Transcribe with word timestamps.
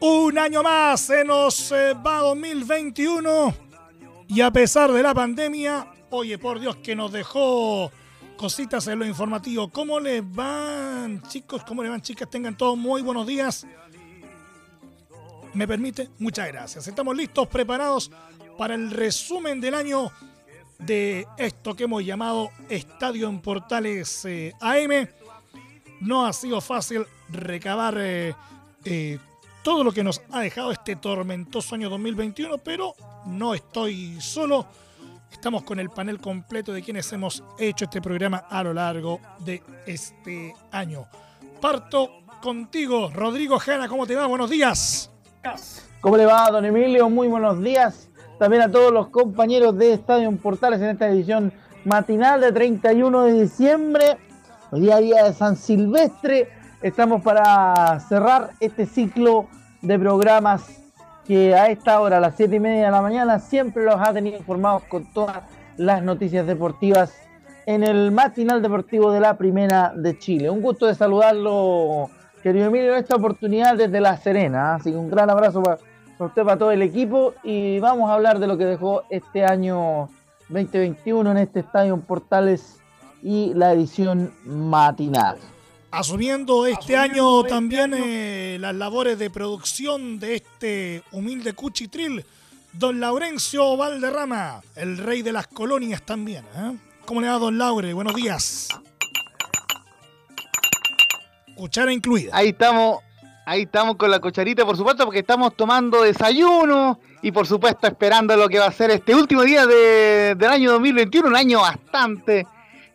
Un 0.00 0.38
año 0.38 0.62
más 0.62 1.00
se 1.00 1.24
nos 1.24 1.72
eh, 1.72 1.94
va 1.94 2.18
2021 2.18 3.54
y 4.28 4.42
a 4.42 4.50
pesar 4.50 4.92
de 4.92 5.02
la 5.02 5.14
pandemia, 5.14 5.90
oye 6.10 6.36
por 6.36 6.60
Dios 6.60 6.76
que 6.76 6.94
nos 6.94 7.10
dejó 7.10 7.90
cositas 8.36 8.86
en 8.88 8.98
lo 8.98 9.06
informativo. 9.06 9.70
¿Cómo 9.70 9.98
les 9.98 10.22
van 10.30 11.22
chicos? 11.22 11.64
¿Cómo 11.64 11.82
les 11.82 11.90
van 11.90 12.02
chicas? 12.02 12.28
Tengan 12.28 12.54
todos 12.54 12.76
muy 12.76 13.00
buenos 13.00 13.26
días. 13.26 13.66
¿Me 15.54 15.66
permite? 15.66 16.10
Muchas 16.18 16.48
gracias. 16.48 16.86
Estamos 16.86 17.16
listos, 17.16 17.48
preparados 17.48 18.10
para 18.58 18.74
el 18.74 18.90
resumen 18.90 19.58
del 19.58 19.74
año 19.74 20.12
de 20.78 21.26
esto 21.38 21.74
que 21.74 21.84
hemos 21.84 22.04
llamado 22.04 22.50
Estadio 22.68 23.28
en 23.30 23.40
Portales 23.40 24.24
eh, 24.26 24.52
AM. 24.60 25.08
No 26.00 26.26
ha 26.26 26.32
sido 26.34 26.60
fácil 26.60 27.06
recabar 27.30 27.94
eh, 27.98 28.34
eh, 28.84 29.18
todo 29.62 29.84
lo 29.84 29.92
que 29.92 30.02
nos 30.02 30.22
ha 30.30 30.40
dejado 30.40 30.72
este 30.72 30.96
tormentoso 30.96 31.74
año 31.74 31.90
2021, 31.90 32.58
pero 32.58 32.94
no 33.26 33.54
estoy 33.54 34.20
solo. 34.20 34.66
Estamos 35.30 35.62
con 35.62 35.78
el 35.78 35.90
panel 35.90 36.20
completo 36.20 36.72
de 36.72 36.82
quienes 36.82 37.12
hemos 37.12 37.42
hecho 37.58 37.84
este 37.84 38.00
programa 38.00 38.38
a 38.48 38.62
lo 38.62 38.72
largo 38.72 39.20
de 39.40 39.62
este 39.86 40.54
año. 40.70 41.06
Parto 41.60 42.22
contigo, 42.40 43.10
Rodrigo 43.12 43.58
Jana, 43.58 43.88
¿cómo 43.88 44.06
te 44.06 44.14
va? 44.14 44.26
Buenos 44.26 44.48
días. 44.48 45.10
¿Cómo 46.00 46.16
le 46.16 46.24
va, 46.24 46.50
don 46.50 46.64
Emilio? 46.64 47.10
Muy 47.10 47.28
buenos 47.28 47.60
días. 47.62 48.08
También 48.38 48.62
a 48.62 48.70
todos 48.70 48.92
los 48.92 49.08
compañeros 49.08 49.76
de 49.76 49.94
Estadio 49.94 50.34
Portales 50.36 50.80
en 50.80 50.90
esta 50.90 51.08
edición 51.08 51.52
matinal 51.84 52.40
de 52.40 52.52
31 52.52 53.24
de 53.24 53.42
diciembre. 53.42 54.18
Hoy 54.70 54.80
día 54.80 54.98
día 54.98 55.24
de 55.24 55.32
San 55.32 55.56
Silvestre 55.56 56.57
Estamos 56.80 57.22
para 57.22 57.98
cerrar 57.98 58.50
este 58.60 58.86
ciclo 58.86 59.48
de 59.82 59.98
programas 59.98 60.80
que 61.26 61.52
a 61.52 61.70
esta 61.70 62.00
hora, 62.00 62.18
a 62.18 62.20
las 62.20 62.36
7 62.36 62.54
y 62.54 62.60
media 62.60 62.84
de 62.84 62.90
la 62.92 63.02
mañana, 63.02 63.40
siempre 63.40 63.84
los 63.84 63.96
ha 63.96 64.12
tenido 64.12 64.36
informados 64.38 64.84
con 64.84 65.04
todas 65.12 65.42
las 65.76 66.04
noticias 66.04 66.46
deportivas 66.46 67.12
en 67.66 67.82
el 67.82 68.12
matinal 68.12 68.62
deportivo 68.62 69.10
de 69.10 69.18
la 69.18 69.36
Primera 69.36 69.92
de 69.92 70.16
Chile. 70.20 70.50
Un 70.50 70.62
gusto 70.62 70.86
de 70.86 70.94
saludarlo, 70.94 72.10
querido 72.44 72.66
Emilio, 72.66 72.92
en 72.92 73.00
esta 73.00 73.16
oportunidad 73.16 73.76
desde 73.76 74.00
La 74.00 74.16
Serena. 74.16 74.76
Así 74.76 74.92
que 74.92 74.96
un 74.96 75.10
gran 75.10 75.28
abrazo 75.30 75.60
para, 75.60 75.78
usted, 76.20 76.44
para 76.44 76.58
todo 76.58 76.70
el 76.70 76.82
equipo. 76.82 77.34
Y 77.42 77.80
vamos 77.80 78.08
a 78.08 78.14
hablar 78.14 78.38
de 78.38 78.46
lo 78.46 78.56
que 78.56 78.66
dejó 78.66 79.02
este 79.10 79.44
año 79.44 80.08
2021 80.48 81.28
en 81.32 81.38
este 81.38 81.58
estadio 81.58 81.94
en 81.94 82.02
Portales 82.02 82.78
y 83.20 83.52
la 83.54 83.72
edición 83.72 84.32
matinal 84.44 85.38
asumiendo 85.90 86.66
este 86.66 86.96
año 86.96 87.40
este 87.40 87.50
también 87.50 87.94
eh, 87.94 88.58
las 88.60 88.74
labores 88.74 89.18
de 89.18 89.30
producción 89.30 90.18
de 90.18 90.36
este 90.36 91.02
humilde 91.12 91.52
cuchitril, 91.54 92.24
don 92.72 93.00
Laurencio 93.00 93.76
Valderrama, 93.76 94.60
el 94.76 94.98
rey 94.98 95.22
de 95.22 95.32
las 95.32 95.46
colonias 95.46 96.02
también. 96.02 96.44
¿eh? 96.56 96.76
¿Cómo 97.04 97.20
le 97.20 97.28
va, 97.28 97.38
don 97.38 97.56
Laure? 97.56 97.92
Buenos 97.92 98.14
días. 98.14 98.68
Cuchara 101.54 101.92
incluida. 101.92 102.36
Ahí 102.36 102.50
estamos, 102.50 102.98
ahí 103.46 103.62
estamos 103.62 103.96
con 103.96 104.10
la 104.10 104.20
cucharita, 104.20 104.64
por 104.64 104.76
supuesto, 104.76 105.04
porque 105.04 105.20
estamos 105.20 105.56
tomando 105.56 106.02
desayuno 106.02 107.00
y 107.22 107.32
por 107.32 107.46
supuesto 107.46 107.86
esperando 107.86 108.36
lo 108.36 108.48
que 108.48 108.58
va 108.58 108.66
a 108.66 108.72
ser 108.72 108.90
este 108.90 109.14
último 109.14 109.42
día 109.42 109.66
del 109.66 110.44
año 110.44 110.72
2021, 110.72 111.28
un 111.28 111.36
año 111.36 111.60
bastante 111.60 112.46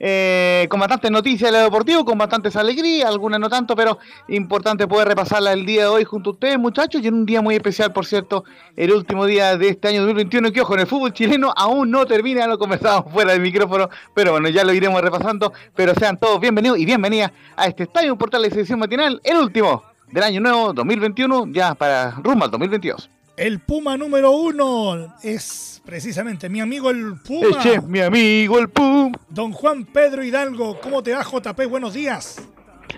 eh, 0.06 0.68
con 0.70 0.82
bastantes 0.82 1.10
noticias 1.10 1.50
de 1.50 1.58
lo 1.58 1.64
deportivo, 1.64 2.04
con 2.04 2.18
bastantes 2.18 2.58
alegrías, 2.58 3.08
algunas 3.08 3.40
no 3.40 3.50
tanto, 3.50 3.74
pero 3.74 4.00
importante 4.28 4.86
poder 4.86 5.08
repasarla 5.08 5.54
el 5.54 5.66
día 5.66 5.84
de 5.84 5.88
hoy 5.88 6.04
junto 6.04 6.32
a 6.32 6.34
ustedes, 6.34 6.60
muchachos, 6.60 7.02
y 7.02 7.08
en 7.08 7.14
un 7.14 7.26
día 7.26 7.42
muy 7.42 7.56
especial, 7.56 7.94
por 7.94 8.06
cierto, 8.06 8.44
el 8.76 8.92
último 8.92 9.26
día 9.26 9.58
de 9.58 9.70
este 9.70 9.88
año 9.88 10.02
2021, 10.02 10.52
que 10.52 10.60
ojo, 10.60 10.74
en 10.74 10.82
el 10.82 10.88
fútbol 10.88 11.14
chileno 11.14 11.54
aún 11.56 11.90
no 11.90 12.06
termina, 12.06 12.46
lo 12.48 12.58
conversamos 12.58 13.14
fuera 13.14 13.32
del 13.32 13.40
micrófono, 13.40 13.90
pero 14.14 14.34
bueno, 14.34 14.50
ya 14.50 14.66
lo 14.66 14.74
iremos 14.74 15.02
repasando, 15.02 15.54
pero 15.74 15.96
sean 15.96 16.20
todos 16.20 16.38
bienvenidos 16.42 16.80
y 16.80 16.86
bienvenidas 16.86 17.32
a 17.56 17.68
este 17.68 17.84
Estadio 17.84 18.18
Portal 18.18 18.42
de 18.42 18.50
Selección 18.50 18.80
Matinal, 18.80 19.22
el 19.24 19.38
último 19.38 19.84
del 20.12 20.24
año 20.24 20.42
nuevo 20.42 20.74
2021, 20.74 21.46
ya 21.54 21.76
para 21.76 22.12
rumbo 22.22 22.44
al 22.44 22.52
2022. 22.52 23.13
El 23.36 23.60
Puma 23.62 23.98
número 23.98 24.30
uno 24.30 25.16
es 25.24 25.82
precisamente 25.84 26.50
mi 26.50 26.62
amigo 26.62 26.92
el 26.92 27.16
Puma. 27.16 27.48
Eche, 27.60 27.82
mi 27.82 28.00
amigo 28.00 28.60
el 28.60 28.70
Puma. 28.70 29.12
Don 29.28 29.52
Juan 29.52 29.86
Pedro 29.86 30.24
Hidalgo, 30.24 30.80
¿cómo 30.80 31.02
te 31.02 31.14
va 31.14 31.24
JP? 31.24 31.66
Buenos 31.68 31.96
días. 31.96 32.40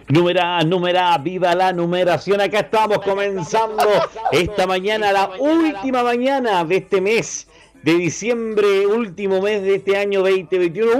Número 0.09 0.61
número 0.65 0.99
viva 1.21 1.55
la 1.55 1.71
numeración. 1.71 2.41
Acá 2.41 2.59
estamos 2.59 2.99
comenzando 2.99 3.87
esta 4.33 4.67
mañana, 4.67 5.13
la 5.13 5.31
última 5.39 6.03
mañana 6.03 6.65
de 6.65 6.77
este 6.77 6.99
mes 6.99 7.47
de 7.85 7.93
diciembre, 7.93 8.87
último 8.87 9.43
mes 9.43 9.61
de 9.61 9.75
este 9.75 9.95
año 9.95 10.21
2021, 10.21 10.91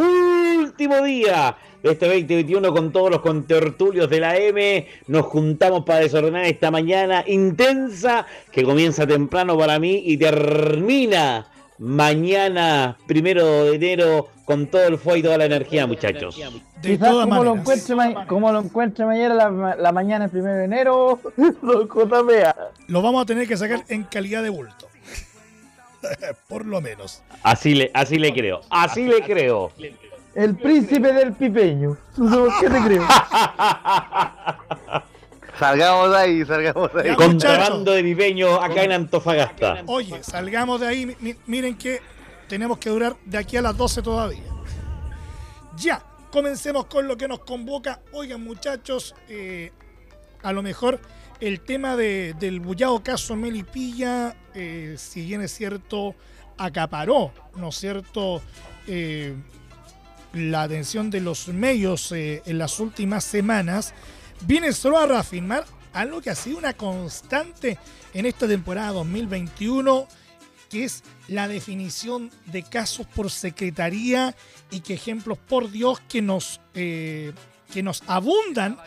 último 0.60 1.02
día 1.02 1.58
este 1.82 2.06
2021 2.06 2.72
con 2.72 2.92
todos 2.92 3.10
los 3.10 3.22
contertulios 3.22 4.08
de 4.08 4.20
la 4.20 4.38
M. 4.38 4.88
Nos 5.08 5.26
juntamos 5.26 5.84
para 5.84 6.02
desordenar 6.02 6.46
esta 6.46 6.70
mañana 6.70 7.24
intensa 7.26 8.28
que 8.52 8.64
comienza 8.64 9.08
temprano 9.08 9.58
para 9.58 9.80
mí 9.80 10.04
y 10.06 10.16
termina 10.18 11.48
mañana, 11.80 12.98
primero 13.08 13.66
de 13.66 13.76
enero, 13.78 14.30
con 14.46 14.68
todo 14.68 14.86
el 14.86 15.00
fuego 15.00 15.18
y 15.18 15.24
toda 15.24 15.40
la 15.40 15.46
energía, 15.46 15.88
muchachos. 15.88 16.40
Quizás 16.84 17.10
como 17.10 17.44
lo, 17.44 17.56
encuentre 17.56 17.96
como 18.28 18.52
lo 18.52 18.60
encuentre 18.60 19.06
mañana, 19.06 19.76
la, 19.76 19.92
mañana, 19.92 20.26
el 20.26 20.32
primero 20.32 20.54
de 20.54 20.66
enero, 20.66 21.20
lo 22.88 23.02
vamos 23.02 23.24
a 23.24 23.26
tener 23.26 23.48
que 23.48 23.58
sacar 23.58 23.84
en 23.88 24.04
calidad 24.04 24.44
de 24.44 24.50
bulto. 24.50 24.88
Por 26.48 26.66
lo 26.66 26.82
menos. 26.82 27.22
Así 27.44 27.76
le, 27.76 27.92
así 27.94 28.18
le 28.18 28.34
creo. 28.34 28.62
Así 28.70 29.06
le 29.06 29.22
creo. 29.22 29.72
El 30.34 30.56
príncipe 30.56 31.14
del 31.14 31.34
pipeño. 31.34 31.98
¿Qué 32.60 32.70
te 32.70 32.82
creo? 32.82 33.08
Salgamos 35.60 36.12
de 36.12 36.18
ahí, 36.18 36.46
salgamos 36.46 36.94
de 36.94 37.10
ahí. 37.10 37.16
Contrabando 37.16 37.94
de 37.94 38.04
pipeño 38.04 38.62
acá 38.62 38.84
en 38.84 38.92
Antofagasta. 38.92 39.84
Oye, 39.86 40.22
salgamos 40.22 40.82
de 40.82 40.88
ahí. 40.88 41.38
miren 41.46 41.78
que 41.78 42.02
tenemos 42.50 42.78
que 42.78 42.90
durar 42.90 43.16
de 43.26 43.38
aquí 43.38 43.56
a 43.56 43.62
las 43.62 43.78
12 43.78 44.02
todavía. 44.02 44.44
Ya, 45.78 46.04
comencemos 46.32 46.86
con 46.88 47.08
lo 47.08 47.16
que 47.16 47.28
nos 47.28 47.40
convoca. 47.40 48.02
Oigan, 48.12 48.44
muchachos, 48.44 49.16
eh, 49.30 49.72
a 50.46 50.54
lo 50.54 50.62
mejor 50.62 51.02
el 51.42 51.60
tema 51.60 51.96
del 51.98 52.60
bullado 52.60 53.04
caso 53.04 53.36
Melipilla, 53.36 54.36
eh, 54.54 54.96
si 54.98 55.26
bien 55.26 55.42
es 55.42 55.52
cierto, 55.52 56.16
acaparó, 56.58 57.34
¿no 57.56 57.72
cierto? 57.72 58.42
Eh, 58.88 59.36
la 60.34 60.64
atención 60.64 61.10
de 61.10 61.22
los 61.22 61.48
medios 61.48 62.12
eh, 62.12 62.44
en 62.46 62.60
las 62.60 62.80
últimas 62.80 63.24
semanas, 63.24 63.94
viene 64.42 64.72
solo 64.72 65.00
a 65.00 65.08
reafirmar 65.08 65.66
algo 65.94 66.22
que 66.22 66.30
ha 66.30 66.36
sido 66.36 66.60
una 66.60 66.74
constante 66.74 67.80
en 68.14 68.28
esta 68.28 68.48
temporada 68.48 68.92
2021, 68.92 70.08
que 70.70 70.84
es 70.84 71.04
la 71.28 71.48
definición 71.48 72.30
de 72.46 72.62
casos 72.62 73.08
por 73.08 73.32
secretaría 73.32 74.36
y 74.70 74.82
que 74.82 74.94
ejemplos, 74.94 75.40
por 75.40 75.72
Dios, 75.72 76.02
que 76.08 76.22
nos, 76.22 76.62
eh, 76.76 77.34
que 77.74 77.82
nos 77.82 78.04
abundan 78.08 78.78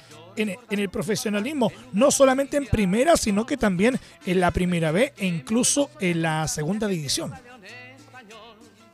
en, 0.42 0.56
en, 0.70 0.78
el 0.78 0.88
profesionalismo, 0.88 1.70
no 1.92 2.10
solamente 2.10 2.56
en 2.56 2.66
primera, 2.66 3.16
sino 3.16 3.44
que 3.46 3.56
también 3.56 3.98
en 4.24 4.40
la 4.40 4.50
primera 4.50 4.92
B 4.92 5.12
e 5.16 5.26
incluso 5.26 5.90
en 6.00 6.22
la 6.22 6.48
segunda 6.48 6.86
división. 6.86 7.32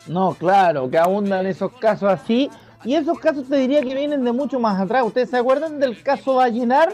No, 0.07 0.35
claro, 0.35 0.91
que 0.91 0.99
abundan 0.99 1.47
esos 1.47 1.73
casos 1.73 2.11
así. 2.11 2.51
Y 2.85 2.95
esos 2.95 3.19
casos 3.19 3.49
te 3.49 3.57
diría 3.57 3.81
que 3.81 3.95
vienen 3.95 4.25
de 4.25 4.33
mucho 4.33 4.61
más 4.61 4.81
atrás. 4.81 5.05
¿Ustedes 5.07 5.31
se 5.31 5.39
acuerdan 5.39 5.81
del 5.81 6.03
caso 6.03 6.35
Vallenar? 6.35 6.93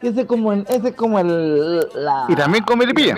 Que 0.00 0.08
ese 0.08 0.22
es 0.22 0.26
como 0.26 0.52
el, 0.52 0.66
ese 0.68 0.88
es 0.88 0.94
como 0.94 1.18
el 1.18 1.86
y 2.28 2.34
también 2.34 2.64
con 2.64 2.78
Melipilla. 2.78 3.14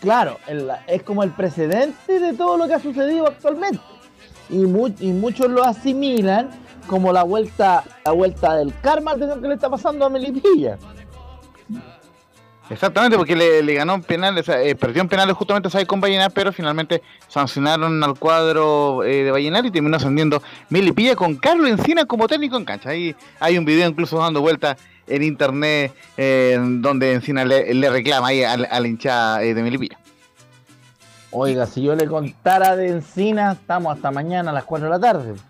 Claro, 0.00 0.38
es 0.86 1.02
como 1.02 1.22
el 1.22 1.30
precedente 1.30 2.20
de 2.20 2.32
todo 2.32 2.56
lo 2.56 2.66
que 2.66 2.74
ha 2.74 2.80
sucedido 2.80 3.26
actualmente. 3.26 3.80
y, 4.48 4.62
y 4.62 5.12
muchos 5.12 5.48
lo 5.50 5.64
asimilan 5.64 6.50
como 6.90 7.12
la 7.12 7.22
vuelta, 7.22 7.84
la 8.04 8.10
vuelta 8.10 8.56
del 8.56 8.74
karma 8.80 9.14
que 9.14 9.46
le 9.46 9.54
está 9.54 9.70
pasando 9.70 10.04
a 10.04 10.10
Melipilla. 10.10 10.76
Exactamente, 12.68 13.16
porque 13.16 13.36
le, 13.36 13.74
ganó 13.74 13.94
en 13.94 14.02
penales, 14.02 14.48
eh, 14.48 14.74
perdió 14.74 15.00
en 15.00 15.08
penales 15.08 15.36
justamente 15.36 15.86
con 15.86 16.00
Vallenar, 16.00 16.32
pero 16.32 16.52
finalmente 16.52 17.00
sancionaron 17.28 18.02
al 18.02 18.18
cuadro 18.18 19.04
eh, 19.04 19.22
de 19.22 19.30
Vallenar 19.30 19.64
y 19.66 19.70
terminó 19.70 19.98
ascendiendo 19.98 20.42
Melipilla 20.68 21.14
con 21.14 21.36
Carlos 21.36 21.70
Encina 21.70 22.06
como 22.06 22.26
técnico 22.26 22.56
en 22.56 22.64
cancha. 22.64 22.90
Ahí 22.90 23.14
hay 23.38 23.56
un 23.56 23.64
video 23.64 23.88
incluso 23.88 24.18
dando 24.18 24.40
vuelta 24.40 24.76
en 25.06 25.22
internet 25.22 25.94
eh, 26.16 26.58
donde 26.60 27.12
Encina 27.12 27.44
le, 27.44 27.88
reclama 27.88 28.28
ahí 28.28 28.42
a, 28.42 28.56
la 28.56 28.88
hinchada 28.88 29.38
de 29.38 29.62
Melipilla. 29.62 29.96
Oiga, 31.30 31.66
si 31.66 31.82
yo 31.82 31.94
le 31.94 32.08
contara 32.08 32.74
de 32.74 32.88
Encina, 32.88 33.52
estamos 33.52 33.94
hasta 33.94 34.10
mañana 34.10 34.50
a 34.50 34.54
las 34.54 34.64
4 34.64 34.86
de 34.86 34.90
la 34.90 35.00
tarde. 35.00 35.49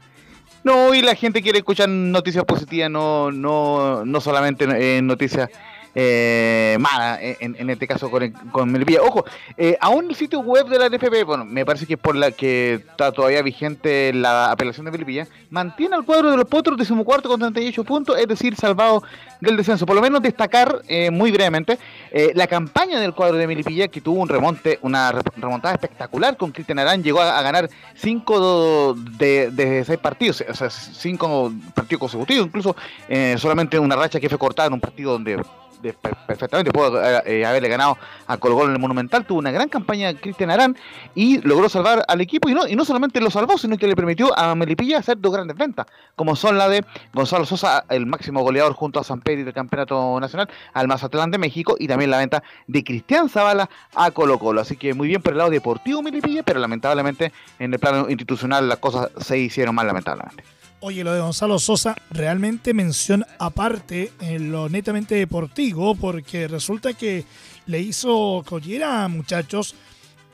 No, 0.62 0.95
y 0.95 1.03
la 1.03 1.15
gente 1.15 1.43
quiere 1.43 1.59
escuchar 1.59 1.89
noticias 1.89 2.45
positivas, 2.45 2.91
no, 2.91 3.33
no, 3.33 4.05
no 4.05 4.21
solamente 4.21 5.01
noticias 5.03 5.49
eh, 5.95 6.77
mala 6.81 7.19
en, 7.21 7.57
en, 7.59 7.71
este 7.71 7.87
caso 7.87 8.11
con, 8.11 8.31
con 8.53 8.71
Melipilla. 8.71 9.03
Ojo, 9.03 9.25
eh, 9.57 9.77
aún 9.81 10.07
el 10.09 10.15
sitio 10.15 10.41
web 10.41 10.69
de 10.69 10.79
la 10.79 10.89
NFP, 10.89 11.25
bueno, 11.25 11.45
me 11.45 11.65
parece 11.65 11.87
que 11.87 11.97
por 11.97 12.17
la 12.17 12.31
que 12.31 12.75
está 12.75 13.13
todavía 13.13 13.43
vigente 13.43 14.13
la 14.13 14.51
apelación 14.51 14.87
de 14.87 14.93
Melipilla, 14.93 15.27
mantiene 15.51 15.97
al 15.97 16.05
cuadro 16.05 16.31
de 16.31 16.37
los 16.37 16.47
potros 16.47 16.79
decimocuarto 16.79 17.29
con 17.29 17.41
38 17.41 17.85
puntos, 17.85 18.19
es 18.19 18.27
decir, 18.27 18.57
salvado 18.57 19.03
del 19.41 19.57
descenso. 19.57 19.87
Por 19.87 19.97
lo 19.97 20.03
menos 20.03 20.23
destacar 20.23 20.83
eh, 20.89 21.11
muy 21.11 21.31
brevemente 21.31 21.79
eh, 22.11 22.33
la 22.35 22.47
campaña 22.47 23.01
del 23.01 23.15
cuadro 23.15 23.37
de 23.37 23.47
Melipilla 23.47 23.89
que 23.89 24.01
tuvo 24.01 24.21
un 24.21 24.29
remonte, 24.29 24.79
una 24.83 25.13
remontada 25.37 25.75
espectacular 25.75 26.37
con 26.37 26.53
Cristian 26.53 26.79
Arán, 26.79 27.03
llegó 27.03 27.21
a, 27.21 27.41
ganar 27.43 27.69
5 27.95 28.95
de, 29.19 29.51
de 29.51 29.85
6 29.85 29.99
partidos, 29.99 30.45
o 30.49 30.55
sea, 30.55 30.71
5 30.71 31.53
partidos 31.75 32.01
consecutivos, 32.01 32.47
incluso 32.47 32.77
eh, 33.09 33.37
solamente 33.39 33.79
una 33.79 33.97
racha 33.97 34.21
que 34.21 34.29
fue 34.29 34.39
cortada 34.39 34.69
en 34.69 34.75
un 34.75 34.81
partido 34.81 35.13
donde 35.13 35.43
perfectamente 35.81 36.71
pudo 36.73 37.03
eh, 37.03 37.23
eh, 37.27 37.47
haberle 37.47 37.69
ganado 37.69 37.97
a 38.27 38.37
Colgol 38.37 38.69
en 38.69 38.75
el 38.75 38.79
Monumental, 38.79 39.25
tuvo 39.27 39.38
una 39.38 39.50
gran 39.50 39.69
campaña 39.69 40.15
Cristian 40.15 40.50
Arán 40.50 40.77
y 41.15 41.41
logró 41.41 41.69
salvar 41.69 42.05
al 42.06 42.21
equipo 42.21 42.49
y 42.49 42.55
no, 42.55 42.67
y 42.67 42.77
no 42.77 42.85
solamente 42.85 43.21
lo 43.21 43.31
salvó, 43.31 43.59
sino 43.59 43.77
que 43.77 43.87
le 43.87 43.97
permitió 43.97 44.37
a 44.38 44.55
Melipilla 44.55 44.99
hacer 44.99 45.19
dos 45.21 45.32
grandes 45.32 45.56
ventas, 45.56 45.87
como 46.17 46.37
son 46.37 46.59
la 46.59 46.69
de 46.69 46.85
Gonzalo 47.12 47.44
Sosa, 47.44 47.85
el 47.88 48.06
máximo 48.06 48.43
goleador 48.43 48.75
junto 48.75 49.00
a 49.00 49.05
San 49.05 49.21
Pedro 49.21 49.44
del 49.44 49.55
Campeonato 49.55 50.21
Nacional, 50.21 50.49
al 50.73 50.88
Mazatlán 50.88 51.31
de 51.31 51.38
México 51.38 51.77
y 51.79 51.88
también 51.88 52.11
la 52.11 52.19
venta 52.19 52.43
de 52.67 52.85
Cristian 52.85 53.29
Zavala 53.29 53.69
a 53.94 54.11
Colo 54.11 54.38
Colo. 54.38 54.61
Así 54.61 54.77
que 54.77 54.94
muy 54.94 55.09
bien 55.09 55.23
por 55.23 55.32
el 55.32 55.38
lado 55.38 55.50
deportivo 55.50 56.03
Melipilla, 56.03 56.43
pero 56.43 56.61
lamentablemente 56.61 57.32
en 57.59 57.73
el 57.73 57.79
plano 57.79 58.09
institucional 58.09 58.69
las 58.69 58.79
cosas 58.79 59.11
se 59.19 59.38
hicieron 59.38 59.75
mal 59.75 59.87
lamentablemente. 59.87 60.60
Oye, 60.82 61.05
lo 61.05 61.12
de 61.12 61.21
Gonzalo 61.21 61.59
Sosa, 61.59 61.94
realmente 62.11 62.73
mención 62.73 63.27
aparte 63.38 64.12
en 64.19 64.50
lo 64.50 64.71
netamente 64.71 65.15
deportivo, 65.15 65.94
porque 65.94 66.49
resulta 66.49 66.94
que 66.94 67.27
le 67.67 67.81
hizo 67.81 68.43
collera, 68.47 69.06
muchachos, 69.09 69.75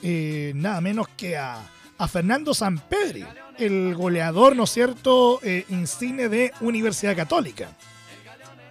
eh, 0.02 0.52
nada 0.54 0.81
menos 0.81 1.08
que 1.16 1.37
a, 1.37 1.69
a 1.98 2.06
Fernando 2.06 2.54
Sampedri, 2.54 3.25
el 3.58 3.96
goleador, 3.96 4.54
¿no 4.54 4.64
es 4.64 4.70
cierto?, 4.70 5.40
eh, 5.43 5.64
insigne 5.69 6.28
de 6.28 6.52
Universidad 6.60 7.16
Católica. 7.16 7.76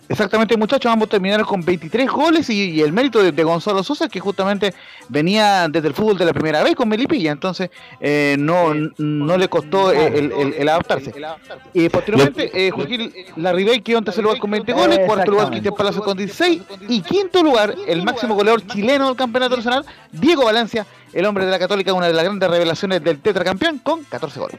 Exactamente, 0.08 0.56
muchachos, 0.56 0.92
ambos 0.92 1.10
terminaron 1.10 1.46
con 1.46 1.66
23 1.66 2.08
goles 2.10 2.50
y, 2.50 2.82
el 2.82 2.94
mérito 2.94 3.24
de, 3.24 3.44
Gonzalo 3.44 3.84
Sosa, 3.84 4.08
que 4.08 4.20
justamente 4.20 4.74
venía 5.10 5.68
desde 5.68 5.88
el 5.88 5.94
fútbol 5.94 6.18
de 6.18 6.26
la 6.26 6.34
primera 6.34 6.64
vez 6.64 6.76
con 6.76 6.88
Melipilla, 6.88 7.32
entonces 7.32 7.70
eh, 8.00 8.36
no, 8.38 8.74
no 8.98 9.38
le 9.38 9.48
costó 9.48 9.92
el, 9.92 10.70
adaptarse. 10.70 11.14
Y 11.74 11.90
posteriormente, 11.90 12.52
eh, 12.54 12.72
Joaquín 12.72 13.12
Larribey 13.36 13.82
quedó 13.82 14.00
en 14.00 14.06
tercer 14.06 14.24
lugar 14.24 14.40
con 14.40 14.52
20 14.52 14.74
goles, 14.74 15.00
cuarto 15.06 15.32
lugar 15.32 15.50
Cristian 15.50 15.76
Palacio 15.76 16.04
con 16.04 16.18
16 16.18 16.62
y 16.88 17.02
quinto 17.02 17.42
lugar, 17.42 17.74
el 17.88 18.04
máximo 18.04 18.36
goleador 18.36 18.66
chileno 18.68 19.08
del 19.08 19.16
campeonato 19.16 19.58
nacional, 19.58 19.86
Diego 20.12 20.46
Valencia, 20.46 20.86
el 21.16 21.26
hombre 21.26 21.46
de 21.46 21.52
la 21.52 21.58
Católica, 21.58 21.94
una 21.94 22.08
de 22.08 22.14
las 22.14 22.26
grandes 22.26 22.50
revelaciones 22.50 23.02
del 23.02 23.20
tetracampeón, 23.20 23.80
con 23.80 24.04
14 24.04 24.40
goles. 24.40 24.58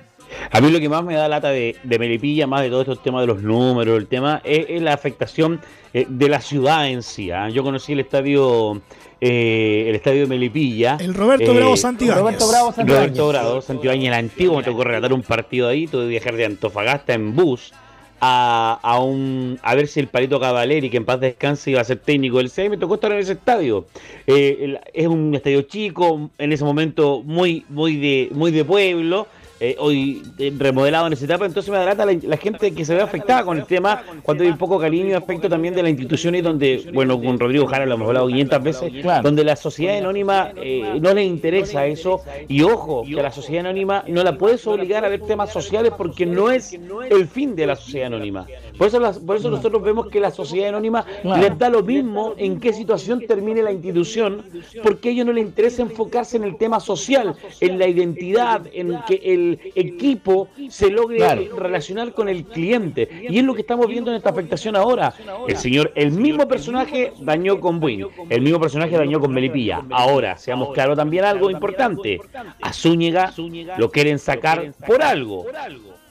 A 0.51 0.61
mí 0.61 0.71
lo 0.71 0.81
que 0.81 0.89
más 0.89 1.05
me 1.05 1.15
da 1.15 1.29
lata 1.29 1.51
de, 1.51 1.77
Melipilla, 1.85 2.47
más 2.47 2.63
de 2.63 2.71
todos 2.71 2.83
estos 2.83 3.03
temas 3.03 3.21
de 3.21 3.27
los 3.27 3.43
números, 3.43 3.99
el 3.99 4.07
tema, 4.07 4.41
es, 4.43 4.81
la 4.81 4.95
afectación 4.95 5.61
eh, 5.93 6.07
de 6.09 6.29
la 6.31 6.41
ciudad 6.41 6.89
en 6.89 7.03
sí. 7.03 7.31
¿ah? 7.31 7.51
Yo 7.51 7.63
conocí 7.63 7.93
el 7.93 8.01
estadio 8.01 8.81
eh, 9.21 9.85
el 9.89 9.97
estadio 9.97 10.23
de 10.23 10.27
Melipilla. 10.27 10.97
El 10.99 11.15
Roberto 11.15 11.53
Bravo 11.55 11.75
eh, 11.75 11.77
Santibáñez. 11.77 12.21
Roberto 12.21 12.49
Bravo 12.49 12.73
Santibáñez. 12.73 13.09
Roberto 13.09 13.29
Bravo 13.29 13.61
Santibáñez, 13.61 14.09
el 14.09 14.15
antiguo, 14.15 14.57
me 14.57 14.63
tocó 14.63 14.83
relatar 14.83 15.13
un 15.13 15.23
partido 15.23 15.69
ahí, 15.69 15.87
tuve 15.87 16.05
que 16.05 16.09
viajar 16.09 16.37
de 16.37 16.47
Antofagasta 16.47 17.13
en 17.13 17.37
bus 17.37 17.73
a, 18.21 18.79
a, 18.83 19.01
un, 19.01 19.59
a 19.63 19.75
ver 19.75 19.89
si 19.89 20.01
el 20.01 20.09
Palito 20.09 20.41
Cavaleri, 20.41 20.91
que 20.91 20.97
en 20.97 21.05
paz 21.05 21.21
descanse, 21.21 21.71
iba 21.71 21.81
a 21.81 21.85
ser 21.85 21.99
técnico 21.99 22.39
del 22.39 22.51
CM, 22.51 22.71
me 22.71 22.77
tocó 22.77 22.95
estar 22.95 23.13
en 23.13 23.19
ese 23.19 23.33
estadio. 23.33 23.87
es 24.27 25.07
un 25.07 25.35
estadio 25.35 25.63
chico, 25.63 26.31
en 26.39 26.53
ese 26.53 26.65
momento 26.65 27.23
muy, 27.23 27.65
muy, 27.69 27.97
de, 27.97 28.29
muy 28.33 28.51
de 28.51 28.65
pueblo, 28.65 29.27
eh, 29.59 29.75
hoy 29.79 30.23
eh, 30.39 30.53
remodelado 30.57 31.07
en 31.07 31.15
esa 31.15 31.25
etapa, 31.25 31.47
entonces 31.47 31.71
me 31.71 31.79
adelanta 31.79 32.05
la, 32.05 32.37
gente 32.37 32.75
que 32.75 32.85
se 32.85 32.95
ve 32.95 33.01
afectada 33.01 33.43
con 33.43 33.57
el 33.57 33.65
tema, 33.65 34.03
cuando 34.23 34.45
hay 34.45 34.51
un 34.51 34.59
poco 34.59 34.79
cariño 34.79 35.09
y 35.09 35.13
aspecto 35.15 35.49
también 35.49 35.75
de 35.75 35.83
la 35.83 35.89
institución 35.89 36.35
y 36.35 36.43
donde, 36.43 36.91
bueno, 36.93 37.21
con 37.21 37.39
Rodrigo 37.39 37.67
Jara 37.67 37.87
lo 37.87 37.95
hemos 37.95 38.09
hablado 38.09 38.29
500 38.29 38.63
veces, 38.63 38.93
donde 39.23 39.45
la 39.45 39.57
sociedad 39.57 39.97
anónima 39.97 40.53
eh, 40.57 40.99
no 41.01 41.15
le 41.15 41.25
interesa 41.25 41.87
eso, 41.87 42.21
y 42.49 42.63
ojo, 42.63 43.05
que 43.05 43.23
la 43.23 43.33
sociedad 43.33 43.67
anónima 43.67 44.05
no 44.09 44.23
la 44.23 44.37
puedes 44.37 44.67
obligar 44.67 45.05
a 45.05 45.09
ver 45.09 45.23
temas 45.23 45.53
sociales 45.53 45.93
porque 45.97 46.27
no 46.27 46.51
es 46.51 46.79
el 47.11 47.27
fin 47.27 47.57
de 47.57 47.67
la 47.67 47.77
sociedad 47.77 48.09
anónima. 48.09 48.47
Por 48.77 48.87
eso, 48.89 49.01
por 49.25 49.37
eso 49.37 49.51
nosotros 49.51 49.83
vemos 49.83 50.09
que 50.09 50.21
la 50.21 50.31
sociedad 50.31 50.71
anónima 50.71 51.05
les 51.23 51.59
da 51.59 51.69
lo 51.69 51.83
mismo 51.83 52.35
en 52.37 52.61
qué 52.61 52.73
situación 52.73 53.27
termine 53.27 53.63
la 53.63 53.73
institución, 53.73 54.45
porque 54.83 55.09
a 55.09 55.13
ellos 55.13 55.27
no 55.27 55.33
les 55.33 55.45
interesa 55.45 55.83
enfocarse 55.83 56.37
en 56.37 56.45
el 56.45 56.57
tema 56.57 56.81
social, 56.81 57.35
en 57.61 57.79
la 57.79 57.89
identidad, 57.89 58.67
en 58.73 58.99
que 59.07 59.21
el 59.23 59.59
equipo 59.75 60.49
se 60.69 60.91
logre 60.91 61.51
relacionar 61.57 62.13
con 62.13 62.29
el 62.29 62.45
cliente. 62.45 63.27
Y 63.29 63.39
es 63.39 63.45
lo 63.45 63.55
que 63.55 63.63
estamos 63.63 63.87
viendo 63.89 64.11
en 64.11 64.17
esta 64.17 64.31
afectación 64.31 64.77
ahora. 64.77 65.15
El 65.49 65.57
señor, 65.57 65.93
el 65.95 66.13
mismo 66.13 66.47
personaje 66.49 67.13
dañó 67.21 67.61
con 67.61 67.81
Buin, 67.81 68.07
el 68.29 68.41
mismo 68.41 68.61
personaje 68.61 68.97
dañó 68.97 69.21
con 69.21 69.33
Melipilla. 69.33 69.83
Ahora, 69.91 70.37
seamos 70.37 70.73
claros 70.73 70.97
también 70.97 71.25
algo 71.25 71.51
importante. 71.51 72.21
A 72.63 72.73
Zúñiga 72.73 73.33
lo 73.79 73.91
quieren 73.91 74.19
sacar 74.19 74.73
por 74.87 75.03
algo. 75.03 75.47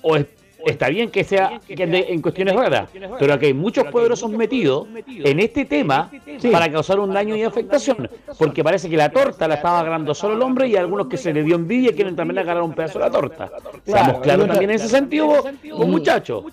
O 0.02 0.16
es 0.16 0.28
está 0.66 0.90
bien 0.90 1.10
que 1.10 1.24
sea 1.24 1.60
en 1.68 2.22
cuestiones 2.22 2.56
raras, 2.56 2.90
pero 3.19 3.34
aquí 3.34 3.48
hay 3.48 3.54
muchos 3.54 3.86
poderosos 3.86 4.31
metidos 4.31 4.88
en 5.07 5.40
este 5.40 5.66
tema 5.66 6.10
para 6.52 6.72
causar 6.72 7.00
un 7.00 7.14
daño 7.14 7.36
y 7.36 7.44
afectación, 7.44 8.10
porque 8.38 8.64
parece 8.64 8.90
que 8.90 8.98
la 8.98 9.10
torta 9.10 9.48
la 9.48 9.56
estaba 9.56 9.80
agarrando 9.80 10.14
solo 10.14 10.36
el 10.36 10.42
hombre 10.42 10.68
y 10.68 10.76
algunos 10.76 11.07
que 11.07 11.18
se 11.18 11.34
le 11.34 11.44
dio 11.44 11.56
envidia 11.56 11.94
quieren 11.94 12.16
también 12.16 12.40
agarrar 12.40 12.64
un 12.64 12.74
pedazo 12.74 13.00
de 13.00 13.06
la 13.06 13.12
torta. 13.12 13.52
Seamos 13.86 14.22
claros 14.22 14.48
también 14.48 14.72
en 14.72 14.76
ese 14.76 14.90
sentido, 14.90 15.44
muchachos. 15.86 16.45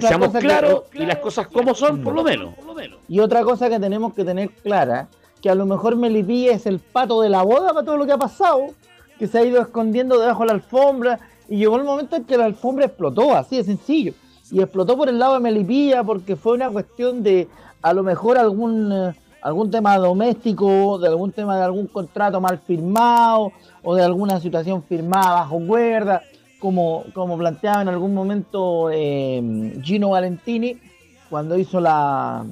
Seamos 0.00 0.32
claros 0.32 0.84
y 0.92 1.06
las 1.06 1.18
cosas 1.18 1.46
como 1.48 1.74
son, 1.74 2.02
por 2.02 2.14
lo 2.14 2.22
menos. 2.22 2.54
Y 3.08 3.20
otra 3.20 3.42
cosa 3.42 3.68
que 3.68 3.80
tenemos 3.80 4.14
que 4.14 4.24
tener 4.24 4.50
clara, 4.50 5.08
que 5.40 5.50
a 5.50 5.54
lo 5.54 5.66
mejor 5.66 5.96
Melipilla 5.96 6.52
es 6.52 6.66
el 6.66 6.78
pato 6.78 7.20
de 7.20 7.28
la 7.28 7.42
boda 7.42 7.72
para 7.72 7.84
todo 7.84 7.96
lo 7.96 8.06
que 8.06 8.12
ha 8.12 8.18
pasado, 8.18 8.68
que 9.18 9.26
se 9.26 9.38
ha 9.38 9.44
ido 9.44 9.60
escondiendo 9.60 10.18
debajo 10.18 10.40
de 10.40 10.46
la 10.46 10.52
alfombra 10.54 11.20
y 11.48 11.56
llegó 11.56 11.76
el 11.76 11.84
momento 11.84 12.16
en 12.16 12.24
que 12.24 12.36
la 12.36 12.46
alfombra 12.46 12.86
explotó, 12.86 13.34
así 13.34 13.56
de 13.56 13.64
sencillo. 13.64 14.14
Y 14.50 14.60
explotó 14.60 14.96
por 14.96 15.08
el 15.08 15.18
lado 15.18 15.34
de 15.34 15.40
Melipilla 15.40 16.04
porque 16.04 16.36
fue 16.36 16.54
una 16.54 16.70
cuestión 16.70 17.22
de 17.22 17.48
a 17.82 17.92
lo 17.92 18.02
mejor 18.02 18.38
algún, 18.38 18.92
eh, 18.92 19.14
algún 19.42 19.70
tema 19.70 19.96
doméstico, 19.98 20.98
de 20.98 21.08
algún 21.08 21.32
tema 21.32 21.56
de 21.56 21.64
algún 21.64 21.86
contrato 21.86 22.40
mal 22.40 22.58
firmado 22.58 23.52
o 23.82 23.94
de 23.94 24.02
alguna 24.02 24.40
situación 24.40 24.82
firmada 24.82 25.32
bajo 25.34 25.60
cuerda, 25.66 26.22
como, 26.58 27.04
como 27.12 27.36
planteaba 27.36 27.82
en 27.82 27.88
algún 27.88 28.14
momento 28.14 28.90
eh, 28.90 29.78
Gino 29.82 30.10
Valentini 30.10 30.78
cuando 31.28 31.58
hizo 31.58 31.80
la 31.80 32.44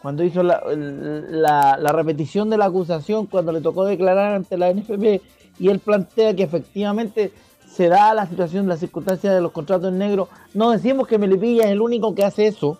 cuando 0.00 0.24
hizo 0.24 0.42
la, 0.42 0.60
la, 0.74 1.76
la 1.78 1.92
repetición 1.92 2.50
de 2.50 2.58
la 2.58 2.64
acusación, 2.64 3.26
cuando 3.26 3.52
le 3.52 3.60
tocó 3.60 3.84
declarar 3.84 4.34
ante 4.34 4.58
la 4.58 4.72
NFP, 4.72 5.22
y 5.60 5.68
él 5.68 5.78
plantea 5.78 6.34
que 6.34 6.42
efectivamente 6.42 7.32
se 7.72 7.88
da 7.88 8.12
la 8.12 8.26
situación, 8.26 8.68
la 8.68 8.76
circunstancia 8.76 9.32
de 9.32 9.40
los 9.40 9.52
contratos 9.52 9.88
en 9.88 9.98
negro. 9.98 10.28
No 10.54 10.70
decimos 10.70 11.06
que 11.06 11.18
Melipilla 11.18 11.64
es 11.64 11.70
el 11.70 11.80
único 11.80 12.14
que 12.14 12.24
hace 12.24 12.46
eso, 12.46 12.78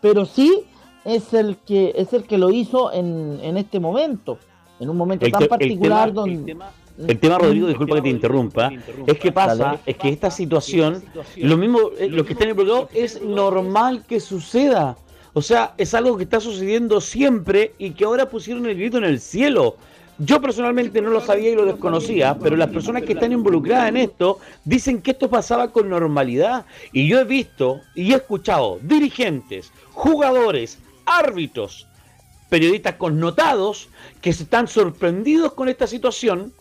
pero 0.00 0.24
sí 0.24 0.64
es 1.04 1.34
el 1.34 1.56
que 1.58 1.92
es 1.96 2.12
el 2.12 2.24
que 2.24 2.38
lo 2.38 2.50
hizo 2.50 2.92
en, 2.92 3.38
en 3.42 3.56
este 3.56 3.78
momento, 3.78 4.38
en 4.80 4.88
un 4.88 4.96
momento 4.96 5.28
tan 5.30 5.46
particular 5.46 6.12
donde... 6.12 6.56
El 6.98 7.18
tema, 7.18 7.38
Rodrigo, 7.38 7.68
disculpa 7.68 7.96
que 7.96 8.02
te 8.02 8.08
interrumpa, 8.10 8.70
es 9.06 9.18
que 9.18 9.32
pasa, 9.32 9.80
es 9.86 9.96
que 9.96 10.10
esta 10.10 10.30
situación, 10.30 11.02
lo 11.36 11.56
mismo, 11.56 11.78
eh, 11.98 12.08
lo 12.08 12.24
que 12.24 12.34
está 12.34 12.44
en 12.44 12.50
el 12.50 12.56
programa 12.56 12.86
es 12.92 13.22
normal 13.22 14.04
que 14.06 14.20
suceda. 14.20 14.96
O 15.32 15.40
sea, 15.40 15.72
es 15.78 15.94
algo 15.94 16.18
que 16.18 16.24
está 16.24 16.38
sucediendo 16.38 17.00
siempre 17.00 17.72
y 17.78 17.92
que 17.92 18.04
ahora 18.04 18.28
pusieron 18.28 18.66
el 18.66 18.76
grito 18.76 18.98
en 18.98 19.04
el 19.04 19.20
cielo 19.20 19.76
Yo 20.18 20.40
personalmente 20.40 21.00
no 21.00 21.10
lo 21.10 21.20
sabía 21.20 21.50
y 21.50 21.54
lo 21.54 21.64
desconocía, 21.64 22.36
pero 22.38 22.54
las 22.54 22.70
personas 22.70 23.02
que 23.02 23.14
están 23.14 23.32
involucradas 23.32 23.88
en 23.88 23.96
esto 23.96 24.38
dicen 24.64 25.00
que 25.00 25.12
esto 25.12 25.28
pasaba 25.28 25.72
con 25.72 25.88
normalidad. 25.88 26.66
Y 26.92 27.08
yo 27.08 27.18
he 27.20 27.24
visto 27.24 27.80
y 27.94 28.12
he 28.12 28.16
escuchado 28.16 28.78
dirigentes, 28.82 29.72
jugadores, 29.92 30.78
árbitros, 31.06 31.86
periodistas 32.50 32.96
connotados 32.96 33.88
que 34.20 34.30
están 34.30 34.68
sorprendidos 34.68 35.54
con 35.54 35.68
esta 35.68 35.86
situación 35.86 36.52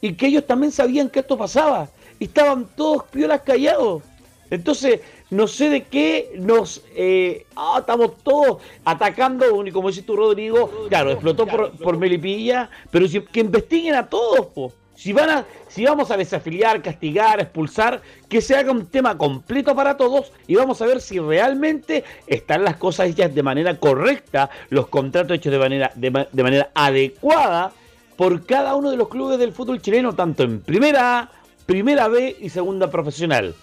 y 0.00 0.14
que 0.14 0.26
ellos 0.26 0.46
también 0.46 0.72
sabían 0.72 1.10
que 1.10 1.20
esto 1.20 1.36
pasaba. 1.36 1.88
Y 2.18 2.24
estaban 2.24 2.66
todos 2.74 3.04
piolas 3.04 3.42
callados. 3.42 4.02
Entonces, 4.50 5.00
no 5.30 5.46
sé 5.46 5.68
de 5.68 5.84
qué 5.84 6.32
nos 6.38 6.82
eh, 6.94 7.46
ah, 7.56 7.76
estamos 7.80 8.18
todos 8.22 8.62
atacando, 8.84 9.64
y 9.66 9.70
como 9.70 9.88
dices 9.88 10.04
tú, 10.04 10.16
Rodrigo, 10.16 10.86
claro, 10.88 11.10
explotó 11.10 11.46
por, 11.46 11.98
Melipilla, 11.98 12.70
pero 12.90 13.06
que 13.32 13.40
investiguen 13.40 13.94
a 13.94 14.06
todos, 14.06 14.72
Si, 14.94 15.12
van 15.12 15.30
a, 15.30 15.44
si 15.68 15.84
vamos 15.84 16.10
a 16.10 16.16
desafiliar, 16.16 16.80
castigar, 16.80 17.40
expulsar, 17.40 18.00
que 18.28 18.40
se 18.40 18.54
haga 18.54 18.70
un 18.70 18.86
tema 18.86 19.18
completo 19.18 19.74
para 19.74 19.96
todos 19.96 20.32
y 20.46 20.54
vamos 20.54 20.80
a 20.80 20.86
ver 20.86 21.00
si 21.00 21.18
realmente 21.18 22.04
están 22.26 22.62
las 22.62 22.76
cosas 22.76 23.08
hechas 23.08 23.34
de 23.34 23.42
manera 23.42 23.78
correcta, 23.78 24.50
los 24.70 24.86
contratos 24.86 25.36
hechos 25.36 25.52
de 25.52 25.58
manera, 25.58 25.92
de 25.96 26.42
manera 26.42 26.70
adecuada 26.74 27.72
por 28.16 28.46
cada 28.46 28.76
uno 28.76 28.90
de 28.90 28.96
los 28.96 29.08
clubes 29.08 29.38
del 29.38 29.52
fútbol 29.52 29.82
chileno, 29.82 30.14
tanto 30.14 30.44
en 30.44 30.60
primera 30.60 31.18
A, 31.18 31.30
primera 31.66 32.08
B 32.08 32.36
y 32.40 32.48
segunda 32.48 32.90
profesional. 32.90 33.54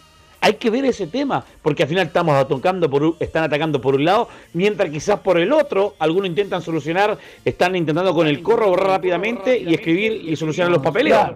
Hay 0.43 0.55
que 0.55 0.71
ver 0.71 0.83
ese 0.85 1.05
tema, 1.05 1.45
porque 1.61 1.83
al 1.83 1.89
final 1.89 2.07
estamos 2.07 2.33
atacando 2.35 2.89
por, 2.89 3.15
están 3.19 3.43
atacando 3.43 3.79
por 3.79 3.93
un 3.93 4.05
lado, 4.05 4.27
mientras 4.53 4.89
quizás 4.89 5.19
por 5.19 5.39
el 5.39 5.53
otro, 5.53 5.95
algunos 5.99 6.29
intentan 6.29 6.63
solucionar, 6.63 7.15
están 7.45 7.75
intentando 7.75 8.11
con 8.15 8.25
el 8.25 8.41
corro 8.41 8.69
borrar 8.69 8.87
rápidamente 8.87 9.55
y 9.59 9.71
escribir 9.75 10.13
y 10.13 10.35
solucionar 10.35 10.71
los 10.71 10.81
papeleos. 10.81 11.29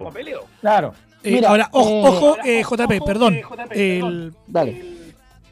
Claro. 0.60 0.92
Eh, 1.22 1.40
ahora, 1.46 1.68
ojo, 1.72 2.36
eh, 2.44 2.62
JP, 2.62 2.90
eh, 2.90 3.00
perdón. 3.06 3.40
Dale. 4.46 4.82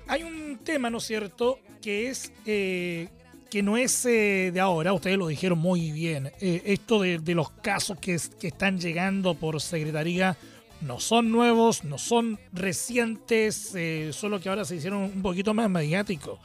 Hay 0.09 0.23
un 0.25 0.59
tema, 0.65 0.91
¿no 0.91 0.99
es 0.99 1.05
cierto?, 1.05 1.61
que 1.81 2.09
es 2.09 2.33
que 2.45 3.63
no 3.63 3.77
es 3.77 4.03
de 4.03 4.59
ahora, 4.61 4.93
ustedes 4.93 5.17
lo 5.17 5.29
dijeron 5.29 5.59
muy 5.59 5.93
bien. 5.93 6.33
esto 6.41 7.03
de, 7.03 7.35
los 7.35 7.51
casos 7.51 7.99
que, 8.01 8.19
que 8.41 8.49
están 8.49 8.81
llegando 8.81 9.35
por 9.35 9.61
Secretaría 9.61 10.37
no 10.81 11.01
son 11.01 11.31
nuevos, 11.31 11.85
no 11.85 11.99
son 11.99 12.39
recientes, 12.53 13.75
eh, 13.75 14.11
solo 14.13 14.41
que 14.41 14.49
ahora 14.49 14.65
se 14.65 14.77
hicieron 14.77 15.03
un 15.03 15.23
poquito 15.23 15.55
más 15.55 15.71
mediáticos. 15.71 16.39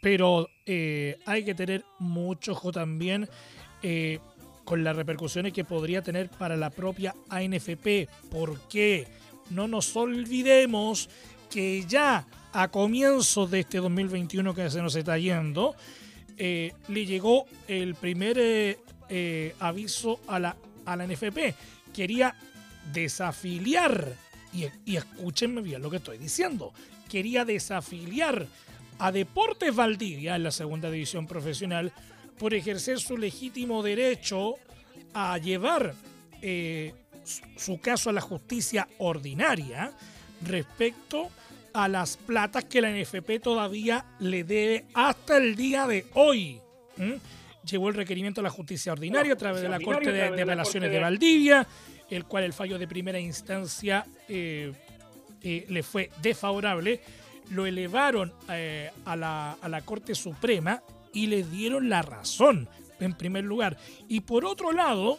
Pero 0.00 0.48
eh, 0.66 1.18
hay 1.26 1.44
que 1.44 1.54
tener 1.54 1.84
mucho 1.98 2.52
ojo 2.52 2.72
también 2.72 3.28
eh, 3.82 4.18
con 4.64 4.82
las 4.82 4.96
repercusiones 4.96 5.52
que 5.52 5.64
podría 5.64 6.02
tener 6.02 6.28
para 6.30 6.56
la 6.56 6.70
propia 6.70 7.14
ANFP. 7.28 8.08
Porque 8.30 9.06
no 9.50 9.68
nos 9.68 9.94
olvidemos 9.96 11.08
que 11.50 11.84
ya 11.86 12.26
a 12.52 12.68
comienzos 12.68 13.50
de 13.50 13.60
este 13.60 13.78
2021 13.78 14.54
que 14.54 14.70
se 14.70 14.82
nos 14.82 14.96
está 14.96 15.18
yendo, 15.18 15.74
le 16.36 17.06
llegó 17.06 17.46
el 17.68 17.94
primer 17.94 18.78
aviso 19.60 20.20
a 20.26 20.38
la, 20.38 20.56
a 20.84 20.96
la 20.96 21.06
NFP. 21.06 21.54
Quería 21.92 22.34
desafiliar, 22.92 24.16
y, 24.52 24.66
y 24.84 24.96
escúchenme 24.96 25.60
bien 25.62 25.82
lo 25.82 25.90
que 25.90 25.96
estoy 25.96 26.18
diciendo, 26.18 26.72
quería 27.08 27.44
desafiliar 27.44 28.46
a 28.98 29.12
Deportes 29.12 29.74
Valdivia 29.74 30.36
en 30.36 30.44
la 30.44 30.50
segunda 30.50 30.90
división 30.90 31.26
profesional 31.26 31.92
por 32.38 32.54
ejercer 32.54 32.98
su 33.00 33.16
legítimo 33.16 33.82
derecho 33.82 34.54
a 35.14 35.38
llevar 35.38 35.94
eh, 36.40 36.94
su 37.56 37.80
caso 37.80 38.10
a 38.10 38.12
la 38.12 38.20
justicia 38.20 38.88
ordinaria 38.98 39.92
respecto 40.46 41.30
a 41.72 41.88
las 41.88 42.16
platas 42.16 42.64
que 42.64 42.80
la 42.80 42.90
NFP 42.90 43.40
todavía 43.42 44.04
le 44.18 44.44
debe 44.44 44.86
hasta 44.94 45.36
el 45.36 45.56
día 45.56 45.86
de 45.86 46.06
hoy. 46.14 46.60
Llevó 47.64 47.88
el 47.88 47.94
requerimiento 47.94 48.40
a 48.40 48.44
la 48.44 48.50
justicia 48.50 48.92
ordinaria 48.92 49.34
a 49.34 49.36
través 49.36 49.62
de 49.62 49.68
la 49.68 49.80
Corte 49.80 50.12
de, 50.12 50.30
de 50.30 50.42
Apelaciones 50.42 50.90
de 50.90 50.98
Valdivia 50.98 51.66
el 52.16 52.26
cual 52.26 52.44
el 52.44 52.52
fallo 52.52 52.78
de 52.78 52.86
primera 52.86 53.18
instancia 53.18 54.06
eh, 54.28 54.72
eh, 55.42 55.66
le 55.68 55.82
fue 55.82 56.10
desfavorable, 56.20 57.00
lo 57.50 57.64
elevaron 57.64 58.32
eh, 58.50 58.90
a, 59.06 59.16
la, 59.16 59.52
a, 59.52 59.68
la, 59.68 59.80
Corte 59.80 60.14
Suprema 60.14 60.82
y 61.14 61.26
le 61.26 61.42
dieron 61.42 61.88
la 61.88 62.02
razón, 62.02 62.68
en 63.00 63.14
primer 63.14 63.44
lugar. 63.44 63.78
Y 64.08 64.20
por 64.20 64.44
otro 64.44 64.72
lado, 64.72 65.18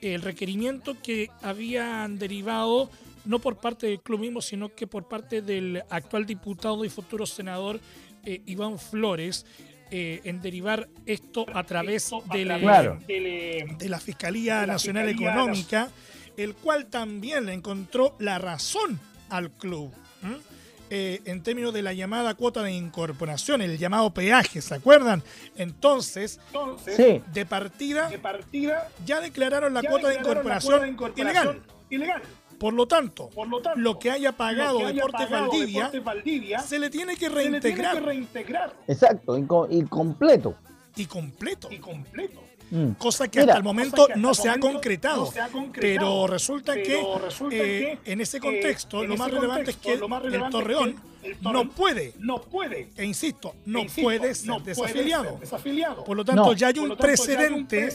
el 0.00 0.22
requerimiento 0.22 0.96
que 1.02 1.28
habían 1.42 2.18
derivado, 2.18 2.88
no 3.24 3.40
por 3.40 3.56
parte 3.56 3.88
del 3.88 4.00
club 4.00 4.20
mismo, 4.20 4.40
sino 4.40 4.72
que 4.74 4.86
por 4.86 5.08
parte 5.08 5.42
del 5.42 5.82
actual 5.90 6.24
diputado 6.24 6.84
y 6.84 6.88
futuro 6.88 7.26
senador 7.26 7.80
Iván 8.24 8.78
Flores, 8.78 9.46
en 9.90 10.42
derivar 10.42 10.88
esto 11.06 11.46
a 11.54 11.64
través 11.64 12.10
de, 12.30 12.44
la, 12.44 12.58
de, 12.58 13.88
la 13.88 13.98
Fiscalía 13.98 14.66
Nacional. 14.66 15.08
Económica 15.08 15.90
el 16.38 16.54
cual 16.54 16.86
también 16.86 17.46
le 17.46 17.52
encontró 17.52 18.14
la 18.18 18.38
razón 18.38 18.98
al 19.28 19.50
club. 19.50 19.92
Eh, 20.90 21.20
en 21.26 21.42
términos 21.42 21.74
de 21.74 21.82
la 21.82 21.92
llamada 21.92 22.34
cuota 22.34 22.62
de 22.62 22.72
incorporación, 22.72 23.60
el 23.60 23.76
llamado 23.76 24.14
peaje, 24.14 24.62
¿se 24.62 24.74
acuerdan? 24.74 25.22
Entonces, 25.56 26.40
de, 27.34 27.44
partida, 27.44 28.08
ya 29.04 29.20
declararon 29.20 29.74
la, 29.74 29.82
cuota, 29.82 30.08
de 30.08 30.14
incorporación 30.14 30.96
ilegal. 31.90 32.22
Por 32.58 32.72
lo 32.72 32.88
tanto, 32.88 33.30
lo, 33.76 33.98
que 33.98 34.10
haya 34.10 34.32
pagado, 34.32 34.78
Deportes, 34.78 35.30
Valdivia, 36.02 36.60
se 36.60 36.78
le 36.78 36.88
tiene 36.88 37.16
que 37.16 37.28
reintegrar. 37.28 38.02
Exacto, 38.86 39.36
y, 39.36 39.44
completo. 39.84 40.56
Y 40.96 41.04
completo. 41.04 41.68
Y 41.70 41.78
completo. 41.78 42.47
Mm. 42.70 42.92
cosa 42.92 43.28
que 43.28 43.40
hasta 43.40 43.56
el 43.56 43.62
momento, 43.62 44.08
no, 44.16 44.34
se 44.34 44.48
ha 44.48 44.58
concretado, 44.58 45.32
Pero 45.80 46.26
resulta 46.26 46.74
que, 46.74 47.02
eh, 47.50 47.98
en 48.04 48.20
ese 48.20 48.40
contexto 48.40 49.04
lo 49.04 49.16
más 49.16 49.30
relevante 49.30 49.70
es 49.70 49.76
que 49.76 49.94
el, 49.94 50.50
Torreón 50.50 50.96
no 51.40 51.68
puede, 51.70 52.14
no 52.18 52.40
puede, 52.40 52.90
e 52.96 53.04
insisto, 53.04 53.54
no 53.66 53.84
puede 53.86 54.34
ser 54.34 54.62
desafiliado. 54.62 56.04
Por 56.04 56.16
lo 56.16 56.24
tanto, 56.24 56.52
ya 56.52 56.68
hay 56.68 56.78
un 56.78 56.96
precedente 56.96 57.88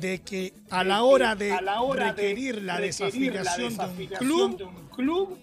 de 0.00 0.20
que 0.22 0.52
a 0.70 0.82
la 0.84 1.02
hora 1.02 1.34
de 1.34 1.56
requerir 1.94 2.62
la 2.62 2.80
desafiliación 2.80 3.76
de 4.56 4.64
un 4.64 4.88
club, 4.94 5.38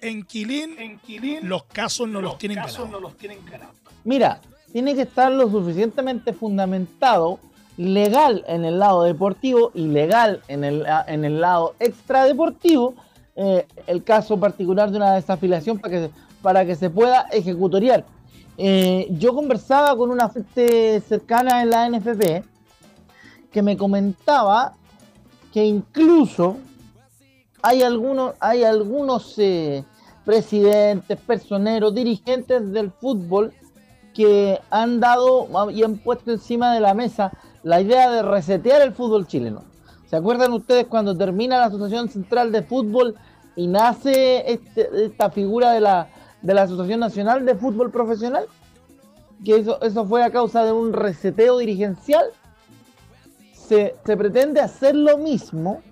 en 0.00 0.24
Quilín, 0.24 0.76
los 1.42 1.64
casos 1.64 2.08
no 2.08 2.20
los 2.20 2.38
tienen 2.38 2.58
ganados. 2.58 3.76
Mira, 4.04 4.40
tiene 4.72 4.94
que 4.94 5.02
estar 5.02 5.32
lo 5.32 5.50
suficientemente 5.50 6.32
fundamentado 6.32 7.40
legal 7.78 8.44
en 8.48 8.64
el 8.64 8.80
lado 8.80 9.04
deportivo 9.04 9.70
y 9.72 9.86
legal 9.86 10.42
en 10.48 10.64
el, 10.64 10.84
en 11.06 11.24
el 11.24 11.40
lado 11.40 11.74
extradeportivo 11.78 12.94
eh, 13.36 13.66
el 13.86 14.02
caso 14.02 14.38
particular 14.38 14.90
de 14.90 14.96
una 14.96 15.14
desafiliación 15.14 15.78
para 15.78 15.92
que, 15.94 16.10
para 16.42 16.66
que 16.66 16.74
se 16.74 16.90
pueda 16.90 17.26
ejecutoriar. 17.30 18.04
Eh, 18.56 19.06
yo 19.12 19.32
conversaba 19.32 19.96
con 19.96 20.10
una 20.10 20.28
fuente 20.28 21.00
cercana 21.02 21.62
en 21.62 21.70
la 21.70 21.88
NFP 21.88 22.44
que 23.52 23.62
me 23.62 23.76
comentaba 23.76 24.74
que 25.52 25.64
incluso 25.64 26.56
hay 27.62 27.82
algunos, 27.82 28.34
hay 28.40 28.64
algunos 28.64 29.38
eh, 29.38 29.84
presidentes, 30.24 31.16
personeros, 31.20 31.94
dirigentes 31.94 32.72
del 32.72 32.90
fútbol 32.90 33.52
que 34.14 34.58
han 34.68 34.98
dado 34.98 35.46
y 35.70 35.84
han 35.84 35.96
puesto 35.98 36.32
encima 36.32 36.74
de 36.74 36.80
la 36.80 36.92
mesa 36.92 37.30
la 37.62 37.80
idea 37.80 38.10
de 38.10 38.22
resetear 38.22 38.82
el 38.82 38.92
fútbol 38.92 39.26
chileno. 39.26 39.64
¿Se 40.06 40.16
acuerdan 40.16 40.52
ustedes 40.52 40.86
cuando 40.86 41.16
termina 41.16 41.58
la 41.58 41.66
Asociación 41.66 42.08
Central 42.08 42.50
de 42.50 42.62
Fútbol 42.62 43.14
y 43.56 43.66
nace 43.66 44.50
este, 44.50 44.88
esta 45.04 45.30
figura 45.30 45.72
de 45.72 45.80
la, 45.80 46.08
de 46.40 46.54
la 46.54 46.62
Asociación 46.62 47.00
Nacional 47.00 47.44
de 47.44 47.54
Fútbol 47.54 47.90
Profesional? 47.90 48.46
Que 49.44 49.56
eso, 49.56 49.80
eso 49.82 50.06
fue 50.06 50.24
a 50.24 50.30
causa 50.30 50.64
de 50.64 50.72
un 50.72 50.92
reseteo 50.92 51.58
dirigencial. 51.58 52.24
Se, 53.52 53.94
pretende 54.04 54.60
hacer 54.60 54.94
lo 54.94 55.18
mismo 55.18 55.82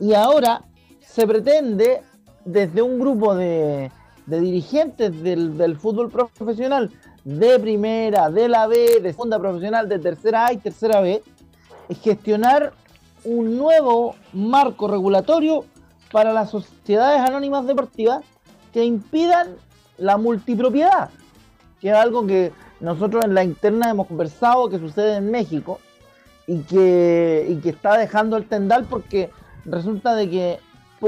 y 0.00 0.14
ahora 0.14 0.64
se 1.00 1.26
pretende 1.26 2.02
desde 2.46 2.80
un 2.80 2.98
grupo 2.98 3.34
de, 3.34 3.90
dirigentes 4.26 5.22
del, 5.22 5.58
del 5.58 5.76
fútbol 5.76 6.10
profesional 6.10 6.90
de 7.26 7.58
primera, 7.58 8.30
de 8.30 8.48
la 8.48 8.68
B, 8.68 9.00
de 9.02 9.10
segunda 9.10 9.40
profesional, 9.40 9.88
de 9.88 9.98
tercera 9.98 10.46
A 10.46 10.52
y 10.52 10.58
tercera 10.58 11.00
B, 11.00 11.24
es 11.88 11.98
gestionar 11.98 12.72
un 13.24 13.58
nuevo 13.58 14.14
marco 14.32 14.86
regulatorio 14.86 15.64
para 16.12 16.32
las 16.32 16.50
sociedades 16.50 17.20
anónimas 17.20 17.66
deportivas 17.66 18.22
que 18.72 18.84
impidan 18.84 19.56
la 19.98 20.16
multipropiedad, 20.18 21.10
que 21.80 21.88
es 21.88 21.96
algo 21.96 22.28
que 22.28 22.52
nosotros 22.78 23.24
en 23.24 23.34
la 23.34 23.42
interna 23.42 23.90
hemos 23.90 24.06
conversado 24.06 24.68
que 24.68 24.78
sucede 24.78 25.16
en 25.16 25.32
México 25.32 25.80
y 26.46 26.60
que, 26.60 27.44
y 27.48 27.56
que 27.56 27.70
está 27.70 27.98
dejando 27.98 28.36
el 28.36 28.46
tendal 28.46 28.84
porque 28.84 29.30
resulta 29.64 30.14
de 30.14 30.30
que 30.30 30.60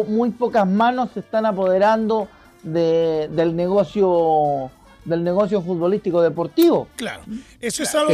muy 0.08 0.30
pocas 0.30 0.66
manos 0.66 1.10
se 1.14 1.20
están 1.20 1.46
apoderando 1.46 2.26
de, 2.64 3.28
del 3.30 3.54
negocio 3.54 4.72
del 5.04 5.22
negocio 5.24 5.62
futbolístico 5.62 6.20
deportivo. 6.22 6.88
Claro, 6.96 7.22
eso 7.60 7.82
es 7.82 7.94
algo 7.94 8.08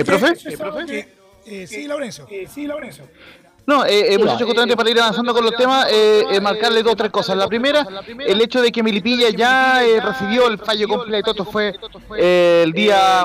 que, 0.86 1.08
eh, 1.46 1.66
sí, 1.66 1.86
Laurencio. 1.86 2.26
sí, 2.52 2.66
Laurencio. 2.66 3.04
No, 3.66 3.84
eh, 3.86 4.12
eh, 4.12 4.18
muchachos, 4.18 4.46
justamente 4.46 4.76
para 4.76 4.90
ir 4.90 5.00
avanzando 5.00 5.32
con 5.32 5.42
los 5.42 5.54
temas, 5.56 5.86
eh, 5.90 6.22
eh, 6.30 6.40
marcarle 6.40 6.82
dos 6.82 6.92
o 6.92 6.96
tres 6.96 7.10
cosas. 7.10 7.36
La 7.36 7.46
primera, 7.46 7.86
el 8.26 8.40
hecho 8.40 8.60
de 8.60 8.70
que 8.70 8.82
Milipilla 8.82 9.30
ya 9.30 9.82
eh, 9.84 10.00
recibió 10.00 10.48
el 10.48 10.58
fallo 10.58 10.86
completo, 10.86 11.30
esto 11.30 11.44
fue 11.44 11.74
el 12.18 12.72
día 12.72 13.24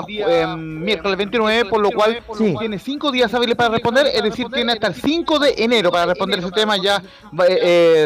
miércoles 0.56 1.18
29, 1.18 1.66
por 1.66 1.80
lo 1.80 1.90
cual 1.90 2.22
tiene 2.58 2.78
cinco 2.78 3.12
días 3.12 3.32
hábiles 3.34 3.54
para 3.54 3.70
responder, 3.70 4.06
es 4.06 4.22
decir, 4.22 4.46
tiene 4.52 4.72
hasta 4.72 4.86
el 4.86 4.94
5 4.94 5.38
de 5.38 5.54
enero 5.58 5.90
para 5.90 6.06
responder 6.06 6.38
ese 6.38 6.50
tema, 6.52 6.76
ya 6.78 7.02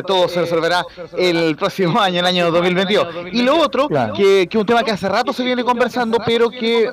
todo 0.07 0.29
se 0.29 0.41
resolverá 0.41 0.85
el 1.17 1.55
próximo 1.57 2.01
año, 2.01 2.21
el 2.21 2.27
año 2.27 2.51
2022. 2.51 3.07
Y 3.33 3.43
lo 3.43 3.59
otro, 3.59 3.89
que, 4.17 4.49
que 4.49 4.59
un 4.59 4.67
tema 4.67 4.83
que 4.83 4.91
hace 4.91 5.09
rato 5.09 5.33
se 5.33 5.45
viene 5.45 5.63
conversando, 5.63 6.19
pero 6.25 6.51
que 6.51 6.91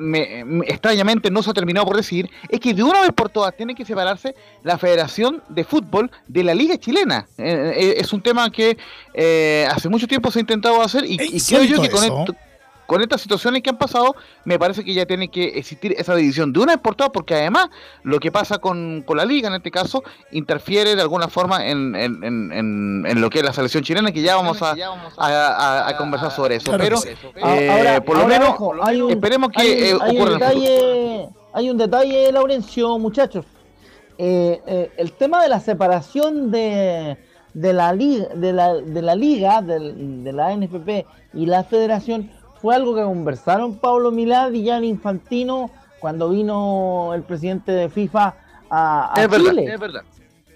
me, 0.00 0.40
extrañamente 0.66 1.30
no 1.30 1.42
se 1.42 1.50
ha 1.50 1.54
terminado 1.54 1.86
por 1.86 1.96
decir, 1.96 2.30
es 2.48 2.58
que 2.60 2.74
de 2.74 2.82
una 2.82 3.02
vez 3.02 3.12
por 3.12 3.28
todas 3.28 3.54
tiene 3.54 3.74
que 3.74 3.84
separarse 3.84 4.34
la 4.62 4.78
Federación 4.78 5.42
de 5.48 5.64
Fútbol 5.64 6.10
de 6.28 6.44
la 6.44 6.54
Liga 6.54 6.78
Chilena. 6.78 7.26
Eh, 7.38 7.72
eh, 7.76 7.94
es 7.98 8.12
un 8.12 8.22
tema 8.22 8.50
que 8.50 8.76
eh, 9.14 9.66
hace 9.70 9.88
mucho 9.88 10.06
tiempo 10.06 10.30
se 10.30 10.38
ha 10.38 10.40
intentado 10.40 10.82
hacer 10.82 11.04
y, 11.06 11.16
creo 11.16 11.64
yo 11.64 11.80
que 11.80 11.90
con 11.90 12.04
esto 12.04 12.34
con 12.90 13.00
estas 13.02 13.20
situaciones 13.20 13.62
que 13.62 13.70
han 13.70 13.78
pasado, 13.78 14.16
me 14.44 14.58
parece 14.58 14.82
que 14.82 14.92
ya 14.92 15.06
tiene 15.06 15.28
que 15.28 15.44
existir 15.56 15.94
esa 15.96 16.12
división 16.16 16.52
de 16.52 16.58
una 16.58 16.72
vez 16.72 16.82
por 16.82 16.96
todas, 16.96 17.12
porque 17.12 17.34
además 17.34 17.68
lo 18.02 18.18
que 18.18 18.32
pasa 18.32 18.58
con, 18.58 19.04
la 19.14 19.24
liga 19.24 19.46
en 19.46 19.54
este 19.54 19.70
caso 19.70 20.02
interfiere 20.32 20.96
de 20.96 21.02
alguna 21.02 21.28
forma 21.28 21.64
en, 21.68 21.92
lo 23.20 23.30
que 23.30 23.38
es 23.38 23.44
la 23.44 23.52
selección 23.52 23.84
chilena, 23.84 24.10
que 24.10 24.22
ya 24.22 24.34
vamos 24.34 24.58
a, 24.60 25.94
conversar 25.98 26.32
sobre 26.32 26.56
eso. 26.56 26.72
Pero 26.76 26.98
por 28.04 28.18
lo 28.18 28.26
menos 28.26 28.56
esperemos 29.08 29.50
que 29.50 29.60
hay, 29.60 29.92
un 29.92 30.28
detalle, 30.32 31.28
hay 31.52 31.70
un 31.70 31.78
detalle, 31.78 32.32
Laurencio, 32.32 32.98
muchachos. 32.98 33.44
Eh, 34.18 34.60
eh, 34.66 34.92
el 34.96 35.12
tema 35.12 35.42
de 35.42 35.48
la 35.48 35.60
separación 35.60 36.50
de, 36.50 37.16
de 37.54 37.72
la 37.72 37.92
liga, 37.92 38.26
de 38.34 38.52
la, 38.52 38.74
de 38.74 39.02
la 39.02 39.14
liga, 39.14 39.62
de, 39.62 40.32
la 40.32 40.54
NFP 40.54 41.06
y 41.34 41.46
la 41.46 41.64
federación 41.64 42.30
fue 42.60 42.74
algo 42.74 42.94
que 42.94 43.02
conversaron 43.02 43.76
Pablo 43.76 44.10
Milad 44.10 44.52
y 44.52 44.68
Jan 44.68 44.84
Infantino 44.84 45.70
cuando 45.98 46.30
vino 46.30 47.12
el 47.14 47.22
presidente 47.22 47.72
de 47.72 47.88
FIFA 47.88 48.34
a, 48.70 49.14
Chile. 49.30 49.76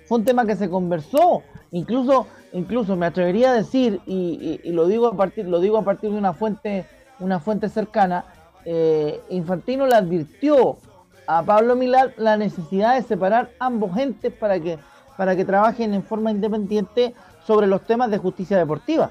Fue 0.07 0.19
un 0.19 0.25
tema 0.25 0.45
que 0.45 0.55
se 0.55 0.69
conversó, 0.69 1.43
incluso, 1.73 2.27
incluso 2.53 2.97
me 2.97 3.07
atrevería 3.07 3.51
a 3.51 3.55
decir 3.55 4.01
y, 4.07 4.61
lo 4.65 4.87
digo 4.87 5.07
a 5.07 5.17
partir, 5.17 5.47
lo 5.47 5.61
digo 5.61 5.79
a 5.79 5.83
partir 5.83 6.11
de 6.11 6.19
una 6.19 6.35
fuente, 6.35 6.87
una 7.19 7.41
fuente 7.41 7.69
cercana. 7.69 8.27
Eh, 8.67 9.21
Infantino 9.31 9.87
le 9.87 9.95
advirtió 9.95 10.77
a 11.27 11.43
Pablo 11.43 11.77
Milad 11.77 12.11
la 12.17 12.37
necesidad 12.37 12.95
de 12.95 13.03
separar 13.03 13.51
ambos 13.59 13.97
entes 13.97 14.33
para 14.33 14.61
que, 14.61 14.79
para 15.17 15.37
que 15.37 15.45
trabajen 15.45 15.95
en 15.95 16.03
forma 16.03 16.31
independiente 16.31 17.15
sobre 17.47 17.67
los 17.67 17.83
temas 17.85 18.11
de 18.11 18.19
justicia 18.19 18.59
deportiva. 18.59 19.11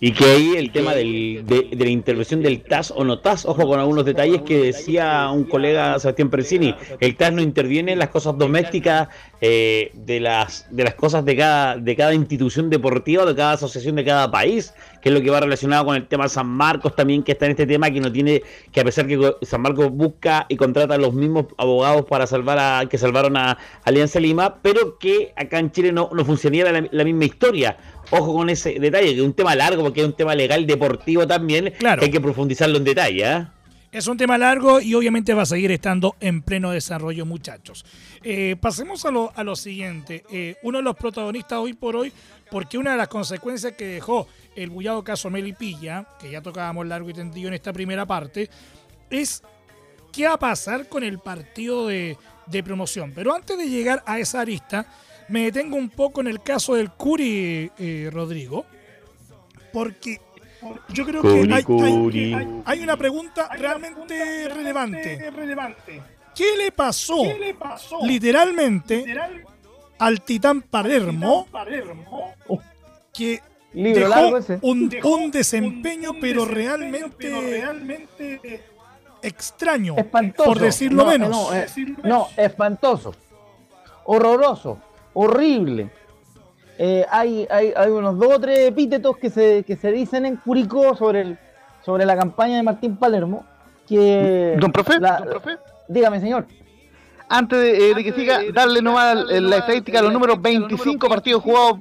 Y 0.00 0.12
que 0.12 0.24
ahí 0.24 0.54
el 0.56 0.72
tema 0.72 0.92
del, 0.94 1.44
de, 1.46 1.68
la 1.72 1.88
intervención 1.88 2.42
del 2.42 2.62
TAS 2.62 2.92
o 2.94 3.04
no 3.04 3.20
TAS, 3.20 3.46
ojo 3.46 3.66
con 3.66 3.78
algunos 3.78 4.04
detalles 4.04 4.42
que 4.42 4.58
decía 4.58 5.30
un 5.30 5.44
colega 5.44 5.98
Sebastián 5.98 6.30
Persini, 6.30 6.74
el 7.00 7.16
TAS 7.16 7.32
no 7.32 7.40
interviene 7.40 7.92
en 7.92 8.00
las 8.00 8.08
cosas 8.08 8.36
domésticas 8.36 9.08
eh, 9.40 9.92
de 9.94 10.20
las 10.20 10.66
de 10.70 10.84
las 10.84 10.94
cosas 10.94 11.24
de 11.24 11.36
cada 11.36 11.76
de 11.76 11.96
cada 11.96 12.12
institución 12.12 12.70
deportiva, 12.70 13.24
de 13.24 13.34
cada 13.36 13.52
asociación 13.52 13.94
de 13.94 14.04
cada 14.04 14.30
país, 14.30 14.74
que 15.00 15.10
es 15.10 15.14
lo 15.14 15.22
que 15.22 15.30
va 15.30 15.40
relacionado 15.40 15.84
con 15.84 15.96
el 15.96 16.08
tema 16.08 16.28
San 16.28 16.48
Marcos 16.48 16.96
también, 16.96 17.22
que 17.22 17.32
está 17.32 17.46
en 17.46 17.52
este 17.52 17.66
tema, 17.66 17.90
que 17.90 18.00
no 18.00 18.10
tiene, 18.10 18.42
que 18.72 18.80
a 18.80 18.84
pesar 18.84 19.06
que 19.06 19.36
San 19.42 19.62
Marcos 19.62 19.90
busca 19.90 20.46
y 20.48 20.56
contrata 20.56 20.94
a 20.94 20.98
los 20.98 21.14
mismos 21.14 21.46
abogados 21.56 22.04
para 22.06 22.26
salvar 22.26 22.58
a, 22.58 22.86
que 22.88 22.98
salvaron 22.98 23.36
a 23.36 23.58
Alianza 23.84 24.18
Lima, 24.18 24.60
pero 24.60 24.98
que 24.98 25.32
acá 25.36 25.58
en 25.58 25.70
Chile 25.70 25.92
no, 25.92 26.10
no 26.12 26.24
funcionaría 26.24 26.88
la 26.90 27.04
misma 27.04 27.24
historia 27.24 27.76
Ojo 28.10 28.34
con 28.34 28.50
ese 28.50 28.78
detalle, 28.78 29.14
que 29.14 29.20
es 29.20 29.26
un 29.26 29.34
tema 29.34 29.54
largo 29.54 29.82
porque 29.82 30.00
es 30.00 30.06
un 30.06 30.12
tema 30.12 30.34
legal 30.34 30.66
deportivo 30.66 31.26
también, 31.26 31.72
claro. 31.78 32.00
que 32.00 32.06
hay 32.06 32.12
que 32.12 32.20
profundizarlo 32.20 32.78
en 32.78 32.84
detalle. 32.84 33.24
¿eh? 33.24 33.46
Es 33.94 34.08
un 34.08 34.16
tema 34.16 34.36
largo 34.36 34.80
y 34.80 34.92
obviamente 34.94 35.34
va 35.34 35.42
a 35.42 35.46
seguir 35.46 35.70
estando 35.70 36.16
en 36.18 36.42
pleno 36.42 36.72
desarrollo, 36.72 37.24
muchachos. 37.24 37.84
Eh, 38.24 38.56
pasemos 38.60 39.04
a 39.04 39.12
lo, 39.12 39.32
a 39.36 39.44
lo 39.44 39.54
siguiente. 39.54 40.24
Eh, 40.32 40.56
uno 40.64 40.78
de 40.78 40.84
los 40.84 40.96
protagonistas 40.96 41.60
hoy 41.60 41.74
por 41.74 41.94
hoy, 41.94 42.12
porque 42.50 42.76
una 42.76 42.90
de 42.90 42.96
las 42.96 43.06
consecuencias 43.06 43.74
que 43.74 43.86
dejó 43.86 44.26
el 44.56 44.70
bullado 44.70 45.04
caso 45.04 45.30
Melipilla, 45.30 46.08
que 46.20 46.28
ya 46.28 46.42
tocábamos 46.42 46.88
largo 46.88 47.08
y 47.08 47.14
tendido 47.14 47.46
en 47.46 47.54
esta 47.54 47.72
primera 47.72 48.04
parte, 48.04 48.50
es 49.10 49.42
qué 50.12 50.26
va 50.26 50.34
a 50.34 50.38
pasar 50.40 50.88
con 50.88 51.04
el 51.04 51.20
partido 51.20 51.86
de, 51.86 52.16
de 52.46 52.62
promoción. 52.64 53.12
Pero 53.14 53.32
antes 53.32 53.56
de 53.56 53.68
llegar 53.68 54.02
a 54.06 54.18
esa 54.18 54.40
arista, 54.40 54.86
me 55.28 55.44
detengo 55.44 55.76
un 55.76 55.88
poco 55.90 56.20
en 56.20 56.28
el 56.28 56.42
caso 56.42 56.74
del 56.74 56.90
Curi, 56.90 57.70
eh, 57.78 58.10
Rodrigo, 58.12 58.64
porque 59.72 60.20
yo 60.88 61.04
creo 61.04 61.22
que 61.22 62.62
hay, 62.64 62.80
una 62.80 62.96
pregunta 62.96 63.48
realmente 63.56 64.48
relevante. 64.48 65.30
¿Qué 66.34 66.56
le 66.56 66.72
pasó, 66.72 67.22
literalmente 68.02 69.04
al 69.98 70.22
Titán 70.22 70.62
Palermo, 70.62 71.46
que 73.12 73.40
dejó 73.72 74.40
un, 74.62 75.30
desempeño, 75.30 76.12
pero 76.20 76.44
realmente, 76.44 77.30
extraño, 79.22 79.96
por 80.36 80.58
decirlo 80.58 81.06
menos? 81.06 81.54
Eh, 81.54 81.66
no, 82.02 82.28
espantoso, 82.36 83.14
horroroso 84.04 84.80
horrible. 85.14 85.90
Eh, 86.76 87.06
hay, 87.08 87.46
hay, 87.50 87.72
hay, 87.76 87.90
unos 87.90 88.18
dos 88.18 88.34
o 88.34 88.40
tres 88.40 88.68
epítetos 88.68 89.16
que 89.16 89.30
se, 89.30 89.62
que 89.62 89.76
se 89.76 89.92
dicen 89.92 90.26
en 90.26 90.36
Curicó 90.36 90.94
sobre, 90.96 91.20
el, 91.20 91.38
sobre 91.84 92.04
la 92.04 92.16
campaña 92.16 92.56
de 92.56 92.62
Martín 92.62 92.96
Palermo. 92.96 93.44
Que 93.88 94.56
don 94.58 94.72
profe, 94.72 94.98
don 94.98 95.24
profe. 95.24 95.58
Dígame, 95.88 96.20
señor 96.20 96.46
antes 97.36 97.58
de, 97.96 98.04
que 98.04 98.12
siga, 98.12 98.40
darle 98.52 98.80
nomás 98.80 99.16
la 99.26 99.56
estadística 99.56 100.00
los 100.00 100.12
números 100.12 100.40
25 100.40 101.08
partidos 101.08 101.42
jugados 101.42 101.78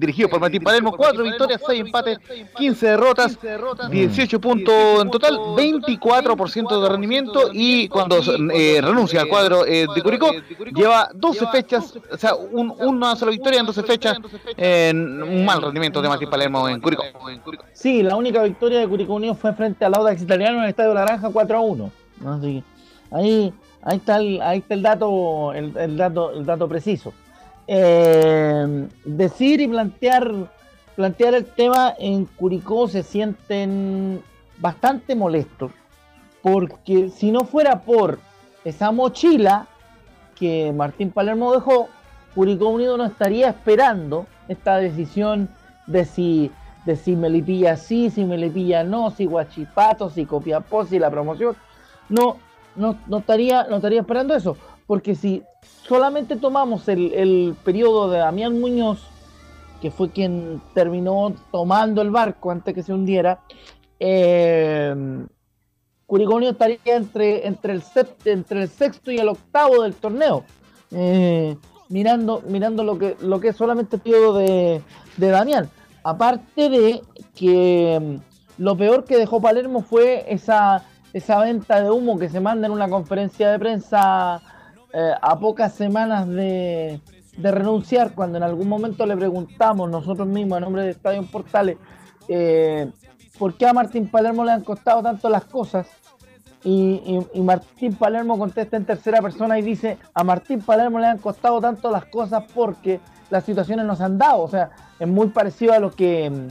dirigidos 0.00 0.30
por 0.30 0.40
Martín 0.40 0.62
Palermo, 0.62 0.92
4 0.92 1.22
victorias, 1.22 1.60
6 1.64 1.80
empates, 1.80 2.18
15 2.56 2.86
derrotas, 2.86 3.38
18 3.90 4.40
puntos 4.40 4.74
en 5.02 5.10
total, 5.10 5.36
24% 5.36 6.82
de 6.82 6.88
rendimiento 6.88 7.50
y 7.52 7.86
cuando 7.88 8.18
eh, 8.52 8.80
renuncia 8.82 9.20
al 9.20 9.28
cuadro 9.28 9.64
eh, 9.64 9.86
de 9.94 10.02
Curicó, 10.02 10.32
lleva 10.74 11.10
12 11.14 11.46
fechas, 11.46 11.94
o 12.10 12.16
sea, 12.16 12.34
una 12.34 13.14
sola 13.14 13.30
victoria 13.30 13.60
en 13.60 13.66
12 13.66 13.82
fechas, 13.84 14.18
en 14.56 15.22
un 15.22 15.44
mal 15.44 15.62
rendimiento 15.62 16.02
de 16.02 16.08
Martín 16.08 16.28
Palermo 16.28 16.68
en 16.68 16.80
Curicó. 16.80 17.04
Sí, 17.72 18.02
la 18.02 18.16
única 18.16 18.42
victoria 18.42 18.80
de 18.80 18.88
Curicó 18.88 19.14
Unido 19.14 19.34
fue 19.36 19.52
frente 19.52 19.84
al 19.84 19.94
Audax 19.94 20.22
Italiano 20.22 20.58
en 20.58 20.64
el 20.64 20.70
Estadio 20.70 20.92
Naranja 20.92 21.30
4 21.32 21.56
a 21.56 21.60
1. 21.60 21.92
ahí 23.12 23.54
Ahí 23.88 23.96
está 23.96 24.18
el, 24.18 24.42
ahí 24.42 24.58
está 24.58 24.74
el 24.74 24.82
dato, 24.82 25.54
el, 25.54 25.96
dato, 25.96 26.32
el 26.32 26.44
dato 26.44 26.68
preciso. 26.68 27.14
Eh, 27.66 28.86
decir 29.06 29.62
y 29.62 29.66
plantear, 29.66 30.30
plantear 30.94 31.32
el 31.32 31.46
tema 31.46 31.94
en 31.98 32.26
Curicó 32.26 32.86
se 32.86 33.02
sienten 33.02 34.22
bastante 34.58 35.14
molestos, 35.14 35.72
porque 36.42 37.08
si 37.08 37.30
no 37.30 37.44
fuera 37.44 37.80
por 37.80 38.18
esa 38.62 38.92
mochila 38.92 39.66
que 40.36 40.70
Martín 40.76 41.10
Palermo 41.10 41.54
dejó, 41.54 41.88
Curicó 42.34 42.68
Unido 42.68 42.98
no 42.98 43.06
estaría 43.06 43.48
esperando 43.48 44.26
esta 44.48 44.76
decisión 44.76 45.48
de 45.86 46.04
si, 46.04 46.50
de 46.84 46.94
si 46.94 47.16
Melipilla 47.16 47.78
sí, 47.78 48.10
si 48.10 48.26
Melipilla 48.26 48.84
no, 48.84 49.10
si 49.12 49.24
Guachipato, 49.24 50.10
si 50.10 50.26
Copiapó, 50.26 50.84
si 50.84 50.98
la 50.98 51.10
promoción. 51.10 51.56
No, 52.10 52.36
no, 52.78 53.18
estaría, 53.18 53.64
no 53.64 53.76
estaría 53.76 54.00
esperando 54.00 54.34
eso. 54.34 54.56
Porque 54.86 55.14
si 55.14 55.42
solamente 55.86 56.36
tomamos 56.36 56.88
el, 56.88 57.12
el 57.12 57.56
periodo 57.64 58.10
de 58.10 58.18
Damián 58.18 58.58
Muñoz, 58.58 59.00
que 59.82 59.90
fue 59.90 60.10
quien 60.10 60.60
terminó 60.74 61.34
tomando 61.52 62.00
el 62.02 62.10
barco 62.10 62.50
antes 62.50 62.74
que 62.74 62.82
se 62.82 62.92
hundiera, 62.92 63.40
eh, 64.00 64.94
estaría 66.50 66.96
entre, 66.96 67.46
entre, 67.46 67.72
el 68.62 68.68
sexto 68.68 69.10
y 69.10 69.18
el 69.18 69.28
octavo 69.28 69.82
del 69.82 69.94
torneo. 69.94 70.44
Eh, 70.90 71.56
mirando, 71.88 72.42
mirando 72.46 72.82
lo 72.82 72.98
que, 72.98 73.16
lo 73.20 73.40
que 73.40 73.48
es 73.48 73.56
solamente 73.56 73.96
el 73.96 74.02
periodo 74.02 74.38
de, 74.38 74.82
de 75.16 75.28
Damián. 75.28 75.68
Aparte 76.02 76.70
de 76.70 77.02
que 77.34 77.98
mm, 78.00 78.62
lo 78.62 78.76
peor 78.76 79.04
que 79.04 79.16
dejó 79.16 79.40
Palermo 79.40 79.82
fue 79.82 80.24
esa 80.28 80.84
esa 81.12 81.40
venta 81.40 81.80
de 81.80 81.90
humo 81.90 82.18
que 82.18 82.28
se 82.28 82.40
manda 82.40 82.66
en 82.66 82.72
una 82.72 82.88
conferencia 82.88 83.50
de 83.50 83.58
prensa 83.58 84.40
eh, 84.92 85.12
a 85.20 85.38
pocas 85.38 85.74
semanas 85.74 86.28
de, 86.28 87.00
renunciar, 87.40 88.14
cuando 88.14 88.38
en 88.38 88.42
algún 88.42 88.68
momento 88.68 89.06
le 89.06 89.16
preguntamos 89.16 89.88
nosotros 89.88 90.26
mismos 90.26 90.56
a 90.56 90.60
nombre 90.60 90.82
de 90.82 90.90
Estadio 90.90 91.24
Portales 91.30 91.76
eh, 92.28 92.90
por 93.38 93.56
qué 93.56 93.66
a 93.66 93.72
Martín 93.72 94.08
Palermo 94.08 94.44
le 94.44 94.52
han 94.52 94.64
costado 94.64 95.02
tanto 95.02 95.28
las 95.28 95.44
cosas. 95.44 95.86
Y, 96.64 97.20
y, 97.32 97.40
Martín 97.40 97.94
Palermo 97.94 98.36
contesta 98.36 98.76
en 98.76 98.84
tercera 98.84 99.22
persona 99.22 99.58
y 99.60 99.62
dice, 99.62 99.96
a 100.12 100.24
Martín 100.24 100.60
Palermo 100.60 100.98
le 100.98 101.06
han 101.06 101.18
costado 101.18 101.60
tanto 101.60 101.88
las 101.92 102.06
cosas 102.06 102.44
porque 102.52 102.98
las 103.30 103.44
situaciones 103.44 103.86
nos 103.86 104.00
han 104.00 104.18
dado. 104.18 104.42
O 104.42 104.48
sea, 104.48 104.70
es 104.98 105.06
muy 105.06 105.28
parecido 105.28 105.72
a 105.72 105.78
lo 105.78 105.92
que 105.92 106.48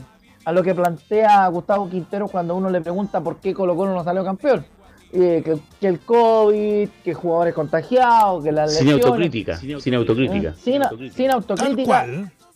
a 0.48 0.52
lo 0.52 0.62
que 0.62 0.74
plantea 0.74 1.46
Gustavo 1.48 1.90
Quintero 1.90 2.26
cuando 2.26 2.56
uno 2.56 2.70
le 2.70 2.80
pregunta 2.80 3.20
por 3.20 3.36
qué 3.36 3.52
Colo 3.52 3.76
Colo 3.76 3.92
no 3.92 4.02
salió 4.02 4.24
campeón. 4.24 4.64
Eh, 5.12 5.44
que, 5.78 5.86
el 5.86 6.00
COVID, 6.00 6.88
que 7.04 7.12
jugadores 7.12 7.52
contagiados, 7.52 8.42
que 8.42 8.50
la 8.50 8.66
Sin 8.66 8.88
autocrítica, 8.88 9.58
sin, 9.58 9.94
autocrítica. 9.94 10.54
Sin, 10.54 11.30
autocrítica. 11.30 12.06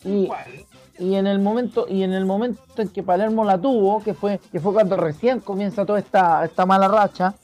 Y, 0.03 0.27
y, 0.97 1.13
en 1.13 1.27
el 1.27 1.37
momento 1.37 1.85
y 1.87 2.01
en 2.01 2.13
el 2.13 2.25
momento 2.25 2.63
en 2.77 2.89
que 2.89 3.03
Palermo 3.03 3.45
la 3.45 3.59
tuvo, 3.59 4.01
que 4.03 4.15
fue 4.15 4.39
que 4.51 4.59
fue 4.59 4.73
cuando 4.73 4.97
recién 4.97 5.39
comienza 5.39 5.85
toda 5.85 5.99
esta, 5.99 6.43
esta 6.45 6.65
mala 6.65 6.87
racha, 6.87 7.35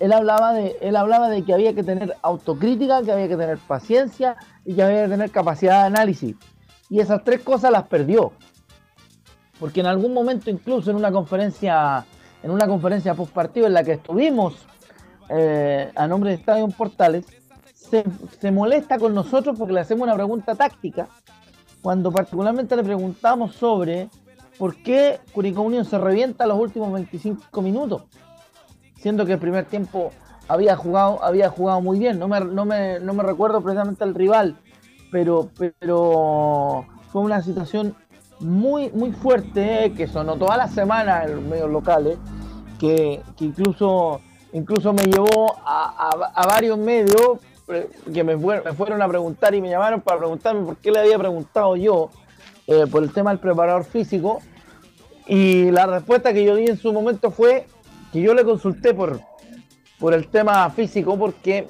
él 0.00 0.12
hablaba 0.12 0.52
de 0.52 0.76
él 0.82 0.96
hablaba 0.96 1.30
de 1.30 1.42
que 1.44 1.54
había 1.54 1.74
que 1.74 1.82
tener 1.82 2.14
autocrítica, 2.20 3.02
que 3.02 3.10
había 3.10 3.28
que 3.28 3.38
tener 3.38 3.56
paciencia 3.56 4.36
y 4.66 4.74
que 4.74 4.82
había 4.82 5.04
que 5.04 5.08
tener 5.08 5.30
capacidad 5.30 5.80
de 5.80 5.86
análisis. 5.86 6.36
Y 6.90 7.00
esas 7.00 7.24
tres 7.24 7.40
cosas 7.40 7.72
las 7.72 7.84
perdió. 7.84 8.32
Porque 9.64 9.80
en 9.80 9.86
algún 9.86 10.12
momento 10.12 10.50
incluso 10.50 10.90
en 10.90 10.98
una 10.98 11.10
conferencia 11.10 12.04
en 12.42 12.50
una 12.50 12.66
conferencia 12.66 13.14
post 13.14 13.32
partido 13.32 13.66
en 13.66 13.72
la 13.72 13.82
que 13.82 13.92
estuvimos 13.92 14.56
eh, 15.30 15.90
a 15.96 16.06
nombre 16.06 16.28
de 16.28 16.36
Estadio 16.36 16.68
Portales, 16.68 17.24
se, 17.72 18.50
molesta 18.50 18.98
con 18.98 19.14
nosotros 19.14 19.58
porque 19.58 19.72
le 19.72 19.80
hacemos 19.80 20.02
una 20.02 20.14
pregunta 20.14 20.54
táctica, 20.54 21.08
cuando 21.80 22.12
particularmente 22.12 22.76
le 22.76 22.84
preguntamos 22.84 23.54
sobre 23.54 24.10
por 24.58 24.76
qué 24.82 25.20
Curicó 25.32 25.62
Unión 25.62 25.86
se 25.86 25.96
revienta 25.96 26.46
los 26.46 26.58
últimos 26.58 26.92
25 26.92 27.62
minutos, 27.62 28.02
siendo 28.98 29.24
que 29.24 29.32
el 29.32 29.38
primer 29.38 29.64
tiempo 29.64 30.10
había 30.46 30.76
jugado, 30.76 31.24
había 31.24 31.48
jugado 31.48 31.80
muy 31.80 31.98
bien, 31.98 32.18
no 32.18 32.28
me, 32.28 32.38
no 32.40 32.66
me, 32.66 33.00
no 33.00 33.14
me 33.14 33.22
recuerdo 33.22 33.62
precisamente 33.62 34.04
el 34.04 34.14
rival, 34.14 34.58
pero, 35.10 35.48
pero 35.56 36.84
fue 37.10 37.22
una 37.22 37.40
situación 37.40 37.96
muy, 38.44 38.90
muy 38.90 39.10
fuerte 39.10 39.92
que 39.96 40.06
sonó 40.06 40.36
toda 40.36 40.58
la 40.58 40.68
semana 40.68 41.24
en 41.24 41.36
los 41.36 41.44
medios 41.44 41.70
locales, 41.70 42.18
que, 42.78 43.22
incluso, 43.40 44.20
incluso 44.52 44.92
me 44.92 45.04
llevó 45.04 45.56
a, 45.64 46.44
varios 46.46 46.78
medios 46.78 47.38
eh, 47.68 47.88
que 48.12 48.22
me, 48.22 48.36
fueron 48.74 49.00
a 49.00 49.08
preguntar 49.08 49.54
y 49.54 49.62
me 49.62 49.70
llamaron 49.70 50.02
para 50.02 50.18
preguntarme 50.18 50.66
por 50.66 50.76
qué 50.76 50.90
le 50.90 51.00
había 51.00 51.18
preguntado 51.18 51.74
yo 51.76 52.10
eh, 52.66 52.84
por 52.90 53.02
el 53.02 53.12
tema 53.12 53.30
del 53.30 53.40
preparador 53.40 53.84
físico. 53.84 54.40
Y 55.26 55.70
la 55.70 55.86
respuesta 55.86 56.34
que 56.34 56.44
yo 56.44 56.54
di 56.54 56.66
en 56.66 56.76
su 56.76 56.92
momento 56.92 57.30
fue 57.30 57.66
que 58.12 58.20
yo 58.20 58.34
le 58.34 58.44
consulté 58.44 58.92
por, 58.92 59.20
por 59.98 60.12
el 60.12 60.28
tema 60.28 60.68
físico 60.68 61.18
porque 61.18 61.66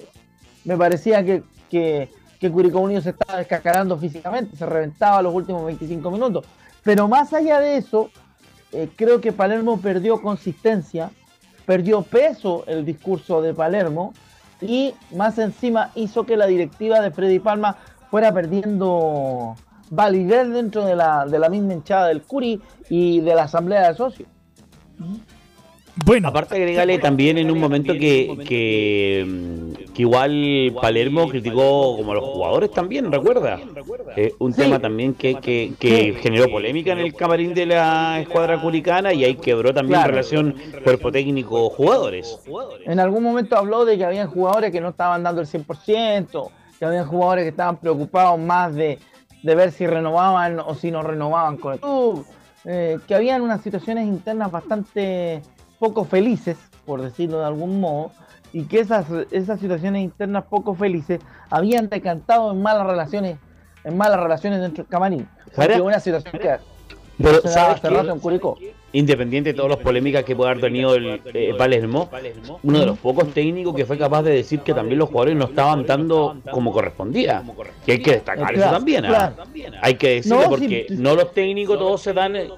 me 0.65 0.77
parecía 0.77 1.25
que, 1.25 1.45
que, 1.71 2.11
que 2.41 2.51
Curicó 2.51 2.81
Unido 2.81 3.01
se 3.01 3.11
estaba 3.11 3.39
descascarando 3.39 3.97
físicamente, 3.97 4.57
se 4.57 4.67
reventaba 4.67 5.23
los 5.23 5.33
últimos 5.33 5.65
25 5.67 6.11
minutos. 6.11 6.45
Pero 6.85 7.09
más 7.09 7.33
allá 7.33 7.61
de 7.61 7.79
eso, 7.79 8.11
eh, 8.73 8.89
creo 8.95 9.21
que 9.21 9.33
Palermo 9.33 9.81
perdió 9.81 10.21
consistencia, 10.21 11.11
perdió 11.67 12.03
peso 12.03 12.65
el 12.67 12.85
discurso 12.85 13.43
de 13.43 13.55
Palermo 13.55 14.13
y 14.61 14.95
más 15.15 15.39
encima 15.39 15.91
hizo 15.95 16.25
que 16.25 16.37
la 16.37 16.47
directiva 16.47 17.01
de 17.01 17.11
Freddy 17.11 17.39
Palma 17.39 17.77
fuera 18.11 18.33
perdiendo 18.33 19.57
validez 19.91 20.49
dentro 20.51 20.85
de 20.85 20.95
la, 20.97 21.27
de 21.27 21.39
la 21.39 21.49
misma 21.49 21.73
hinchada 21.75 22.09
del 22.09 22.23
Curi 22.23 22.61
y 22.89 23.21
de 23.21 23.35
la 23.35 23.45
asamblea 23.45 23.89
de 23.89 23.97
socios. 23.97 24.29
Bueno, 26.05 26.29
aparte 26.29 26.57
agregale 26.57 26.99
también 26.99 27.39
en 27.39 27.51
un 27.51 27.61
momento 27.61 27.93
que, 27.93 28.37
que, 28.47 29.25
igual 30.03 30.73
Palermo 30.81 31.29
criticó 31.29 31.97
como 31.97 32.13
a 32.13 32.15
los 32.15 32.25
jugadores 32.25 32.71
también, 32.71 33.11
recuerda. 33.11 33.61
Eh, 34.17 34.33
un 34.39 34.53
tema 34.53 34.79
también 34.79 35.15
que, 35.15 35.37
que, 35.37 36.17
generó 36.21 36.49
polémica 36.49 36.93
en 36.93 36.99
el 36.99 37.15
camarín 37.15 37.55
de 37.55 37.67
la 37.67 38.21
escuadra 38.21 38.61
curicana 38.61 39.13
y 39.13 39.25
ahí 39.25 39.37
quebró 39.37 39.73
también 39.73 40.01
la 40.01 40.07
relación 40.07 40.55
cuerpo 40.83 41.11
técnico 41.13 41.71
jugadores. 41.71 42.41
En 42.85 43.01
algún 43.01 43.23
momento 43.23 43.57
habló 43.57 43.85
de 43.85 43.97
que 43.97 44.05
habían 44.05 44.29
jugadores 44.29 44.73
que 44.73 44.81
no 44.81 44.91
estaban 44.91 45.23
dando 45.23 45.41
el 45.41 45.47
100%, 45.47 46.51
que 46.79 46.85
habían 46.85 47.07
jugadores 47.07 47.45
que 47.45 47.51
estaban 47.51 47.77
preocupados 47.77 48.39
más 48.39 48.75
de, 48.75 48.99
de 49.43 49.55
ver 49.55 49.73
si 49.73 49.87
renovaban 49.87 50.59
o 50.61 50.75
si 50.75 50.91
no 50.91 51.03
renovaban 51.03 51.57
con 51.57 51.75
el 51.75 51.81
club, 51.81 52.27
eh, 52.65 52.99
que 53.07 53.15
habían 53.15 53.43
unas 53.43 53.61
situaciones 53.61 54.07
internas 54.07 54.51
bastante 54.51 55.43
poco 55.79 56.05
felices, 56.05 56.57
por 56.87 57.03
decirlo 57.03 57.41
de 57.41 57.47
algún 57.47 57.81
modo, 57.81 58.11
y 58.55 58.67
que 58.67 58.79
esas, 58.79 59.07
esas 59.33 59.59
situaciones 59.59 60.05
internas 60.05 60.45
poco 60.45 60.77
felices 60.77 61.21
habían 61.51 61.89
decantado 61.89 62.53
en 62.53 62.63
malas 62.63 62.87
relaciones, 62.87 63.37
en 63.83 63.97
malas 63.97 64.21
relaciones 64.21 64.61
dentro 64.61 64.85
del 64.85 64.91
camarín. 64.91 65.29
una 65.83 65.99
situación 65.99 66.39
que 66.41 66.57
pero, 67.21 67.43
¿sabes 67.43 67.81
Independiente 68.95 69.51
de 69.51 69.55
todas 69.55 69.73
las 69.73 69.81
polémicas 69.81 70.25
que 70.25 70.35
puede 70.35 70.51
haber 70.51 70.63
tenido 70.63 70.95
el 70.95 71.21
eh, 71.35 71.55
Palermo, 71.59 72.09
uno 72.63 72.81
de 72.81 72.87
los 72.87 72.99
pocos 72.99 73.33
técnicos 73.35 73.75
que 73.75 73.85
fue 73.85 73.99
capaz 73.99 74.23
de 74.23 74.33
decir 74.33 74.61
que 74.61 74.73
también 74.73 74.99
los 74.99 75.09
jugadores 75.09 75.37
no 75.37 75.45
estaban 75.47 75.85
dando 75.85 76.37
como 76.51 76.73
correspondía. 76.73 77.43
Y 77.87 77.91
hay 77.91 77.99
que 77.99 78.13
destacar 78.13 78.55
eso 78.55 78.71
también. 78.71 79.05
¿ah? 79.07 79.35
Hay 79.83 79.95
que 79.97 80.17
decirlo 80.17 80.45
porque 80.49 80.87
no 80.91 81.15
los 81.15 81.33
técnicos 81.33 81.79
todos 81.79 82.01
se 82.01 82.13
dan, 82.13 82.37
eh, 82.37 82.49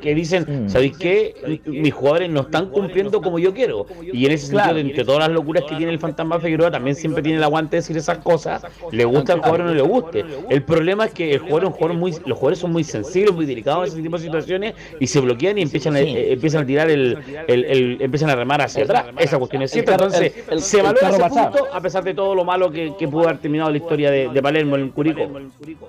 que 0.00 0.14
dicen. 0.14 0.68
¿sabéis 0.68 0.96
qué? 0.98 1.60
Mis 1.64 1.92
jugadores 1.92 2.30
no 2.30 2.42
están 2.42 2.68
cumpliendo 2.68 3.20
como 3.20 3.38
yo 3.38 3.54
quiero. 3.54 3.86
Y 4.12 4.26
en 4.26 4.32
ese 4.32 4.48
sentido, 4.48 4.76
entre 4.76 5.04
todas 5.04 5.20
las 5.20 5.30
locuras 5.30 5.64
que 5.64 5.76
tiene 5.76 5.92
el 5.92 5.98
Fantasma 5.98 6.38
Figueroa, 6.38 6.70
también 6.70 6.94
siempre 6.94 7.22
tiene 7.22 7.38
el 7.38 7.44
aguante 7.44 7.76
de 7.76 7.80
decir 7.80 7.96
esas 7.96 8.18
cosas. 8.18 8.62
Le 8.92 9.04
gusta 9.04 9.32
al 9.32 9.40
jugador 9.40 9.62
o 9.62 9.64
no 9.64 9.74
le 9.74 9.82
guste. 9.82 10.24
El 10.50 10.62
problema 10.62 11.06
es 11.06 11.12
que 11.12 11.32
el 11.32 11.38
jugador, 11.38 11.66
un 11.66 11.72
jugador 11.72 11.96
muy, 11.96 12.12
los 12.26 12.38
jugadores 12.38 12.58
son 12.58 12.72
muy 12.72 12.84
sensibles, 12.84 13.34
muy 13.34 13.46
delicados 13.46 13.86
en 13.86 13.92
ese 13.94 14.02
tipo 14.02 14.16
de 14.16 14.22
situaciones 14.22 14.74
y 15.00 15.06
se 15.06 15.20
bloquean 15.20 15.58
y 15.58 15.62
empiezan, 15.62 15.85
eh, 15.94 16.32
empiezan 16.32 16.62
a 16.62 16.66
tirar 16.66 16.90
el, 16.90 17.18
el, 17.46 18.00
empiezan 18.00 18.30
a 18.30 18.34
remar 18.34 18.62
hacia 18.62 18.84
atrás. 18.84 19.06
Esa 19.18 19.38
cuestión 19.38 19.62
es 19.62 19.70
cierta. 19.70 19.92
Entonces, 19.92 20.32
se 20.58 20.82
valora 20.82 21.10
ese 21.10 21.28
punto 21.28 21.66
a 21.72 21.80
pesar 21.80 22.02
de 22.02 22.14
todo 22.14 22.34
lo 22.34 22.44
malo 22.44 22.70
que, 22.70 22.94
que 22.98 23.06
pudo 23.06 23.24
haber 23.24 23.38
terminado 23.38 23.70
la 23.70 23.76
historia 23.76 24.10
de, 24.10 24.42
Palermo 24.42 24.76
en 24.76 24.90
Curicó. 24.90 25.28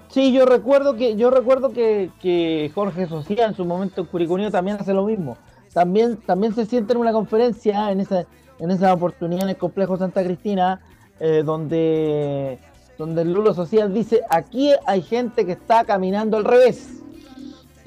Sí, 0.09 0.33
yo 0.33 0.45
recuerdo 0.45 0.95
que 0.95 1.15
yo 1.15 1.29
recuerdo 1.29 1.71
que, 1.71 2.09
que 2.21 2.71
Jorge 2.73 3.07
Socia 3.07 3.45
en 3.45 3.55
su 3.55 3.65
momento 3.65 4.01
en 4.01 4.07
Curicunio 4.07 4.51
también 4.51 4.77
hace 4.79 4.93
lo 4.93 5.05
mismo. 5.05 5.37
También, 5.73 6.17
también 6.17 6.55
se 6.55 6.65
siente 6.65 6.93
en 6.93 6.99
una 6.99 7.11
conferencia 7.11 7.91
en 7.91 7.99
esa, 7.99 8.25
en 8.59 8.71
esa 8.71 8.93
oportunidad 8.93 9.43
en 9.43 9.49
el 9.49 9.57
complejo 9.57 9.95
Santa 9.95 10.23
Cristina, 10.23 10.81
eh, 11.19 11.43
donde 11.45 12.57
donde 12.97 13.21
el 13.21 13.31
Lulo 13.31 13.53
Social 13.53 13.93
dice, 13.93 14.21
aquí 14.29 14.71
hay 14.85 15.01
gente 15.01 15.45
que 15.45 15.51
está 15.53 15.83
caminando 15.85 16.37
al 16.37 16.45
revés. 16.45 16.96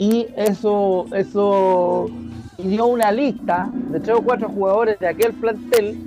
Y 0.01 0.29
eso, 0.35 1.05
eso 1.15 2.07
dio 2.57 2.87
una 2.87 3.13
lista 3.13 3.69
de 3.71 4.01
tres 4.01 4.17
o 4.17 4.23
cuatro 4.23 4.49
jugadores 4.49 4.99
de 4.99 5.07
aquel 5.07 5.35
plantel. 5.35 5.99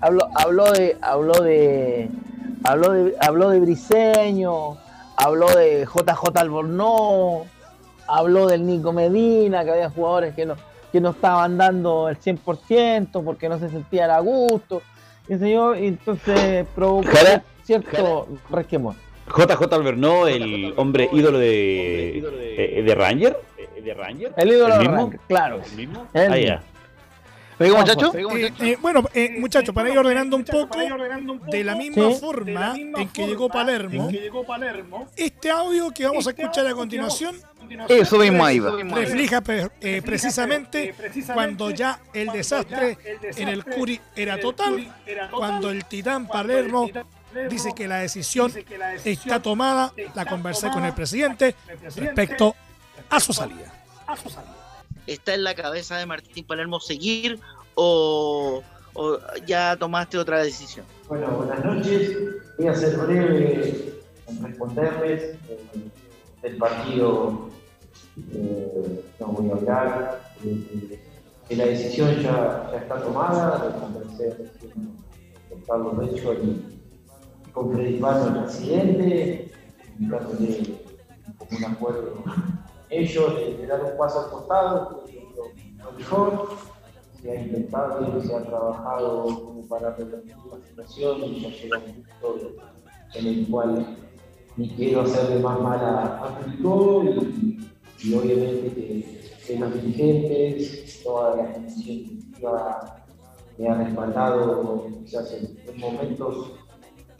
Habló, 0.00 0.28
habló 0.36 0.70
de, 0.70 0.96
habló 1.02 1.32
de, 1.42 2.08
habló 2.62 2.92
de, 2.92 3.16
habló 3.20 3.50
de 3.50 3.58
Briseño, 3.58 4.76
habló 5.16 5.48
de 5.56 5.84
JJ 5.92 6.38
Albornoz, 6.38 7.48
habló 8.06 8.46
del 8.46 8.64
Nico 8.64 8.92
Medina, 8.92 9.64
que 9.64 9.72
había 9.72 9.90
jugadores 9.90 10.36
que 10.36 10.46
no, 10.46 10.54
que 10.92 11.00
no 11.00 11.10
estaban 11.10 11.58
dando 11.58 12.08
el 12.08 12.20
100% 12.20 13.24
porque 13.24 13.48
no 13.48 13.58
se 13.58 13.70
sentían 13.70 14.12
a 14.12 14.20
gusto. 14.20 14.82
Y 15.28 15.32
entonces 15.32 16.64
provocó 16.76 17.10
cierto 17.64 18.28
resquemor. 18.50 18.94
JJ 19.36 19.72
Alberno, 19.72 20.26
el 20.26 20.74
hombre 20.76 21.08
ídolo 21.12 21.38
de, 21.38 22.18
eh, 22.18 22.82
de, 22.82 22.94
Ranger. 22.94 23.36
¿De 23.82 23.94
Ranger? 23.94 24.32
El 24.36 24.48
ídolo 24.50 24.78
de 24.78 24.84
Ranger, 24.84 25.20
claro. 25.26 25.60
¿El 25.64 25.76
mismo? 25.76 26.06
ah, 26.14 26.36
ya. 26.36 26.62
muchachos? 27.58 28.14
Eh, 28.14 28.52
eh, 28.60 28.76
bueno, 28.80 29.02
eh, 29.14 29.36
muchachos, 29.38 29.74
para 29.74 29.90
ir 29.90 29.98
ordenando 29.98 30.36
un 30.36 30.44
poco, 30.44 30.78
de 31.50 31.64
la 31.64 31.74
misma 31.74 32.10
forma 32.10 32.74
en 32.76 33.08
que 33.08 33.26
llegó 33.26 33.48
Palermo, 33.48 34.10
este 35.16 35.50
audio 35.50 35.90
que 35.90 36.06
vamos 36.06 36.26
a 36.26 36.30
escuchar 36.30 36.66
a 36.66 36.74
continuación 36.74 37.36
eso 37.88 38.18
mismo 38.18 38.44
ahí 38.44 38.60
refleja 38.60 39.40
precisamente 39.40 40.94
cuando 41.32 41.70
ya 41.70 42.00
el 42.12 42.28
desastre 42.28 42.98
en 43.36 43.48
el 43.48 43.64
Curi 43.64 43.98
era 44.14 44.38
total, 44.38 44.92
cuando 45.30 45.70
el 45.70 45.84
titán 45.86 46.26
Palermo 46.26 46.90
dice 47.48 47.72
que 47.74 47.88
la 47.88 47.98
decisión 47.98 48.52
está 49.04 49.40
tomada, 49.40 49.92
la 50.14 50.24
conversé 50.26 50.70
con 50.70 50.84
el 50.84 50.94
presidente 50.94 51.54
respecto 51.96 52.54
a 53.10 53.20
su 53.20 53.32
salida. 53.32 53.72
¿Está 55.06 55.34
en 55.34 55.44
la 55.44 55.54
cabeza 55.54 55.96
de 55.96 56.06
Martín 56.06 56.44
Palermo 56.44 56.80
seguir 56.80 57.40
o, 57.74 58.62
ya 59.46 59.76
tomaste 59.76 60.18
otra 60.18 60.42
decisión? 60.42 60.86
Bueno, 61.08 61.28
buenas 61.28 61.64
noches. 61.64 62.16
voy 62.58 62.68
a 62.68 62.74
ser 62.74 62.96
breve 62.96 63.94
en 64.28 64.44
responderles. 64.44 65.34
Eh, 65.48 65.60
del 66.42 66.56
partido 66.56 67.48
eh, 68.34 69.04
no 69.20 69.26
voy 69.28 69.50
a 69.50 69.54
hablar. 69.54 70.32
Eh, 70.44 70.98
que 71.48 71.56
la 71.56 71.66
decisión 71.66 72.14
ya, 72.20 72.68
ya, 72.70 72.78
está 72.78 73.00
tomada 73.02 73.66
de 73.66 73.78
convencer 73.78 74.52
con 75.48 75.60
Pablo 75.62 75.92
Recho 76.00 76.34
y 76.34 76.81
con 77.52 78.00
Paz 78.00 78.26
el 78.26 78.42
presidente, 78.42 79.52
indicándole 79.98 80.80
como 81.38 81.58
un 81.58 81.64
acuerdo 81.64 82.24
ellos 82.92 83.34
de, 83.36 83.66
dar 83.66 83.82
un 83.82 83.96
paso 83.96 84.20
al 84.20 84.30
costado, 84.30 85.04
lo, 85.82 85.92
mejor. 85.92 86.48
Se 87.20 87.30
ha 87.30 87.40
intentado 87.40 88.18
y 88.18 88.26
se 88.26 88.34
ha 88.34 88.42
trabajado 88.42 89.24
como 89.44 89.62
para 89.68 89.94
revertir 89.94 90.34
la 90.50 90.66
situación 90.66 91.22
y 91.22 91.40
ya 91.40 91.48
llega 91.50 91.78
un 91.78 92.02
punto 92.02 92.56
en 93.14 93.26
el 93.26 93.48
cual 93.48 93.96
ni 94.56 94.68
quiero 94.70 95.02
hacerle 95.02 95.38
más 95.38 95.60
mal 95.60 95.78
a, 95.78 96.24
a 96.24 96.40
y, 98.04 98.14
obviamente 98.14 98.74
que, 98.74 99.30
que, 99.46 99.58
los 99.58 99.72
dirigentes, 99.74 101.00
toda 101.04 101.36
la 101.36 101.52
comisión 101.52 101.96
directiva 101.98 103.04
me 103.56 103.68
ha 103.68 103.74
respaldado 103.74 104.88
quizás 105.04 105.32
en, 105.34 105.56
en 105.64 105.80
momentos 105.80 106.50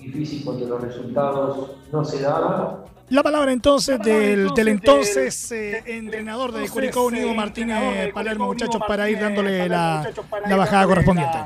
difíciles 0.02 0.44
donde 0.44 0.66
los 0.66 0.80
resultados 0.80 1.70
no 1.90 2.04
se 2.04 2.20
daban 2.20 2.92
la 3.08 3.22
palabra 3.22 3.52
entonces 3.52 3.98
del, 3.98 4.54
del 4.54 4.68
entonces 4.68 5.52
eh, 5.52 5.82
entrenador 5.86 6.50
de 6.50 6.66
Curicó 6.66 7.04
Unido, 7.04 7.34
Martínez 7.34 8.10
Palermo, 8.14 8.46
muchachos, 8.46 8.80
para 8.88 9.10
ir 9.10 9.20
dándole 9.20 9.68
la, 9.68 10.10
la 10.48 10.56
bajada 10.56 10.86
correspondiente. 10.86 11.38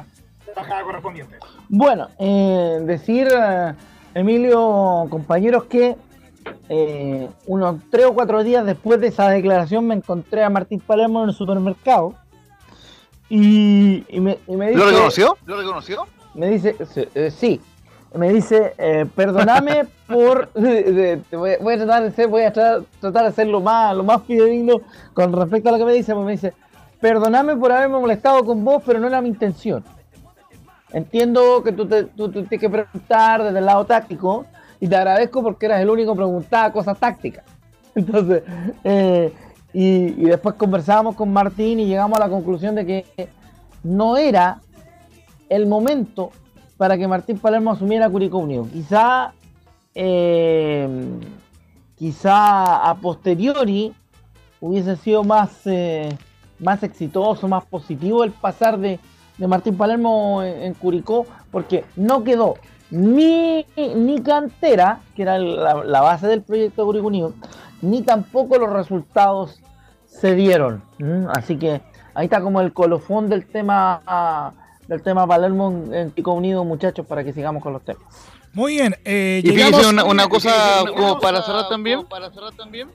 Bueno, 1.68 2.08
eh, 2.18 2.78
decir, 2.82 3.28
eh, 3.30 3.74
Emilio, 4.14 5.06
compañeros, 5.10 5.64
que 5.64 5.96
eh, 6.68 7.28
unos 7.46 7.80
tres 7.90 8.06
o 8.06 8.14
cuatro 8.14 8.44
días 8.44 8.64
después 8.64 9.00
de 9.00 9.08
esa 9.08 9.28
declaración 9.30 9.86
me 9.86 9.96
encontré 9.96 10.44
a 10.44 10.50
Martín 10.50 10.80
Palermo 10.80 11.24
en 11.24 11.30
el 11.30 11.34
supermercado 11.34 12.14
y, 13.28 14.04
y, 14.08 14.20
me, 14.20 14.38
y 14.46 14.56
me, 14.56 14.68
dice... 14.68 14.78
¿Lo 14.78 14.86
reconoció? 14.86 15.36
¿Lo 15.44 15.56
reconoció? 15.56 16.06
Me 16.34 16.48
dice, 16.48 16.76
sí, 17.30 17.60
me 18.16 18.33
dice, 18.33 18.74
eh, 18.79 19.07
perdóname 19.14 19.87
por, 20.07 20.50
voy, 20.55 21.74
a 21.74 21.76
tratar 21.76 22.02
de 22.02 22.11
ser, 22.12 22.29
voy 22.29 22.42
a 22.42 22.52
tratar, 22.52 23.24
de 23.24 23.33
ser 23.33 23.46
lo 23.46 23.61
más, 23.61 23.96
lo 23.96 24.05
más 24.05 24.22
fidedigno 24.22 24.81
con 25.12 25.33
respecto 25.33 25.68
a 25.68 25.72
lo 25.72 25.79
que 25.79 25.85
me 25.85 25.92
dice, 25.92 26.14
pues 26.14 26.26
me 26.26 26.33
dice, 26.33 26.55
perdóname 27.00 27.57
por 27.57 27.72
haberme 27.72 27.98
molestado 27.98 28.44
con 28.44 28.64
vos, 28.64 28.83
pero 28.85 28.98
no 28.98 29.07
era 29.07 29.20
mi 29.20 29.29
intención. 29.29 29.85
Entiendo 30.92 31.62
que 31.62 31.72
tú, 31.72 31.87
te, 31.87 32.05
tú, 32.05 32.31
tienes 32.31 32.48
que 32.48 32.70
preguntar 32.70 33.42
desde 33.42 33.59
el 33.59 33.66
lado 33.66 33.85
táctico 33.85 34.46
y 34.81 34.88
te 34.88 34.96
agradezco 34.96 35.42
porque 35.42 35.66
eras 35.66 35.81
el 35.81 35.90
único 35.90 36.12
que 36.12 36.18
preguntaba 36.18 36.72
cosas 36.72 36.98
tácticas. 36.98 37.44
Entonces, 37.94 38.42
eh, 38.85 39.33
y, 39.72 40.22
y 40.22 40.24
después 40.24 40.55
conversábamos 40.55 41.16
con 41.16 41.33
Martín 41.33 41.81
y 41.81 41.87
llegamos 41.87 42.18
a 42.18 42.24
la 42.24 42.31
conclusión 42.31 42.74
de 42.74 42.87
que 42.87 43.29
no 43.83 44.16
era 44.16 44.61
el 45.48 45.66
momento 45.66 46.31
para 46.76 46.98
que 46.98 47.08
Martín 47.08 47.38
Palermo 47.38 47.72
asumiera 47.72 48.10
Curicó 48.10 48.38
Unido. 48.38 48.66
Quizá, 48.72 49.32
eh, 49.94 50.88
quizá 51.96 52.88
a 52.88 52.94
posteriori 52.96 53.94
hubiese 54.60 54.96
sido 54.96 55.24
más, 55.24 55.66
eh, 55.66 56.08
más 56.58 56.82
exitoso, 56.82 57.48
más 57.48 57.64
positivo 57.64 58.24
el 58.24 58.32
pasar 58.32 58.78
de, 58.78 58.98
Martín 59.38 59.76
Palermo 59.76 60.42
en, 60.42 60.72
Curicó, 60.74 61.26
porque 61.50 61.84
no 61.94 62.24
quedó 62.24 62.54
ni, 62.90 63.66
ni 63.76 64.22
cantera, 64.22 65.00
que 65.14 65.22
era 65.22 65.38
la, 65.38 66.00
base 66.00 66.26
del 66.26 66.42
proyecto 66.42 66.82
de 66.82 66.86
Curicó 66.86 67.06
Unido, 67.08 67.32
ni 67.82 68.00
tampoco 68.00 68.58
los 68.58 68.70
resultados 68.70 69.60
se 70.06 70.34
dieron. 70.34 70.82
Así 71.34 71.58
que 71.58 71.82
ahí 72.14 72.24
está 72.24 72.40
como 72.40 72.62
el 72.62 72.72
colofón 72.72 73.28
del 73.28 73.46
tema 73.46 74.54
del 74.88 75.03
tema 75.03 75.27
Palermo 75.27 75.92
en 75.92 76.11
Pico 76.11 76.33
Unido, 76.33 76.64
muchachos, 76.64 77.07
para 77.07 77.25
que 77.25 77.33
sigamos 77.33 77.62
con 77.62 77.72
los 77.72 77.83
temas. 77.83 78.03
Muy 78.53 78.75
bien. 78.75 78.96
Eh, 79.05 79.42
y 79.44 79.51
fíjense 79.51 79.87
una, 79.87 80.05
una, 80.05 80.29
cosa 80.29 80.85
como 80.96 81.20
para 81.20 81.42
cerrar 81.42 81.68
también. 81.68 82.05
Para 82.05 82.31
cerrar 82.31 82.55
también. 82.55 82.88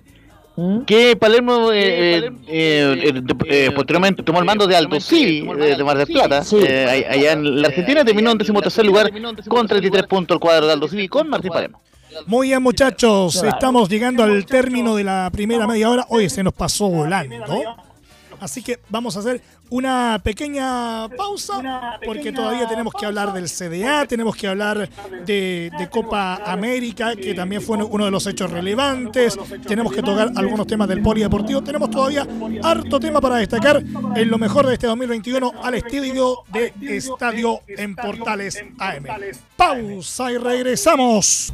¿Mm? 0.55 0.81
Que 0.81 1.15
Palermo, 1.15 1.71
eh, 1.71 2.29
eh, 2.47 3.23
eh, 3.45 3.71
posteriormente 3.73 4.21
tomó 4.21 4.39
el 4.39 4.45
mando 4.45 4.67
de 4.67 4.75
Alto 4.75 4.99
Civi 4.99 5.41
de 5.41 5.83
Mar 5.83 5.97
del 5.97 6.07
Plata. 6.07 6.43
Sí. 6.43 6.57
allá 6.57 7.31
en 7.31 7.61
la 7.61 7.69
Argentina 7.69 8.03
terminó 8.03 8.31
en 8.31 8.37
tercer 8.37 8.85
lugar 8.85 9.11
con 9.47 9.67
33 9.67 10.07
puntos 10.07 10.35
el 10.35 10.39
cuadro 10.39 10.67
de 10.67 10.73
Alto 10.73 10.87
Civi 10.87 11.07
con 11.07 11.29
Martín 11.29 11.51
Palermo. 11.51 11.81
Muy 12.25 12.49
bien, 12.49 12.61
muchachos. 12.61 13.41
Estamos 13.41 13.87
llegando 13.87 14.23
al 14.23 14.45
término 14.45 14.95
de 14.95 15.05
la 15.05 15.29
primera 15.31 15.65
media 15.65 15.89
hora. 15.89 16.05
Hoy 16.09 16.29
se 16.29 16.43
nos 16.43 16.53
pasó 16.53 16.89
volando. 16.89 17.45
Así 18.41 18.61
que 18.61 18.79
vamos 18.89 19.15
a 19.15 19.19
hacer 19.19 19.41
una 19.71 20.19
pequeña 20.23 21.07
pausa 21.09 21.97
porque 22.05 22.31
todavía 22.31 22.67
tenemos 22.67 22.93
que 22.93 23.05
hablar 23.05 23.33
del 23.33 23.49
CDA, 23.49 24.05
tenemos 24.05 24.35
que 24.35 24.47
hablar 24.47 24.89
de, 25.25 25.71
Copa 25.89 26.41
América, 26.45 27.15
que 27.15 27.33
también 27.33 27.61
fue 27.61 27.77
uno 27.77 28.05
de 28.05 28.11
los 28.11 28.25
hechos 28.27 28.49
relevantes, 28.51 29.37
tenemos 29.67 29.91
que 29.91 30.01
tocar 30.01 30.31
algunos 30.35 30.67
temas 30.67 30.87
del 30.87 31.01
polideportivo, 31.01 31.61
tenemos 31.61 31.89
todavía 31.89 32.25
harto 32.63 32.99
tema 32.99 33.19
para 33.19 33.37
destacar. 33.37 33.81
En 34.15 34.29
lo 34.29 34.37
mejor 34.37 34.67
de 34.67 34.73
este 34.73 34.87
2021 34.87 35.53
al 35.63 35.73
estilo 35.75 36.43
de 36.51 36.73
Estadio 36.81 37.61
en 37.67 37.95
Portales 37.95 38.63
AM. 38.77 39.05
Pausa 39.55 40.31
y 40.31 40.37
regresamos. 40.37 41.51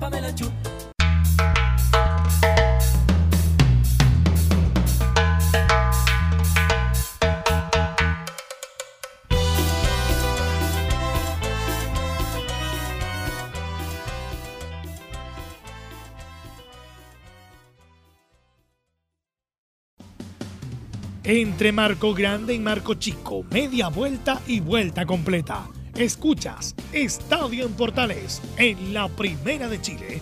Entre 21.27 21.73
Marco 21.73 22.13
Grande 22.13 22.53
y 22.53 22.59
Marco 22.59 22.93
Chico, 22.93 23.43
media 23.51 23.89
vuelta 23.89 24.41
y 24.47 24.61
vuelta 24.61 25.05
completa. 25.05 25.67
Escuchas 25.93 26.73
Estadio 26.93 27.65
en 27.65 27.73
Portales 27.73 28.41
en 28.55 28.93
la 28.93 29.09
Primera 29.09 29.67
de 29.67 29.81
Chile, 29.81 30.21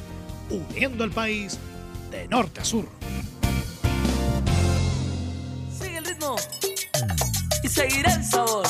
uniendo 0.49 1.03
al 1.03 1.11
país 1.11 1.59
de 2.09 2.27
norte 2.27 2.61
a 2.61 2.65
sur. 2.65 2.89
Sigue 5.79 5.97
el 5.97 6.05
ritmo 6.05 6.37
y 7.61 7.67
seguirá 7.67 8.15
el 8.15 8.23
sabor. 8.23 8.65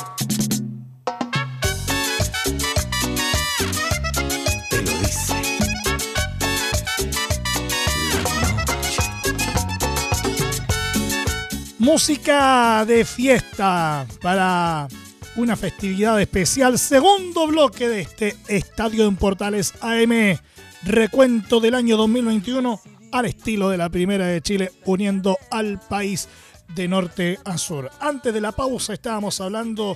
Música 11.85 12.83
de 12.83 13.05
fiesta 13.05 14.07
para 14.19 14.87
una 15.35 15.55
festividad 15.55 16.19
especial. 16.19 16.79
Segundo 16.79 17.45
bloque 17.45 17.87
de 17.87 18.01
este 18.01 18.35
Estadio 18.47 19.07
en 19.07 19.15
Portales 19.15 19.71
AM. 19.81 20.35
Recuento 20.81 21.59
del 21.59 21.75
año 21.75 21.95
2021 21.95 22.81
al 23.11 23.25
estilo 23.25 23.69
de 23.69 23.77
la 23.77 23.89
Primera 23.89 24.25
de 24.25 24.41
Chile, 24.41 24.71
uniendo 24.85 25.37
al 25.51 25.79
país 25.79 26.27
de 26.73 26.87
norte 26.87 27.37
a 27.45 27.55
sur. 27.59 27.91
Antes 27.99 28.33
de 28.33 28.41
la 28.41 28.51
pausa 28.51 28.93
estábamos 28.93 29.39
hablando 29.39 29.95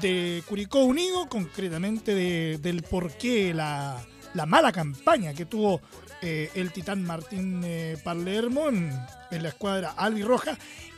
de 0.00 0.42
Curicó 0.48 0.84
Unido, 0.84 1.28
concretamente 1.28 2.14
del 2.56 2.82
por 2.82 3.12
qué 3.12 3.52
la, 3.52 4.02
mala 4.46 4.72
campaña 4.72 5.34
que 5.34 5.44
tuvo 5.44 5.82
eh, 6.22 6.50
el 6.54 6.72
titán 6.72 7.04
Martín 7.04 7.60
eh, 7.62 7.98
Palermo 8.02 8.70
en, 8.70 8.90
en, 9.30 9.42
la 9.42 9.50
escuadra 9.50 9.90
albirroja 9.98 10.56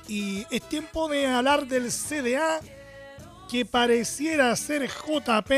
y 0.08 0.46
es 0.50 0.62
tiempo 0.62 1.06
de 1.08 1.26
hablar 1.26 1.68
del 1.68 1.92
CDA 1.92 2.60
que 3.48 3.64
pareciera 3.64 4.54
ser 4.56 4.88
JP. 4.88 5.50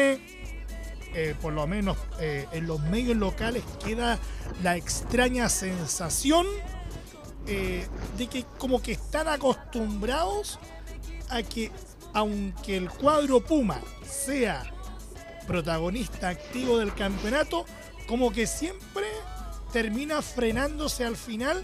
Eh, 1.12 1.34
por 1.40 1.52
lo 1.52 1.66
menos 1.66 1.96
eh, 2.20 2.46
en 2.52 2.66
los 2.66 2.80
medios 2.82 3.16
locales 3.16 3.64
queda 3.84 4.18
la 4.62 4.76
extraña 4.76 5.48
sensación 5.48 6.46
eh, 7.48 7.84
de 8.16 8.26
que 8.28 8.44
como 8.58 8.80
que 8.80 8.92
están 8.92 9.26
acostumbrados 9.26 10.60
a 11.28 11.42
que 11.42 11.72
aunque 12.12 12.76
el 12.76 12.90
cuadro 12.90 13.40
Puma 13.40 13.80
sea 14.04 14.62
protagonista 15.48 16.28
activo 16.28 16.78
del 16.78 16.94
campeonato, 16.94 17.64
como 18.06 18.30
que 18.30 18.46
siempre 18.46 19.06
termina 19.72 20.22
frenándose 20.22 21.04
al 21.04 21.16
final 21.16 21.60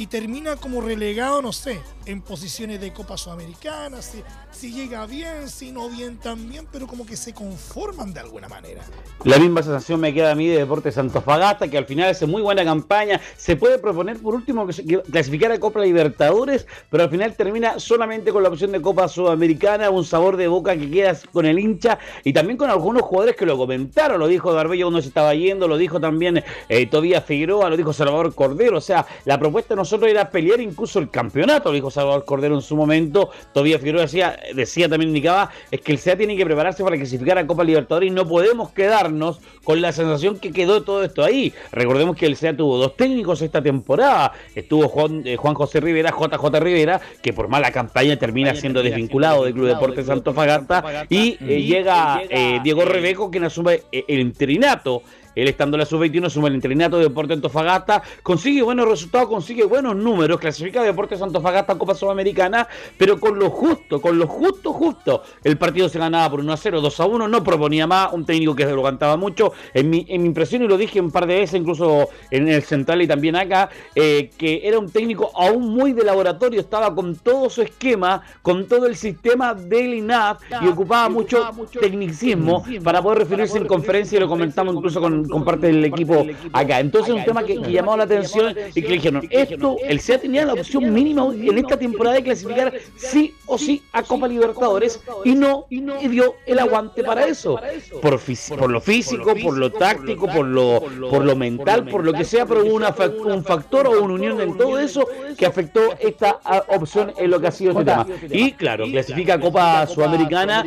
y 0.00 0.06
termina 0.06 0.56
como 0.56 0.80
relegado, 0.80 1.42
no 1.42 1.52
sé, 1.52 1.78
en 2.06 2.22
posiciones 2.22 2.80
de 2.80 2.90
Copa 2.90 3.18
Sudamericana, 3.18 4.00
si, 4.00 4.22
si 4.50 4.72
llega 4.72 5.04
bien, 5.04 5.46
si 5.46 5.72
no 5.72 5.90
bien 5.90 6.16
también, 6.16 6.66
pero 6.72 6.86
como 6.86 7.04
que 7.04 7.18
se 7.18 7.34
conforman 7.34 8.14
de 8.14 8.20
alguna 8.20 8.48
manera. 8.48 8.80
La 9.24 9.38
misma 9.38 9.62
sensación 9.62 10.00
me 10.00 10.14
queda 10.14 10.32
a 10.32 10.34
mí 10.34 10.48
de 10.48 10.56
Deportes 10.56 10.96
Antofagasta, 10.96 11.68
que 11.68 11.76
al 11.76 11.84
final 11.84 12.08
hace 12.08 12.24
muy 12.24 12.40
buena 12.40 12.64
campaña. 12.64 13.20
Se 13.36 13.56
puede 13.56 13.78
proponer 13.78 14.18
por 14.20 14.34
último 14.34 14.66
clasificar 15.10 15.52
a 15.52 15.60
Copa 15.60 15.80
Libertadores, 15.80 16.66
pero 16.88 17.02
al 17.02 17.10
final 17.10 17.34
termina 17.34 17.78
solamente 17.78 18.32
con 18.32 18.42
la 18.42 18.48
opción 18.48 18.72
de 18.72 18.80
Copa 18.80 19.06
Sudamericana, 19.06 19.90
un 19.90 20.06
sabor 20.06 20.38
de 20.38 20.48
boca 20.48 20.78
que 20.78 20.90
queda 20.90 21.14
con 21.30 21.44
el 21.44 21.58
hincha 21.58 21.98
y 22.24 22.32
también 22.32 22.56
con 22.56 22.70
algunos 22.70 23.02
jugadores 23.02 23.36
que 23.36 23.44
lo 23.44 23.58
comentaron. 23.58 24.18
Lo 24.18 24.28
dijo 24.28 24.54
Darbello 24.54 24.86
cuando 24.86 25.02
se 25.02 25.08
estaba 25.08 25.34
yendo, 25.34 25.68
lo 25.68 25.76
dijo 25.76 26.00
también 26.00 26.42
eh, 26.70 26.88
Figueroa, 27.26 27.68
lo 27.68 27.76
dijo 27.76 27.92
Salvador 27.92 28.34
Cordero. 28.34 28.78
O 28.78 28.80
sea, 28.80 29.06
la 29.26 29.38
propuesta 29.38 29.74
de 29.74 29.89
nosotros 29.90 30.08
era 30.12 30.30
pelear 30.30 30.60
incluso 30.60 31.00
el 31.00 31.10
campeonato, 31.10 31.72
dijo 31.72 31.90
Salvador 31.90 32.24
Cordero 32.24 32.54
en 32.54 32.62
su 32.62 32.76
momento. 32.76 33.30
Tobías 33.52 33.80
Figueroa 33.80 34.02
decía, 34.02 34.38
decía 34.54 34.88
también 34.88 35.08
indicaba, 35.08 35.50
es 35.68 35.80
que 35.80 35.90
el 35.90 35.98
SEA 35.98 36.16
tiene 36.16 36.36
que 36.36 36.44
prepararse 36.44 36.84
para 36.84 36.96
clasificar 36.96 37.38
a 37.38 37.44
Copa 37.44 37.64
Libertadores 37.64 38.08
y 38.08 38.14
no 38.14 38.28
podemos 38.28 38.70
quedarnos 38.70 39.40
con 39.64 39.80
la 39.80 39.90
sensación 39.90 40.38
que 40.38 40.52
quedó 40.52 40.84
todo 40.84 41.02
esto 41.02 41.24
ahí. 41.24 41.52
Recordemos 41.72 42.14
que 42.14 42.26
el 42.26 42.36
SEA 42.36 42.56
tuvo 42.56 42.78
dos 42.78 42.96
técnicos 42.96 43.42
esta 43.42 43.60
temporada. 43.60 44.32
Estuvo 44.54 44.86
Juan, 44.86 45.22
eh, 45.24 45.34
Juan 45.34 45.54
José 45.54 45.80
Rivera, 45.80 46.10
JJ 46.16 46.60
Rivera, 46.60 47.00
que 47.20 47.32
por 47.32 47.48
mala 47.48 47.72
campaña 47.72 48.16
termina 48.16 48.54
siendo 48.54 48.84
desvinculado 48.84 49.44
del 49.44 49.54
Club 49.54 49.66
Deportes 49.66 50.08
Antofagasta. 50.08 51.04
Y 51.08 51.36
eh, 51.40 51.62
llega 51.62 52.22
eh, 52.30 52.60
Diego 52.62 52.84
Rebeco, 52.84 53.28
quien 53.28 53.42
asume 53.42 53.82
el 53.90 54.20
interinato. 54.20 55.02
Él 55.40 55.48
estando 55.48 55.76
en 55.76 55.80
la 55.80 55.86
sub-21 55.86 56.26
asume 56.26 56.48
el 56.48 56.54
interinato 56.54 56.98
de 56.98 57.04
Deportes 57.04 57.36
Antofagasta, 57.36 58.02
consigue 58.22 58.62
buenos 58.62 58.86
resultados, 58.86 59.28
consigue 59.28 59.64
buenos 59.64 59.96
números, 59.96 60.38
clasifica 60.38 60.82
a 60.82 60.84
Deportes 60.84 61.22
Antofagasta 61.22 61.72
a 61.72 61.78
Copa 61.78 61.94
Sudamericana, 61.94 62.68
pero 62.98 63.18
con 63.18 63.38
lo 63.38 63.48
justo, 63.50 64.00
con 64.02 64.18
lo 64.18 64.26
justo, 64.26 64.72
justo. 64.72 65.22
El 65.42 65.56
partido 65.56 65.88
se 65.88 65.98
ganaba 65.98 66.30
por 66.30 66.40
1 66.40 66.52
a 66.52 66.56
0, 66.56 66.80
2 66.82 67.00
a 67.00 67.06
1, 67.06 67.28
no 67.28 67.42
proponía 67.42 67.86
más, 67.86 68.12
un 68.12 68.26
técnico 68.26 68.54
que 68.54 68.64
se 68.64 68.72
lo 68.72 68.82
cantaba 68.82 69.16
mucho. 69.16 69.52
En 69.72 69.88
mi, 69.88 70.04
en 70.08 70.22
mi 70.22 70.28
impresión, 70.28 70.62
y 70.62 70.68
lo 70.68 70.76
dije 70.76 71.00
un 71.00 71.10
par 71.10 71.26
de 71.26 71.36
veces, 71.36 71.58
incluso 71.58 72.08
en 72.30 72.48
el 72.48 72.62
central 72.62 73.00
y 73.00 73.06
también 73.06 73.36
acá, 73.36 73.70
eh, 73.94 74.30
que 74.36 74.60
era 74.64 74.78
un 74.78 74.90
técnico 74.90 75.30
aún 75.34 75.70
muy 75.74 75.92
de 75.92 76.04
laboratorio, 76.04 76.60
estaba 76.60 76.94
con 76.94 77.16
todo 77.16 77.48
su 77.48 77.62
esquema, 77.62 78.22
con 78.42 78.66
todo 78.66 78.86
el 78.86 78.96
sistema 78.96 79.54
del 79.54 79.94
INAF 79.94 80.42
y 80.62 80.66
ocupaba 80.66 81.08
mucho 81.08 81.50
tecnicismo 81.80 82.64
para 82.84 83.02
poder 83.02 83.20
referirse 83.20 83.58
en 83.58 83.66
conferencia 83.66 84.16
y 84.16 84.20
lo 84.20 84.28
comentamos 84.28 84.74
incluso 84.74 85.00
con, 85.00 85.29
con 85.30 85.44
parte 85.44 85.68
del 85.68 85.84
equipo 85.84 86.26
acá. 86.52 86.80
Entonces 86.80 87.14
un 87.14 87.24
tema 87.24 87.44
que, 87.44 87.60
que 87.60 87.72
llamó 87.72 87.96
la 87.96 88.04
atención 88.04 88.54
y 88.74 88.82
que 88.82 88.88
le 88.88 88.94
dijeron, 88.94 89.28
esto, 89.30 89.76
el 89.84 90.00
SEA 90.00 90.20
tenía 90.20 90.44
la 90.44 90.54
opción 90.54 90.92
mínima 90.92 91.26
en 91.32 91.58
esta 91.58 91.76
temporada 91.76 92.16
de 92.16 92.22
clasificar 92.22 92.72
sí 92.96 93.34
o 93.46 93.58
sí 93.58 93.82
a 93.92 94.02
Copa 94.02 94.28
Libertadores 94.28 95.00
y 95.24 95.34
no 95.34 95.66
y 95.70 96.08
dio 96.08 96.34
el 96.46 96.58
aguante 96.58 97.02
para 97.02 97.26
eso. 97.26 97.58
Por, 98.00 98.20
por 98.58 98.70
lo 98.70 98.80
físico, 98.80 99.34
por 99.42 99.56
lo 99.56 99.70
táctico, 99.70 100.26
por 100.26 100.46
lo, 100.46 100.82
por 101.10 101.24
lo 101.24 101.36
mental, 101.36 101.86
por 101.86 102.04
lo 102.04 102.12
que 102.12 102.24
sea, 102.24 102.46
pero 102.46 102.64
hubo 102.64 102.74
una 102.74 102.94
un 103.24 103.44
factor 103.44 103.86
o 103.86 104.02
una 104.02 104.14
unión 104.14 104.40
en 104.40 104.56
todo 104.56 104.78
eso 104.78 105.06
que 105.36 105.46
afectó 105.46 105.94
esta 105.98 106.40
ah, 106.44 106.64
opción 106.68 107.12
en 107.16 107.30
lo 107.30 107.40
que 107.40 107.46
ha 107.48 107.52
sido 107.52 107.72
este 107.72 107.84
tema. 107.84 108.06
Y 108.30 108.52
claro, 108.52 108.84
clasifica 108.86 109.34
a 109.34 109.40
Copa 109.40 109.86
Sudamericana, 109.86 110.64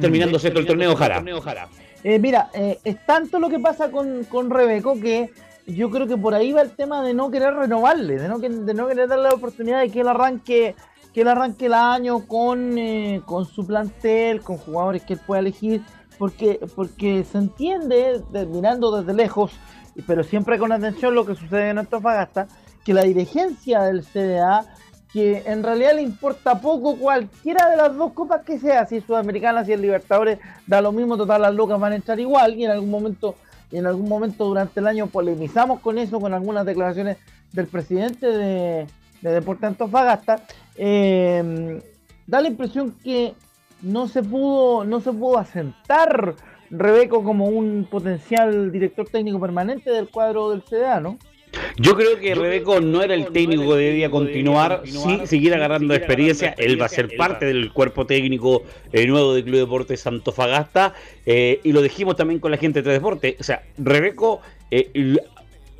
terminando 0.00 0.38
sexto 0.38 0.60
el 0.60 0.66
torneo 0.66 0.94
Jara. 0.96 1.22
Eh, 2.04 2.18
mira, 2.18 2.50
eh, 2.52 2.78
es 2.84 3.04
tanto 3.06 3.38
lo 3.38 3.48
que 3.48 3.58
pasa 3.58 3.90
con, 3.90 4.24
con 4.24 4.50
Rebeco 4.50 5.00
que 5.00 5.30
yo 5.66 5.90
creo 5.90 6.06
que 6.06 6.18
por 6.18 6.34
ahí 6.34 6.52
va 6.52 6.60
el 6.60 6.70
tema 6.72 7.02
de 7.02 7.14
no 7.14 7.30
querer 7.30 7.54
renovarle, 7.54 8.18
de 8.18 8.28
no, 8.28 8.38
querer 8.38 9.08
darle 9.08 9.28
la 9.30 9.34
oportunidad 9.34 9.80
de 9.80 9.88
que 9.88 10.00
él 10.00 10.08
arranque, 10.08 10.74
que 11.14 11.22
él 11.22 11.28
arranque 11.28 11.66
el 11.66 11.72
año 11.74 12.26
con, 12.26 12.76
eh, 12.76 13.22
con 13.24 13.46
su 13.46 13.66
plantel, 13.66 14.42
con 14.42 14.58
jugadores 14.58 15.02
que 15.02 15.14
él 15.14 15.20
pueda 15.26 15.40
elegir, 15.40 15.80
porque, 16.18 16.60
porque 16.76 17.24
se 17.24 17.38
entiende, 17.38 18.22
de- 18.30 18.44
mirando 18.46 18.94
desde 19.00 19.14
lejos, 19.14 19.52
pero 20.06 20.22
siempre 20.22 20.58
con 20.58 20.72
atención 20.72 21.14
lo 21.14 21.24
que 21.24 21.34
sucede 21.34 21.70
en 21.70 21.78
Antofagasta, 21.78 22.46
que 22.84 22.92
la 22.92 23.02
dirigencia 23.04 23.80
del 23.80 24.04
CDA 24.04 24.66
que 25.14 25.44
en 25.46 25.62
realidad 25.62 25.94
le 25.94 26.02
importa 26.02 26.60
poco 26.60 26.96
cualquiera 26.96 27.70
de 27.70 27.76
las 27.76 27.96
dos 27.96 28.12
copas 28.14 28.42
que 28.42 28.58
sea, 28.58 28.84
si 28.84 28.96
es 28.96 29.04
Sudamericana, 29.04 29.64
si 29.64 29.72
es 29.72 29.78
Libertadores, 29.78 30.40
da 30.66 30.80
lo 30.80 30.90
mismo, 30.90 31.16
total 31.16 31.42
las 31.42 31.54
locas 31.54 31.78
van 31.78 31.92
a 31.92 31.96
entrar 31.96 32.18
igual 32.18 32.56
y 32.56 32.64
en 32.64 32.72
algún 32.72 32.90
momento, 32.90 33.36
en 33.70 33.86
algún 33.86 34.08
momento 34.08 34.44
durante 34.44 34.80
el 34.80 34.88
año 34.88 35.06
polemizamos 35.06 35.78
con 35.78 35.98
eso, 35.98 36.18
con 36.18 36.34
algunas 36.34 36.66
declaraciones 36.66 37.16
del 37.52 37.68
presidente 37.68 38.26
de, 38.26 38.88
de 39.22 39.30
Deportes 39.30 39.68
Antofagasta, 39.68 40.42
eh, 40.74 41.80
da 42.26 42.40
la 42.40 42.48
impresión 42.48 42.96
que 43.04 43.34
no 43.82 44.08
se 44.08 44.20
pudo, 44.20 44.82
no 44.82 45.00
se 45.00 45.12
pudo 45.12 45.38
asentar 45.38 46.34
Rebeco 46.70 47.22
como 47.22 47.46
un 47.46 47.86
potencial 47.88 48.72
director 48.72 49.08
técnico 49.08 49.38
permanente 49.38 49.92
del 49.92 50.08
cuadro 50.08 50.50
del 50.50 50.64
CDA, 50.64 50.98
¿no? 50.98 51.18
Yo 51.76 51.96
creo 51.96 52.18
que 52.18 52.34
Rebeco 52.34 52.80
no 52.80 53.02
era 53.02 53.14
el 53.14 53.26
técnico 53.28 53.72
que 53.72 53.78
debía 53.78 54.10
continuar, 54.10 54.82
sí 54.84 55.20
seguir 55.26 55.54
agarrando 55.54 55.94
experiencia, 55.94 56.54
él 56.58 56.80
va 56.80 56.86
a 56.86 56.88
ser 56.88 57.16
parte 57.16 57.46
del 57.46 57.72
cuerpo 57.72 58.06
técnico 58.06 58.62
eh, 58.92 59.06
nuevo 59.06 59.34
del 59.34 59.44
Club 59.44 59.56
Deportes 59.58 60.06
Antofagasta, 60.06 60.94
eh, 61.26 61.60
y 61.62 61.72
lo 61.72 61.82
dijimos 61.82 62.16
también 62.16 62.40
con 62.40 62.50
la 62.50 62.56
gente 62.56 62.82
de 62.82 62.92
Deporte, 62.92 63.36
o 63.38 63.42
sea, 63.42 63.62
Rebeco, 63.78 64.40
eh, 64.70 65.16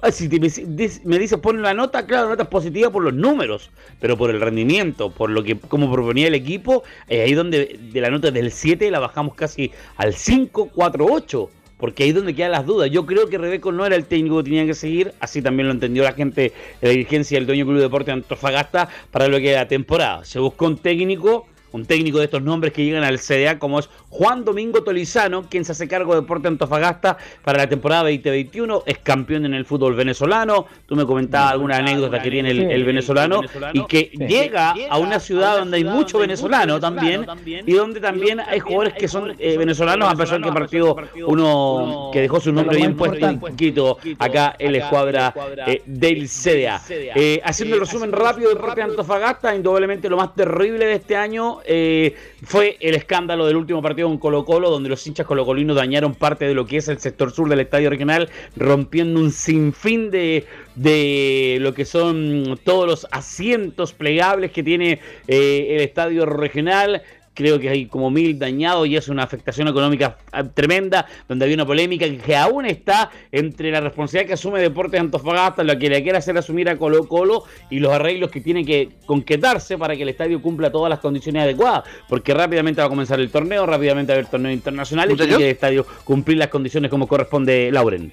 ah, 0.03 0.11
si 0.11 0.29
te- 0.29 0.39
me, 0.41 1.19
dices 1.19 1.39
pon 1.41 1.63
la 1.63 1.75
nota, 1.75 2.07
claro, 2.07 2.25
la 2.25 2.31
nota 2.31 2.43
es 2.45 2.49
positiva 2.49 2.91
por 2.91 3.03
los 3.03 3.15
números, 3.15 3.71
pero 4.01 4.17
por 4.17 4.31
el 4.31 4.41
rendimiento, 4.41 5.11
por 5.11 5.31
lo 5.31 5.43
que 5.43 5.57
como 5.59 5.91
proponía 5.91 6.27
el 6.29 6.35
equipo, 6.35 6.83
eh, 7.09 7.23
ahí 7.23 7.33
donde 7.35 7.79
de 7.81 8.01
la 8.01 8.11
nota 8.11 8.31
del 8.31 8.51
7 8.51 8.91
la 8.91 9.01
bajamos 9.01 9.35
casi 9.35 9.71
al 9.97 10.15
5, 10.15 10.71
4, 10.75 11.07
8 11.11 11.51
porque 11.85 12.05
ahí 12.05 12.09
es 12.09 12.15
donde 12.15 12.35
quedan 12.35 12.53
las 12.53 12.65
dudas. 12.65 12.91
Yo 12.91 13.05
creo 13.05 13.29
que 13.29 13.37
Rebeco 13.37 13.71
no 13.71 13.85
era 13.85 13.95
el 13.95 14.07
técnico 14.07 14.39
que 14.39 14.45
tenía 14.45 14.65
que 14.65 14.73
seguir, 14.73 15.13
así 15.21 15.43
también 15.43 15.67
lo 15.67 15.75
entendió 15.75 16.03
la 16.03 16.15
gente 16.15 16.51
de 16.81 16.89
la 16.89 16.89
dirigencia 16.89 17.37
del 17.37 17.47
dueño 17.47 17.67
Club 17.67 17.79
Deporte 17.79 18.11
Antofagasta 18.11 18.89
para 19.11 19.29
lo 19.29 19.37
que 19.37 19.51
era 19.51 19.61
la 19.61 19.69
temporada. 19.69 20.25
Se 20.25 20.39
buscó 20.39 20.65
un 20.65 20.79
técnico, 20.79 21.47
un 21.75 21.87
técnico 21.87 22.19
de 22.19 22.27
estos 22.27 22.41
nombres 22.41 22.73
que 22.73 22.85
llegan 22.85 23.03
al 23.03 23.19
CDA, 23.19 23.59
como 23.59 23.81
es 23.81 23.91
Juan 24.09 24.45
Domingo 24.45 24.85
Tolizano, 24.85 25.49
quien 25.51 25.65
se 25.65 25.73
hace 25.73 25.89
cargo 25.89 26.15
de 26.15 26.21
Deporte 26.21 26.47
Antofagasta 26.47 27.19
para 27.43 27.59
la 27.59 27.69
temporada 27.69 28.03
2021, 28.03 28.85
es 28.87 28.99
campeón 28.99 29.45
en 29.45 29.55
el 29.55 29.65
fútbol 29.65 29.97
venezolano. 29.97 30.67
Tú 30.87 30.95
me 30.95 31.05
comentabas 31.05 31.51
alguna 31.51 31.79
anécdota 31.79 32.23
que 32.23 32.31
tiene 32.31 32.51
el, 32.53 32.85
venezolano 32.85 33.41
y 33.73 33.85
que 33.87 34.13
llega 34.29 34.75
a 34.89 34.99
una 34.99 35.19
ciudad 35.19 35.59
donde 35.59 35.79
hay 35.79 35.85
mucho 35.85 36.21
venezolano 36.21 36.79
también 36.79 37.27
y 37.45 37.73
donde 37.73 37.99
también 37.99 38.39
hay 38.39 38.61
jugadores 38.61 38.95
que 38.95 39.09
son 39.09 39.35
eh, 39.37 39.57
venezolanos, 39.59 40.13
a 40.13 40.15
pesar 40.15 40.41
que 40.41 40.53
partido 40.53 40.97
uno 41.27 42.11
que 42.13 42.21
dejó 42.21 42.41
su 42.41 42.53
nombre 42.53 42.77
bien 42.77 42.97
puesto 42.97 43.27
un 43.27 43.41
poquito 43.41 43.99
acá 44.21 44.55
en 44.61 44.73
la 44.73 44.79
escuadra 44.79 45.35
eh, 45.67 45.83
del 45.87 46.29
CDA. 46.29 46.81
Eh, 46.89 47.41
haciendo 47.43 47.75
el 47.75 47.81
resumen 47.81 48.13
rápido 48.13 48.51
de 48.51 48.55
Deporte 48.55 48.81
Antofagasta, 48.81 49.57
indudablemente 49.57 50.09
lo 50.09 50.19
más 50.19 50.37
terrible 50.37 50.87
de 50.87 50.93
este 50.95 51.17
año 51.17 51.63
eh, 51.65 52.15
fue 52.43 52.77
el 52.81 52.95
escándalo 52.95 53.47
del 53.47 53.57
último 53.57 53.83
partido 53.83 54.09
con 54.09 54.19
Colo 54.19 54.45
Colo, 54.45 54.71
donde 54.71 54.89
los 54.89 55.07
hinchas 55.07 55.27
colocolinos 55.27 55.77
dañaron 55.77 56.15
parte 56.15 56.47
de 56.47 56.55
lo 56.55 56.67
que 56.67 56.77
es 56.77 56.89
el 56.89 56.99
sector 56.99 57.33
sur 57.33 57.49
del 57.49 57.61
estadio 57.61 57.91
regional, 57.91 58.29
rompiendo 58.57 59.21
un 59.21 59.31
sinfín 59.31 60.11
de, 60.11 60.45
de 60.75 61.59
lo 61.61 61.75
que 61.75 61.85
son 61.85 62.59
todos 62.65 62.87
los 62.87 63.07
asientos 63.11 63.93
plegables 63.93 64.51
que 64.51 64.63
tiene 64.63 65.01
eh, 65.29 65.77
el 65.77 65.81
estadio 65.81 66.27
regional. 66.27 67.03
Creo 67.35 67.59
que 67.59 67.69
hay 67.69 67.87
como 67.87 68.11
mil 68.11 68.39
dañados 68.39 68.87
y 68.87 68.97
es 68.97 69.09
una 69.09 69.25
afectación 69.25 69.69
económica 69.69 70.17
ah, 70.33 70.45
tremenda, 70.45 71.07
donde 71.29 71.45
había 71.45 71.57
una 71.57 71.67
polémica 71.67 72.07
que 72.09 72.37
aún 72.37 72.65
está 72.65 73.11
entre 73.33 73.71
la 73.71 73.81
responsabilidad 73.81 74.29
que 74.29 74.35
asume 74.35 74.61
Deportes 74.61 75.01
Antofagasta, 75.01 75.65
lo 75.65 75.79
que 75.79 75.89
le 75.89 76.03
quiere 76.03 76.19
hacer 76.19 76.39
asumir 76.39 76.69
a 76.69 76.77
Colo 76.77 77.09
Colo 77.09 77.45
y 77.71 77.81
los 77.81 77.93
arreglos 77.93 78.31
que 78.31 78.41
tiene 78.41 78.65
que 78.65 78.91
concretarse 79.07 79.77
para 79.77 79.97
que 79.97 80.03
el 80.03 80.11
estadio 80.11 80.41
cumpla 80.41 80.71
todas 80.71 80.91
las 80.91 81.01
condiciones 81.01 81.43
adecuadas, 81.43 81.85
porque 82.09 82.33
rápidamente 82.33 82.81
va 82.81 82.87
a 82.87 82.91
comenzar 82.91 83.19
el 83.19 83.31
torneo, 83.31 83.67
rápidamente 83.67 84.13
va 84.13 84.17
a 84.17 84.19
haber 84.21 84.31
torneos 84.31 84.55
internacionales 84.55 85.15
y 85.15 85.17
tiene 85.17 85.33
¿Muchachos? 85.33 85.39
que 85.39 85.51
el 85.51 85.55
estadio 85.55 85.87
cumplir 86.05 86.39
las 86.39 86.49
condiciones 86.49 86.91
como 86.91 87.07
corresponde, 87.09 87.71
Lauren. 87.73 88.13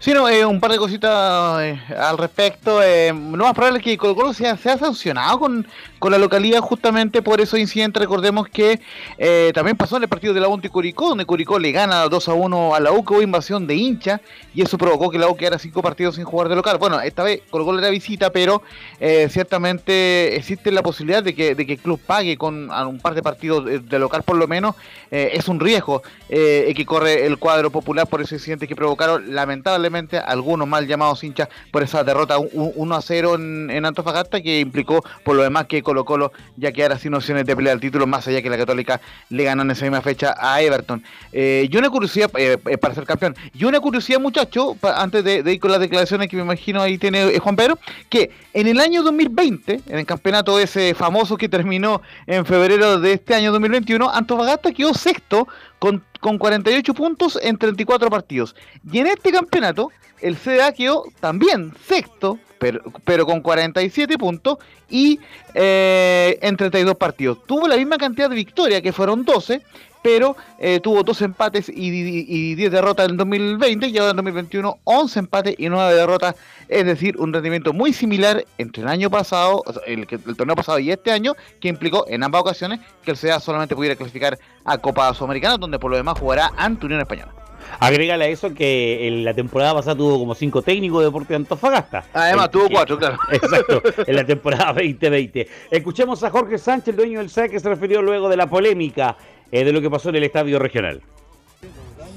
Sí, 0.00 0.12
no, 0.12 0.28
eh, 0.28 0.46
un 0.46 0.60
par 0.60 0.70
de 0.70 0.78
cositas 0.78 1.60
eh, 1.60 1.80
al 1.96 2.18
respecto. 2.18 2.80
Eh, 2.80 3.08
lo 3.12 3.44
más 3.44 3.52
probable 3.52 3.78
es 3.78 3.84
que 3.84 3.98
Colo 3.98 4.14
Colo 4.14 4.32
sea, 4.32 4.56
sea 4.56 4.78
sancionado 4.78 5.40
con 5.40 5.66
con 5.98 6.12
la 6.12 6.18
localidad 6.18 6.60
justamente 6.60 7.22
por 7.22 7.40
esos 7.40 7.58
incidentes. 7.58 8.00
Recordemos 8.00 8.48
que 8.48 8.80
eh, 9.18 9.50
también 9.54 9.76
pasó 9.76 9.96
en 9.96 10.04
el 10.04 10.08
partido 10.08 10.34
de 10.34 10.40
la 10.40 10.48
U 10.48 10.58
y 10.62 10.68
Curicó, 10.68 11.08
donde 11.08 11.24
Curicó 11.24 11.58
le 11.58 11.72
gana 11.72 12.08
2 12.08 12.28
a 12.28 12.34
1 12.34 12.74
a 12.74 12.80
la 12.80 12.92
U, 12.92 13.04
que 13.04 13.14
hubo 13.14 13.22
invasión 13.22 13.66
de 13.66 13.74
hincha, 13.74 14.20
y 14.54 14.62
eso 14.62 14.78
provocó 14.78 15.10
que 15.10 15.18
la 15.18 15.28
U 15.28 15.36
quedara 15.36 15.58
cinco 15.58 15.82
partidos 15.82 16.16
sin 16.16 16.24
jugar 16.24 16.48
de 16.48 16.56
local. 16.56 16.78
Bueno, 16.78 17.00
esta 17.00 17.22
vez 17.22 17.42
colocó 17.50 17.72
la 17.72 17.90
visita, 17.90 18.30
pero 18.30 18.62
eh, 19.00 19.28
ciertamente 19.30 20.36
existe 20.36 20.70
la 20.70 20.82
posibilidad 20.82 21.22
de 21.22 21.34
que, 21.34 21.54
de 21.54 21.66
que 21.66 21.74
el 21.74 21.78
club 21.78 22.00
pague 22.04 22.36
con 22.36 22.70
un 22.70 23.00
par 23.00 23.14
de 23.14 23.22
partidos 23.22 23.64
de, 23.64 23.98
local 23.98 24.22
por 24.22 24.36
lo 24.36 24.46
menos. 24.46 24.74
Eh, 25.10 25.30
es 25.34 25.48
un 25.48 25.60
riesgo 25.60 26.02
que 26.28 26.84
corre 26.86 27.26
el 27.26 27.38
cuadro 27.38 27.70
popular 27.70 28.06
por 28.06 28.20
esos 28.20 28.32
incidentes 28.32 28.68
que 28.68 28.76
provocaron 28.76 29.34
lamentablemente 29.34 30.18
algunos 30.18 30.68
mal 30.68 30.86
llamados 30.86 31.24
hinchas 31.24 31.48
por 31.70 31.82
esa 31.82 32.04
derrota 32.04 32.38
1 32.38 32.94
a 32.94 33.02
0 33.02 33.34
en, 33.34 33.70
en 33.70 33.86
Antofagasta, 33.86 34.40
que 34.40 34.60
implicó 34.60 35.02
por 35.24 35.36
lo 35.36 35.42
demás 35.42 35.66
que 35.66 35.82
Colo 35.88 36.04
Colo 36.04 36.32
ya 36.58 36.70
quedara 36.70 36.98
sin 36.98 37.14
opciones 37.14 37.46
de 37.46 37.56
pelear 37.56 37.74
el 37.74 37.80
título, 37.80 38.06
más 38.06 38.28
allá 38.28 38.42
que 38.42 38.50
la 38.50 38.58
Católica 38.58 39.00
le 39.30 39.44
ganó 39.44 39.62
en 39.62 39.70
esa 39.70 39.86
misma 39.86 40.02
fecha 40.02 40.34
a 40.38 40.60
Everton. 40.60 41.02
Eh, 41.32 41.66
y 41.70 41.76
una 41.78 41.88
curiosidad 41.88 42.30
eh, 42.36 42.58
eh, 42.66 42.76
para 42.76 42.94
ser 42.94 43.04
campeón. 43.04 43.34
Y 43.54 43.64
una 43.64 43.80
curiosidad, 43.80 44.20
muchacho, 44.20 44.76
antes 44.82 45.24
de, 45.24 45.50
ir 45.50 45.58
con 45.58 45.70
las 45.70 45.80
declaraciones 45.80 46.28
que 46.28 46.36
me 46.36 46.42
imagino 46.42 46.82
ahí 46.82 46.98
tiene 46.98 47.38
Juan 47.38 47.56
Pedro, 47.56 47.78
que 48.10 48.30
en 48.52 48.66
el 48.66 48.80
año 48.80 49.02
2020, 49.02 49.80
en 49.86 49.98
el 49.98 50.04
campeonato 50.04 50.60
ese 50.60 50.92
famoso 50.92 51.38
que 51.38 51.48
terminó 51.48 52.02
en 52.26 52.44
febrero 52.44 53.00
de 53.00 53.14
este 53.14 53.34
año 53.34 53.50
2021, 53.50 54.10
Antofagasta 54.10 54.72
quedó 54.72 54.92
sexto 54.92 55.48
con, 55.78 56.02
con 56.20 56.38
48 56.38 56.94
puntos 56.94 57.38
en 57.42 57.56
34 57.56 58.10
partidos. 58.10 58.54
Y 58.90 58.98
en 58.98 59.08
este 59.08 59.32
campeonato, 59.32 59.90
el 60.20 60.36
CDA 60.36 60.72
quedó 60.72 61.04
también 61.20 61.72
sexto 61.86 62.38
pero, 62.58 62.80
pero 63.04 63.24
con 63.24 63.40
47 63.40 64.18
puntos 64.18 64.58
y 64.88 65.20
eh, 65.54 66.38
en 66.42 66.56
32 66.56 66.96
partidos. 66.96 67.38
Tuvo 67.46 67.68
la 67.68 67.76
misma 67.76 67.96
cantidad 67.98 68.28
de 68.28 68.36
victorias, 68.36 68.82
que 68.82 68.92
fueron 68.92 69.24
12, 69.24 69.62
pero 70.02 70.36
eh, 70.58 70.80
tuvo 70.80 71.02
dos 71.02 71.20
empates 71.22 71.68
y, 71.68 72.54
10 72.54 72.70
derrotas 72.70 73.08
en 73.08 73.16
2020 73.16 73.88
y 73.88 73.98
ahora 73.98 74.10
en 74.10 74.16
2021 74.16 74.78
11 74.84 75.18
empates 75.18 75.54
y 75.58 75.68
9 75.68 75.94
derrotas, 75.94 76.34
es 76.68 76.84
decir, 76.84 77.16
un 77.18 77.32
rendimiento 77.32 77.72
muy 77.72 77.92
similar 77.92 78.44
entre 78.58 78.82
el 78.82 78.88
año 78.88 79.10
pasado, 79.10 79.62
el, 79.86 80.06
el, 80.10 80.36
torneo 80.36 80.56
pasado 80.56 80.78
y 80.78 80.90
este 80.90 81.10
año, 81.10 81.34
que 81.60 81.68
implicó 81.68 82.06
en 82.08 82.22
ambas 82.22 82.42
ocasiones 82.42 82.80
que 83.02 83.12
el 83.12 83.16
CEA 83.16 83.40
solamente 83.40 83.74
pudiera 83.74 83.96
clasificar 83.96 84.38
a 84.64 84.78
Copa 84.78 85.12
Sudamericana, 85.14 85.56
donde 85.56 85.78
por 85.78 85.90
lo 85.90 85.96
demás 85.96 86.18
jugará 86.18 86.52
ante 86.56 86.86
Unión 86.86 87.00
Española. 87.00 87.32
Agrégale 87.80 88.24
a 88.24 88.28
eso 88.28 88.52
que 88.54 89.06
en 89.06 89.24
la 89.24 89.34
temporada 89.34 89.74
pasada 89.74 89.96
tuvo 89.96 90.18
como 90.18 90.34
cinco 90.34 90.62
técnicos 90.62 91.00
de 91.00 91.06
Deporte 91.06 91.28
de 91.28 91.36
Antofagasta. 91.36 92.04
Además, 92.12 92.50
tuvo 92.50 92.68
cuatro, 92.70 92.98
claro. 92.98 93.18
Exacto, 93.32 93.82
en 94.06 94.16
la 94.16 94.24
temporada 94.24 94.72
2020. 94.72 95.48
Escuchemos 95.70 96.22
a 96.24 96.30
Jorge 96.30 96.58
Sánchez, 96.58 96.88
el 96.88 96.96
dueño 96.96 97.18
del 97.20 97.30
SAC, 97.30 97.50
que 97.50 97.60
se 97.60 97.68
refirió 97.68 98.02
luego 98.02 98.28
de 98.28 98.36
la 98.36 98.48
polémica 98.48 99.16
eh, 99.52 99.64
de 99.64 99.72
lo 99.72 99.80
que 99.80 99.90
pasó 99.90 100.10
en 100.10 100.16
el 100.16 100.24
estadio 100.24 100.58
regional. 100.58 101.02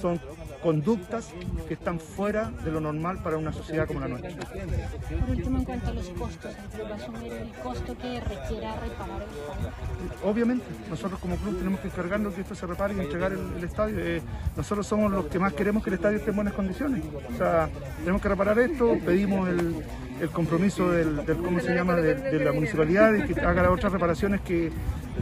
Son 0.01 0.19
conductas 0.61 1.29
que 1.67 1.73
están 1.73 1.99
fuera 1.99 2.51
de 2.63 2.71
lo 2.71 2.79
normal 2.79 3.19
para 3.23 3.37
una 3.37 3.51
sociedad 3.51 3.87
como 3.87 3.99
la 3.99 4.07
nuestra. 4.07 4.31
Por 4.31 5.29
último, 5.29 5.57
en 5.57 5.65
cuanto 5.65 5.89
a 5.89 5.93
los 5.93 6.09
costos, 6.09 6.51
¿el 6.79 6.91
asumir 6.91 7.33
el 7.33 7.49
costo 7.63 7.97
que 7.97 8.19
requiera 8.19 8.75
reparar 8.75 9.21
el 9.21 10.07
estadio? 10.07 10.29
Obviamente, 10.29 10.65
nosotros 10.89 11.19
como 11.19 11.35
club 11.37 11.57
tenemos 11.57 11.79
que 11.79 11.87
encargarnos 11.87 12.33
que 12.33 12.41
esto 12.41 12.55
se 12.55 12.67
repare 12.67 12.93
y 12.93 12.99
entregar 12.99 13.31
el, 13.33 13.63
estadio. 13.63 13.97
Eh, 13.99 14.21
nosotros 14.55 14.85
somos 14.85 15.11
los 15.11 15.25
que 15.25 15.39
más 15.39 15.53
queremos 15.53 15.83
que 15.83 15.89
el 15.89 15.95
estadio 15.95 16.17
esté 16.17 16.29
en 16.29 16.35
buenas 16.35 16.53
condiciones. 16.53 17.03
O 17.33 17.37
sea, 17.37 17.69
tenemos 17.99 18.21
que 18.21 18.29
reparar 18.29 18.59
esto, 18.59 18.97
pedimos 19.03 19.49
el, 19.49 19.83
compromiso 20.31 20.91
del, 20.91 21.23
¿cómo 21.43 21.59
se 21.59 21.73
llama?, 21.73 21.95
de, 21.95 22.45
la 22.45 22.51
municipalidad 22.51 23.11
y 23.15 23.23
que 23.23 23.41
haga 23.41 23.63
las 23.63 23.71
otras 23.71 23.91
reparaciones 23.91 24.41
que, 24.41 24.71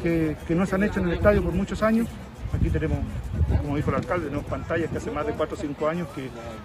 que, 0.02 0.36
que 0.48 0.56
no 0.56 0.66
se 0.66 0.76
han 0.76 0.84
hecho 0.84 1.00
en 1.00 1.08
el 1.08 1.14
estadio 1.14 1.44
por 1.44 1.54
muchos 1.54 1.82
años. 1.84 2.08
Aquí 2.54 2.70
tenemos, 2.70 2.98
como 3.62 3.76
dijo 3.76 3.92
el 3.92 3.98
alcalde, 3.98 4.26
tenemos 4.26 4.46
pantallas 4.46 4.90
que 4.90 4.98
hace 4.98 5.12
más 5.12 5.26
de 5.26 5.34
4 5.34 5.56
o 5.56 5.60
5 5.60 5.88
años 5.88 6.08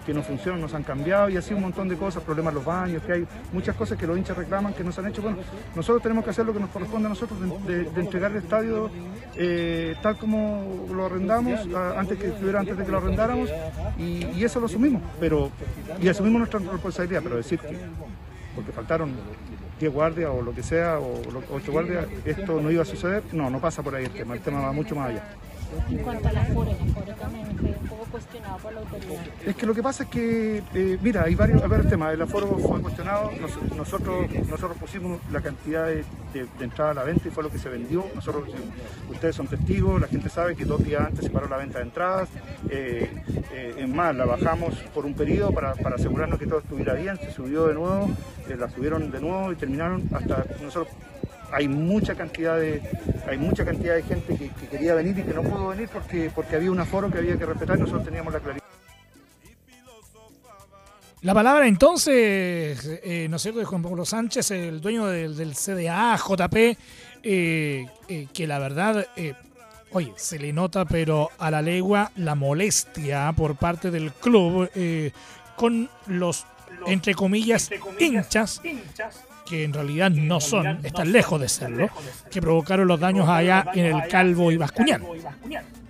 que, 0.06 0.14
no 0.14 0.22
funcionan, 0.22 0.60
nos 0.60 0.72
han 0.72 0.82
cambiado 0.82 1.28
y 1.28 1.36
así 1.36 1.52
un 1.52 1.60
montón 1.60 1.88
de 1.88 1.96
cosas, 1.96 2.22
problemas 2.22 2.52
en 2.52 2.54
los 2.54 2.64
baños, 2.64 3.02
que 3.02 3.12
hay 3.12 3.26
muchas 3.52 3.76
cosas 3.76 3.98
que 3.98 4.06
los 4.06 4.16
hinchas 4.16 4.36
reclaman 4.36 4.72
que 4.72 4.82
nos 4.82 4.98
han 4.98 5.08
hecho. 5.08 5.20
Bueno, 5.20 5.38
nosotros 5.74 6.02
tenemos 6.02 6.24
que 6.24 6.30
hacer 6.30 6.46
lo 6.46 6.54
que 6.54 6.60
nos 6.60 6.70
corresponde 6.70 7.06
a 7.06 7.08
nosotros 7.10 7.38
de, 7.66 7.82
entregar 8.00 8.30
el 8.30 8.38
estadio 8.38 8.90
eh, 9.36 9.94
tal 10.00 10.16
como 10.16 10.86
lo 10.90 11.06
arrendamos, 11.06 11.60
antes 11.96 12.18
que 12.18 12.28
estuviera 12.28 12.60
antes 12.60 12.78
de 12.78 12.84
que 12.84 12.90
lo 12.90 12.98
arrendáramos 12.98 13.50
y, 13.98 14.42
eso 14.42 14.60
lo 14.60 14.66
asumimos, 14.66 15.02
pero 15.18 15.50
y 16.00 16.08
asumimos 16.08 16.38
nuestra 16.40 16.60
responsabilidad, 16.60 17.20
pero 17.22 17.36
decir 17.36 17.58
que 17.58 17.78
porque 18.54 18.72
faltaron 18.72 19.12
10 19.78 19.92
guardias 19.92 20.30
o 20.32 20.42
lo 20.42 20.54
que 20.54 20.62
sea, 20.62 20.98
o 20.98 21.20
8 21.50 21.72
guardias, 21.72 22.06
esto 22.24 22.60
no 22.60 22.70
iba 22.70 22.82
a 22.82 22.86
suceder, 22.86 23.22
no, 23.32 23.50
no 23.50 23.60
pasa 23.60 23.82
por 23.82 23.94
ahí 23.94 24.04
el 24.04 24.12
tema, 24.12 24.34
el 24.34 24.40
tema 24.40 24.60
va 24.60 24.72
mucho 24.72 24.94
más 24.94 25.10
allá. 25.10 25.24
En 25.90 25.98
cuanto 25.98 26.28
al 26.28 26.36
aforo, 26.36 26.70
el 26.70 26.76
un 26.78 27.88
poco 27.88 28.04
cuestionado 28.10 28.56
por 28.58 28.72
la 28.72 28.80
autoridad. 28.80 29.24
Es 29.44 29.56
que 29.56 29.66
lo 29.66 29.74
que 29.74 29.82
pasa 29.82 30.04
es 30.04 30.08
que, 30.08 30.62
eh, 30.74 30.98
mira, 31.02 31.24
hay 31.24 31.34
varios, 31.34 31.62
temas. 31.88 32.14
El 32.14 32.22
aforo 32.22 32.58
fue 32.58 32.80
cuestionado, 32.80 33.30
nosotros, 33.76 34.30
nosotros 34.48 34.76
pusimos 34.78 35.20
la 35.32 35.40
cantidad 35.40 35.86
de, 35.86 36.04
entrada 36.60 36.92
a 36.92 36.94
la 36.94 37.04
venta 37.04 37.28
y 37.28 37.30
fue 37.30 37.42
lo 37.42 37.50
que 37.50 37.58
se 37.58 37.68
vendió. 37.68 38.04
Ustedes 39.10 39.36
son 39.36 39.46
testigos, 39.46 40.00
la 40.00 40.08
gente 40.08 40.28
sabe 40.28 40.56
que 40.56 40.64
dos 40.64 40.84
días 40.84 41.02
antes 41.02 41.24
se 41.24 41.30
paró 41.30 41.48
la 41.48 41.56
venta 41.56 41.78
de 41.78 41.84
entradas. 41.84 42.28
Eh, 42.70 43.10
eh, 43.52 43.74
en 43.78 43.94
más, 43.94 44.14
la 44.14 44.24
bajamos 44.24 44.74
por 44.94 45.04
un 45.04 45.14
periodo 45.14 45.52
para, 45.52 45.74
para, 45.74 45.96
asegurarnos 45.96 46.38
que 46.38 46.46
todo 46.46 46.60
estuviera 46.60 46.94
bien, 46.94 47.16
se 47.18 47.32
subió 47.32 47.66
de 47.66 47.74
nuevo, 47.74 48.10
la 48.48 48.68
subieron 48.68 49.10
de 49.10 49.20
nuevo 49.20 49.52
y 49.52 49.56
terminaron 49.56 50.08
hasta 50.12 50.44
nosotros 50.60 50.94
hay 51.54 51.68
mucha 51.68 52.16
cantidad 52.16 52.58
de, 52.58 52.82
hay 53.28 53.38
mucha 53.38 53.64
cantidad 53.64 53.94
de 53.94 54.02
gente 54.02 54.36
que, 54.36 54.50
quería 54.66 54.94
venir 54.94 55.16
y 55.16 55.22
que 55.22 55.32
no 55.32 55.42
pudo 55.42 55.68
venir 55.68 55.88
porque, 55.88 56.30
porque 56.34 56.56
había 56.56 56.70
un 56.70 56.80
aforo 56.80 57.08
que 57.10 57.18
había 57.18 57.38
que 57.38 57.46
respetar 57.46 57.76
y 57.76 57.80
nosotros 57.80 58.04
teníamos 58.04 58.32
la 58.32 58.40
claridad. 58.40 58.64
La 61.22 61.32
palabra 61.32 61.66
entonces, 61.68 63.00
eh, 63.02 63.28
¿no 63.30 63.36
es 63.36 63.42
cierto?, 63.42 63.60
de 63.60 63.64
Juan 63.64 63.82
Pablo 63.82 64.04
Sánchez, 64.04 64.50
el 64.50 64.80
dueño 64.80 65.06
del, 65.06 65.54
CDA, 65.54 66.16
JP, 66.16 66.56
eh, 66.56 66.76
eh, 68.08 68.26
que 68.32 68.46
la 68.46 68.58
verdad, 68.58 69.06
oye, 69.92 70.12
se 70.16 70.38
le 70.38 70.52
nota, 70.52 70.84
pero 70.84 71.30
a 71.38 71.50
la 71.50 71.62
legua, 71.62 72.10
la 72.16 72.34
molestia 72.34 73.32
por 73.34 73.56
parte 73.56 73.90
del 73.90 74.12
club 74.12 74.68
con 75.56 75.88
los, 76.08 76.46
entre 76.86 77.14
comillas, 77.14 77.70
hinchas 77.98 78.60
que 79.44 79.64
en 79.64 79.72
realidad 79.72 80.10
no 80.10 80.40
son, 80.40 80.80
están 80.84 81.12
lejos 81.12 81.40
de 81.40 81.48
serlo, 81.48 81.88
que 82.30 82.40
provocaron 82.40 82.88
los 82.88 82.98
daños 82.98 83.28
allá 83.28 83.66
en 83.74 83.86
el 83.86 84.08
Calvo 84.08 84.50
y 84.50 84.56
Bascuñán 84.56 85.02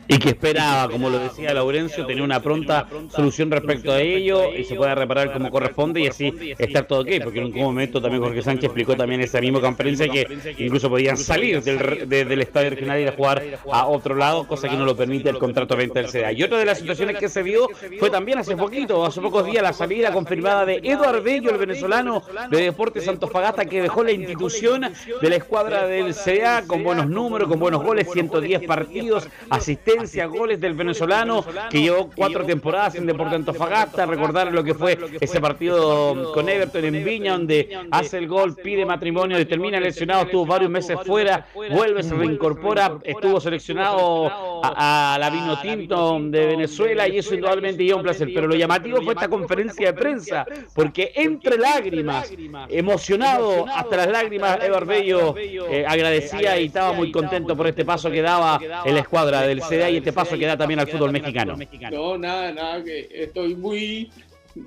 y 0.09 0.19
que 0.19 0.31
esperaba, 0.31 0.91
como 0.91 1.11
lo 1.11 1.19
decía 1.19 1.55
Laurencio, 1.55 2.07
tener 2.07 2.23
una 2.23 2.41
pronta 2.41 2.87
solución 3.09 3.51
respecto 3.51 3.93
a 3.93 4.01
ello 4.01 4.53
y 4.55 4.65
se 4.65 4.75
pueda 4.75 4.95
reparar 4.95 5.33
como 5.33 5.51
corresponde 5.51 6.01
y 6.01 6.07
así 6.07 6.33
estar 6.59 6.87
todo 6.87 7.01
ok, 7.01 7.09
porque 7.23 7.41
en 7.41 7.47
un 7.47 7.55
momento 7.55 8.01
también 8.01 8.23
Jorge 8.23 8.43
Sánchez 8.43 8.65
explicó 8.65 8.97
también 8.97 9.21
esa 9.21 9.41
misma 9.41 9.61
conferencia 9.61 10.09
que 10.09 10.27
incluso 10.59 10.89
podían 10.89 11.17
salir 11.17 11.63
del, 11.63 12.09
del 12.09 12.41
estadio 12.41 12.71
regional 12.71 13.01
y 13.01 13.07
a 13.07 13.13
jugar 13.13 13.43
a 13.73 13.87
otro 13.87 14.15
lado, 14.15 14.47
cosa 14.47 14.69
que 14.69 14.77
no 14.77 14.85
lo 14.85 14.97
permite 14.97 15.31
el 15.31 15.39
contrato 15.39 15.75
de 15.75 15.87
venta 15.87 16.01
del 16.01 16.11
CDA. 16.11 16.33
Y 16.33 16.43
otra 16.43 16.59
de 16.59 16.67
las 16.67 16.79
situaciones 16.79 17.19
que 17.19 17.29
se 17.29 17.43
vio 17.43 17.69
fue 17.99 18.11
también 18.11 18.39
hace 18.39 18.57
poquito, 18.57 19.05
hace 19.05 19.21
pocos 19.21 19.47
días, 19.47 19.63
la 19.63 19.73
salida 19.73 20.13
confirmada 20.13 20.67
de 20.67 20.81
Eduard 20.83 21.23
Bello, 21.23 21.51
el 21.51 21.59
venezolano 21.59 22.23
de 22.51 22.63
Deportes 22.63 23.05
Fagasta 23.31 23.65
que 23.65 23.83
dejó 23.83 24.05
la 24.05 24.13
institución 24.13 24.93
de 25.21 25.29
la 25.29 25.37
escuadra 25.37 25.87
del 25.87 26.15
CDA 26.15 26.65
con 26.67 26.83
buenos 26.83 27.09
números, 27.09 27.49
con 27.49 27.59
buenos 27.59 27.83
goles, 27.83 28.09
110 28.13 28.67
partidos, 28.67 29.29
asistencia 29.51 29.94
goles 30.29 30.61
del 30.61 30.75
venezolano 30.75 31.45
que 31.71 31.81
llevó 31.81 32.11
cuatro 32.15 32.45
temporadas 32.45 32.95
en 32.95 33.07
Deportes 33.07 33.35
Antofagasta. 33.35 34.07
Recordar 34.07 34.53
lo 34.53 34.65
que 34.65 34.75
fue 34.75 34.99
ese 35.21 35.41
partido 35.41 36.33
con 36.33 36.49
Everton 36.49 36.85
en 36.85 37.05
Viña, 37.05 37.33
donde 37.33 37.79
hace 37.91 38.19
el 38.19 38.29
gol, 38.29 38.55
pide 38.57 38.85
matrimonio, 38.87 39.45
termina 39.47 39.81
lesionado, 39.81 40.25
estuvo 40.25 40.47
varios 40.47 40.71
meses 40.71 40.99
fuera, 41.05 41.47
vuelve, 41.55 42.03
se 42.03 42.15
reincorpora, 42.15 42.99
estuvo 43.03 43.41
seleccionado 43.41 44.31
a, 44.63 45.17
la 45.19 45.31
Vino 45.31 45.61
Tinto 45.61 46.19
de 46.21 46.47
Venezuela 46.47 47.09
y 47.09 47.19
eso 47.19 47.35
indudablemente 47.35 47.85
lleva 47.85 47.99
un 47.99 48.03
placer. 48.03 48.29
Pero 48.35 48.47
lo 48.47 48.55
llamativo 48.55 49.01
fue 49.03 49.15
esta 49.15 49.29
conferencia 49.29 49.93
de 49.93 49.93
prensa, 49.93 50.47
porque 50.75 51.13
entre 51.15 51.59
lágrimas, 51.59 52.33
emocionado 52.69 53.67
hasta 53.69 53.97
las 53.97 54.09
lágrimas, 54.09 54.63
Evar 54.63 54.87
Bello 54.87 55.35
eh, 55.37 55.85
agradecía 55.87 56.59
y 56.59 56.67
estaba 56.67 56.93
muy 56.93 57.11
contento 57.11 57.57
por 57.57 57.67
este 57.67 57.85
paso 57.85 58.11
que 58.11 58.23
daba 58.23 58.61
en 58.85 58.95
la 58.95 59.01
escuadra 59.01 59.43
del 59.43 59.63
Y 59.91 59.97
este 59.99 60.13
paso 60.13 60.39
que 60.39 60.47
da 60.47 60.57
también 60.57 60.81
al 60.81 60.89
fútbol 60.89 61.13
mexicano. 61.13 61.57
No, 61.91 62.19
nada, 62.19 62.53
nada, 62.53 62.85
que 62.85 63.09
estoy 63.11 63.55
muy, 63.55 64.11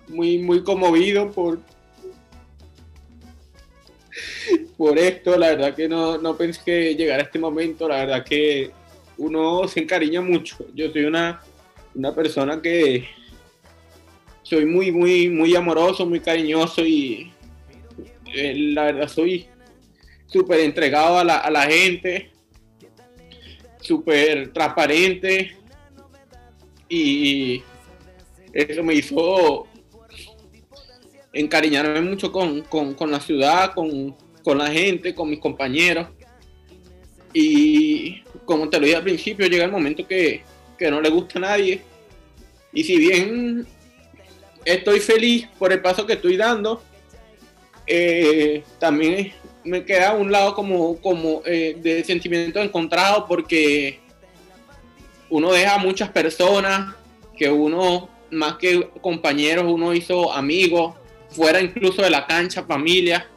muy, 0.08 0.40
muy 0.40 0.64
conmovido 0.64 1.32
por, 1.32 1.60
por 4.78 4.98
esto. 4.98 5.38
La 5.38 5.50
verdad 5.50 5.76
que 5.76 5.88
no, 5.88 6.18
no 6.18 6.36
pensé 6.36 6.62
que 6.66 6.96
llegara 6.96 7.24
este 7.24 7.40
momento. 7.40 7.88
La 7.88 7.98
verdad 7.98 8.24
que 8.24 8.72
uno 9.18 9.68
se 9.68 9.82
encariña 9.82 10.22
mucho. 10.22 10.58
Yo 10.74 10.92
soy 10.92 11.06
una, 11.06 11.42
una 11.96 12.14
persona 12.14 12.62
que 12.62 13.08
soy 14.44 14.66
muy, 14.66 14.92
muy, 14.92 15.30
muy 15.30 15.56
amoroso, 15.56 16.06
muy 16.06 16.20
cariñoso 16.20 16.86
y 16.86 17.34
eh, 18.34 18.54
la 18.56 18.84
verdad 18.84 19.08
soy 19.08 19.48
súper 20.26 20.62
entregado 20.62 21.18
a 21.18 21.24
la, 21.24 21.38
a 21.38 21.50
la 21.50 21.64
gente, 21.64 22.32
súper 23.88 24.52
transparente 24.52 25.56
y 26.90 27.64
eso 28.54 28.84
me 28.84 28.96
hizo 28.96 29.68
encariñarme 31.34 32.02
mucho 32.02 32.32
con, 32.32 32.62
con- 32.64 33.12
la 33.12 33.20
ciudad, 33.20 33.74
con, 33.74 34.16
con 34.44 34.58
la 34.58 34.68
gente, 34.68 35.16
con 35.16 35.30
mis 35.30 35.40
compañeros. 35.40 36.08
Y 37.34 38.22
como 38.46 38.70
te 38.70 38.80
lo 38.80 38.86
dije 38.86 38.98
al 38.98 39.04
principio, 39.04 39.48
llega 39.48 39.66
el 39.66 39.72
momento 39.72 40.08
que, 40.08 40.44
que 40.78 40.90
no 40.90 41.00
le 41.02 41.10
gusta 41.10 41.38
a 41.40 41.42
nadie. 41.42 41.82
Y 42.74 42.84
si 42.84 42.98
bien 42.98 43.68
estoy 44.66 45.00
feliz 45.00 45.48
por 45.60 45.72
el 45.72 45.82
paso 45.82 46.06
que 46.06 46.14
estoy 46.14 46.36
dando, 46.38 46.82
eh, 47.86 48.64
también 48.80 49.34
me 49.68 49.86
queda 49.86 50.14
un 50.14 50.32
lado 50.32 50.54
como, 50.56 50.98
como 50.98 51.42
eh, 51.46 51.78
de 51.82 52.04
sentimiento 52.04 52.62
encontrado 52.62 53.28
porque 53.28 54.00
uno 55.30 55.52
deja 55.52 55.76
a 55.76 55.78
muchas 55.78 56.10
personas 56.10 56.96
que 57.38 57.50
uno, 57.50 58.10
más 58.32 58.56
que 58.56 58.90
compañeros, 59.02 59.66
uno 59.68 59.94
hizo 59.94 60.34
amigos, 60.34 60.96
fuera 61.30 61.62
incluso 61.62 62.02
de 62.02 62.10
la 62.10 62.26
cancha, 62.26 62.64
familia. 62.64 63.28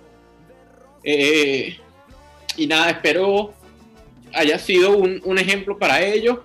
Eh, 1.02 1.76
y 2.56 2.66
nada, 2.66 2.90
espero 2.90 3.54
haya 4.32 4.58
sido 4.58 4.96
un, 4.96 5.20
un 5.24 5.38
ejemplo 5.38 5.76
para 5.78 6.00
ellos. 6.00 6.38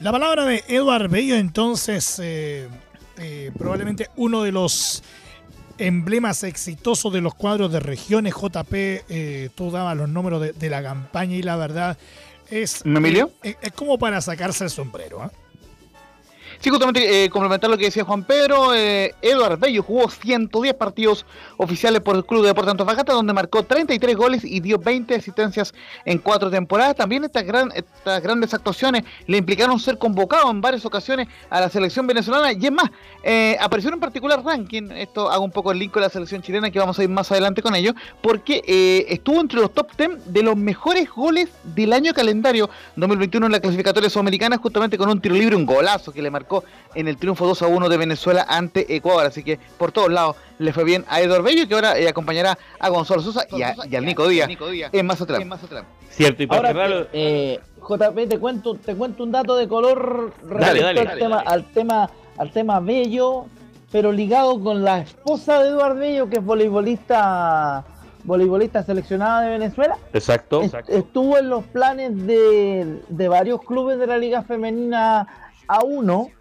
La 0.00 0.12
palabra 0.12 0.44
de 0.44 0.62
Eduard 0.68 1.08
Bello, 1.08 1.36
entonces, 1.36 2.18
eh, 2.22 2.68
eh, 3.18 3.50
probablemente 3.56 4.10
uno 4.16 4.42
de 4.42 4.52
los 4.52 5.02
emblemas 5.78 6.42
exitosos 6.44 7.12
de 7.12 7.20
los 7.20 7.34
cuadros 7.34 7.72
de 7.72 7.80
regiones 7.80 8.34
JP. 8.34 8.72
eh, 8.74 9.50
tú 9.54 9.70
dabas 9.70 9.96
los 9.96 10.08
números 10.08 10.40
de, 10.40 10.52
de 10.52 10.70
la 10.70 10.82
campaña 10.82 11.36
y 11.36 11.42
la 11.42 11.56
verdad 11.56 11.96
es, 12.50 12.84
¿Me 12.84 12.98
Emilio? 12.98 13.30
es, 13.42 13.56
es 13.60 13.72
como 13.72 13.98
para 13.98 14.20
sacarse 14.20 14.64
el 14.64 14.70
sombrero. 14.70 15.22
¿ah? 15.22 15.30
Sí, 16.60 16.70
justamente 16.70 17.24
eh, 17.24 17.30
complementar 17.30 17.70
lo 17.70 17.76
que 17.76 17.84
decía 17.84 18.04
Juan 18.04 18.24
Pedro, 18.24 18.74
eh, 18.74 19.14
Eduard 19.20 19.58
Bello 19.58 19.82
jugó 19.82 20.08
110 20.08 20.74
partidos 20.74 21.26
oficiales 21.58 22.00
por 22.00 22.16
el 22.16 22.24
Club 22.24 22.42
de 22.42 22.48
Deportes 22.48 22.72
Antofagasta, 22.72 23.12
donde 23.12 23.32
marcó 23.32 23.62
33 23.62 24.16
goles 24.16 24.44
y 24.44 24.60
dio 24.60 24.78
20 24.78 25.14
asistencias 25.14 25.74
en 26.04 26.18
cuatro 26.18 26.50
temporadas. 26.50 26.96
También 26.96 27.24
estas, 27.24 27.44
gran, 27.44 27.70
estas 27.74 28.22
grandes 28.22 28.54
actuaciones 28.54 29.04
le 29.26 29.36
implicaron 29.38 29.78
ser 29.78 29.98
convocado 29.98 30.50
en 30.50 30.60
varias 30.60 30.84
ocasiones 30.84 31.28
a 31.50 31.60
la 31.60 31.68
selección 31.68 32.06
venezolana. 32.06 32.52
Y 32.52 32.64
es 32.64 32.72
más, 32.72 32.90
eh, 33.22 33.56
apareció 33.60 33.88
en 33.88 33.94
un 33.94 34.00
particular 34.00 34.42
ranking, 34.42 34.90
esto 34.92 35.30
hago 35.30 35.44
un 35.44 35.50
poco 35.50 35.72
el 35.72 35.78
link 35.78 35.92
con 35.92 36.02
la 36.02 36.08
selección 36.08 36.42
chilena, 36.42 36.70
que 36.70 36.78
vamos 36.78 36.98
a 36.98 37.02
ir 37.02 37.08
más 37.08 37.30
adelante 37.30 37.62
con 37.62 37.74
ello, 37.74 37.92
porque 38.22 38.62
eh, 38.66 39.06
estuvo 39.08 39.40
entre 39.40 39.60
los 39.60 39.72
top 39.72 39.90
10 39.96 40.32
de 40.32 40.42
los 40.42 40.56
mejores 40.56 41.10
goles 41.10 41.48
del 41.62 41.92
año 41.92 42.14
calendario 42.14 42.70
2021 42.96 43.46
en 43.46 43.52
la 43.52 43.60
clasificatoria 43.60 44.08
sudamericana, 44.08 44.56
justamente 44.56 44.96
con 44.96 45.08
un 45.10 45.20
tiro 45.20 45.34
libre, 45.34 45.56
un 45.56 45.66
golazo 45.66 46.12
que 46.12 46.22
le 46.22 46.30
marcó 46.30 46.45
en 46.94 47.08
el 47.08 47.16
triunfo 47.16 47.46
2 47.46 47.62
a 47.62 47.66
1 47.66 47.88
de 47.88 47.96
Venezuela 47.96 48.46
ante 48.48 48.94
Ecuador. 48.94 49.26
Así 49.26 49.42
que 49.42 49.58
por 49.78 49.92
todos 49.92 50.10
lados 50.10 50.36
le 50.58 50.72
fue 50.72 50.84
bien 50.84 51.04
a 51.08 51.20
Eduardo 51.20 51.44
Bello, 51.44 51.66
que 51.68 51.74
ahora 51.74 51.98
eh, 51.98 52.08
acompañará 52.08 52.56
a 52.78 52.88
Gonzalo 52.88 53.20
Sosa 53.22 53.44
y, 53.50 53.62
a- 53.62 53.74
y 53.90 53.96
al 53.96 54.04
Nico 54.04 54.26
Díaz 54.28 54.48
en 54.92 55.06
Mazatlán. 55.06 55.48
Cierto, 56.10 56.42
y 56.42 56.46
para 56.46 56.70
eh, 57.12 57.60
JP, 57.80 58.28
te 58.28 58.38
cuento, 58.38 58.74
te 58.74 58.94
cuento 58.94 59.22
un 59.22 59.32
dato 59.32 59.54
de 59.56 59.68
color 59.68 60.32
Dale, 60.42 60.80
respecto 60.80 60.84
dale, 60.86 61.00
al, 61.00 61.06
dale, 61.06 61.20
tema, 61.20 61.36
dale. 61.36 61.48
al 61.50 61.64
tema 61.72 62.10
al 62.38 62.50
tema 62.52 62.80
Bello, 62.80 63.46
pero 63.92 64.12
ligado 64.12 64.60
con 64.62 64.82
la 64.84 64.98
esposa 65.00 65.62
de 65.62 65.68
Eduardo 65.70 66.00
Bello, 66.00 66.28
que 66.30 66.36
es 66.38 66.44
voleibolista 66.44 67.84
voleibolista 68.24 68.82
seleccionada 68.82 69.42
de 69.42 69.50
Venezuela. 69.50 69.96
exacto. 70.12 70.60
Est- 70.62 70.74
Estuvo 70.88 71.38
en 71.38 71.48
los 71.48 71.64
planes 71.64 72.26
de, 72.26 73.00
de 73.08 73.28
varios 73.28 73.60
clubes 73.62 73.98
de 74.00 74.06
la 74.08 74.18
Liga 74.18 74.42
Femenina 74.42 75.26
A1 75.68 76.32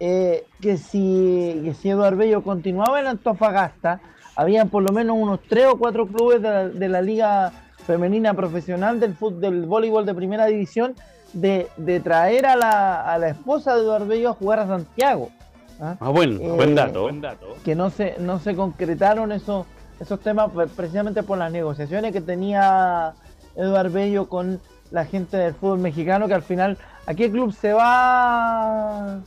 eh, 0.00 0.44
que 0.60 0.76
si, 0.76 1.60
que 1.64 1.74
si 1.74 1.90
Eduardo 1.90 2.18
Bello 2.18 2.42
continuaba 2.42 3.00
en 3.00 3.06
Antofagasta, 3.06 4.00
habían 4.34 4.68
por 4.68 4.82
lo 4.82 4.92
menos 4.92 5.16
unos 5.18 5.40
tres 5.48 5.66
o 5.66 5.78
cuatro 5.78 6.06
clubes 6.06 6.42
de 6.42 6.48
la, 6.50 6.68
de 6.68 6.88
la 6.88 7.00
Liga 7.02 7.52
Femenina 7.86 8.34
Profesional 8.34 9.00
del 9.00 9.14
fútbol, 9.14 9.40
del 9.40 9.66
voleibol 9.66 10.04
de 10.04 10.14
primera 10.14 10.46
división 10.46 10.94
de, 11.32 11.68
de 11.76 12.00
traer 12.00 12.46
a 12.46 12.56
la, 12.56 13.00
a 13.12 13.18
la 13.18 13.28
esposa 13.28 13.74
de 13.74 13.80
Eduardo 13.82 14.06
Bello 14.06 14.30
a 14.30 14.34
jugar 14.34 14.60
a 14.60 14.66
Santiago. 14.66 15.30
¿ah? 15.80 15.96
Ah, 16.00 16.10
buen, 16.10 16.40
Eh, 16.40 16.48
buen 16.50 16.74
dato. 16.74 17.02
Buen 17.02 17.20
dato. 17.20 17.56
que 17.64 17.74
no 17.74 17.90
se, 17.90 18.16
no 18.18 18.38
se 18.38 18.54
concretaron 18.54 19.32
esos, 19.32 19.66
esos 20.00 20.20
temas 20.20 20.50
pre- 20.50 20.66
precisamente 20.66 21.22
por 21.22 21.38
las 21.38 21.50
negociaciones 21.52 22.12
que 22.12 22.20
tenía 22.20 23.14
Eduardo 23.54 23.92
Bello 23.92 24.28
con 24.28 24.60
la 24.90 25.04
gente 25.04 25.36
del 25.36 25.54
fútbol 25.54 25.78
mexicano, 25.80 26.28
que 26.28 26.34
al 26.34 26.42
final, 26.42 26.76
¿a 27.06 27.14
qué 27.14 27.30
club 27.30 27.52
se 27.52 27.72
va 27.72 29.18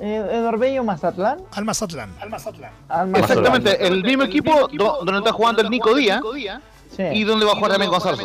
eh, 0.00 0.26
Eduardo 0.32 0.58
Bello? 0.58 0.82
¿Mazatlán? 0.84 1.38
Al 1.52 1.64
Mazatlán. 1.64 2.10
Al 2.20 2.30
Mazatlán. 2.30 2.72
Exactamente, 3.16 3.86
el 3.86 4.02
mismo 4.02 4.24
equipo 4.24 4.68
do- 4.72 4.98
donde 5.04 5.18
está 5.18 5.32
jugando 5.32 5.62
el 5.62 5.70
Nico 5.70 5.94
Díaz 5.94 6.22
Sí. 6.96 7.04
y 7.12 7.24
donde 7.24 7.46
va 7.46 7.52
a 7.52 7.54
jugar 7.54 7.70
también 7.72 7.90
Gonzalo. 7.90 8.18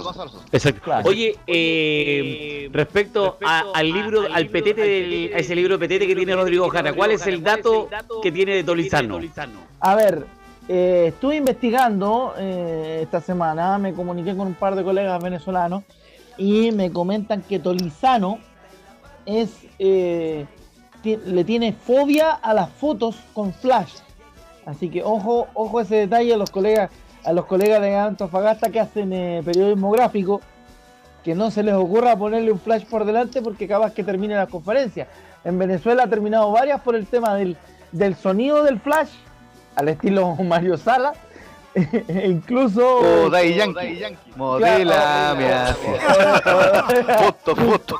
Exacto. 0.51 0.82
Claro. 0.82 1.07
Oye, 1.07 1.36
eh, 1.45 2.69
respecto 2.71 3.38
a- 3.45 3.63
al 3.73 3.91
libro, 3.91 4.23
al 4.34 4.47
petete, 4.47 4.82
del- 4.82 5.32
a 5.36 5.38
ese 5.38 5.55
libro 5.55 5.78
petete 5.78 6.07
que 6.07 6.15
tiene 6.15 6.34
Rodrigo 6.36 6.67
Jara, 6.69 6.93
¿cuál 6.93 7.11
es 7.11 7.28
el 7.28 7.43
dato 7.43 7.88
que 8.23 8.32
tiene 8.32 8.55
de 8.55 8.63
Tolizano? 8.63 9.19
A 9.80 9.95
ver, 9.95 10.26
eh, 10.67 11.05
estuve 11.13 11.36
investigando 11.36 12.34
eh, 12.39 13.01
esta 13.03 13.21
semana, 13.21 13.78
me 13.78 13.93
comuniqué 13.93 14.36
con 14.36 14.47
un 14.47 14.55
par 14.55 14.76
de 14.76 14.84
colegas 14.84 15.21
venezolanos 15.21 15.84
y 16.38 16.71
me 16.71 16.91
comentan 16.91 17.43
que 17.43 17.59
Tolizano 17.59 18.39
es 19.28 19.51
eh, 19.78 20.45
le 21.06 21.43
tiene 21.43 21.74
fobia 21.74 22.32
a 22.32 22.53
las 22.53 22.70
fotos 22.70 23.16
con 23.34 23.53
flash. 23.53 23.93
Así 24.66 24.89
que 24.89 25.03
ojo, 25.03 25.47
ojo 25.53 25.82
ese 25.82 25.95
detalle 25.95 26.34
a 26.34 26.38
los 26.38 26.49
colegas, 26.49 26.89
a 27.24 27.32
los 27.34 27.45
colegas 27.45 27.82
de 27.82 27.95
Antofagasta 27.95 28.70
que 28.72 28.80
hacen 28.80 29.14
eh, 29.14 29.41
periodismo 29.45 29.91
gráfico, 29.91 30.41
que 31.24 31.36
no 31.36 31.51
se 31.51 31.64
les 31.64 31.76
ocurra 31.76 32.16
ponerle 32.16 32.51
un 32.51 32.60
flash 32.60 32.86
por 32.86 33.06
delante 33.06 33.41
porque 33.41 33.68
capaz 33.68 33.93
que 33.93 34.03
termine 34.03 34.36
la 34.36 34.47
conferencia. 34.47 35.08
En 35.43 35.60
Venezuela 35.60 36.03
ha 36.03 36.10
terminado 36.10 36.51
varias 36.51 36.82
por 36.82 36.95
el 36.95 37.06
tema 37.06 37.36
del, 37.36 37.56
del 37.91 38.16
sonido 38.16 38.64
del 38.64 38.80
flash, 38.80 39.12
al 39.76 39.89
estilo 39.89 40.36
Mario 40.43 40.78
Sala. 40.78 41.14
e 41.76 42.28
incluso. 42.30 43.26
O 43.26 43.30
Daddy 43.30 43.53
Yankee. 43.53 44.18
Modela, 44.38 45.36
me 45.38 45.53
hace. 45.53 45.99
Foto, 47.18 47.56
foto. 47.56 47.99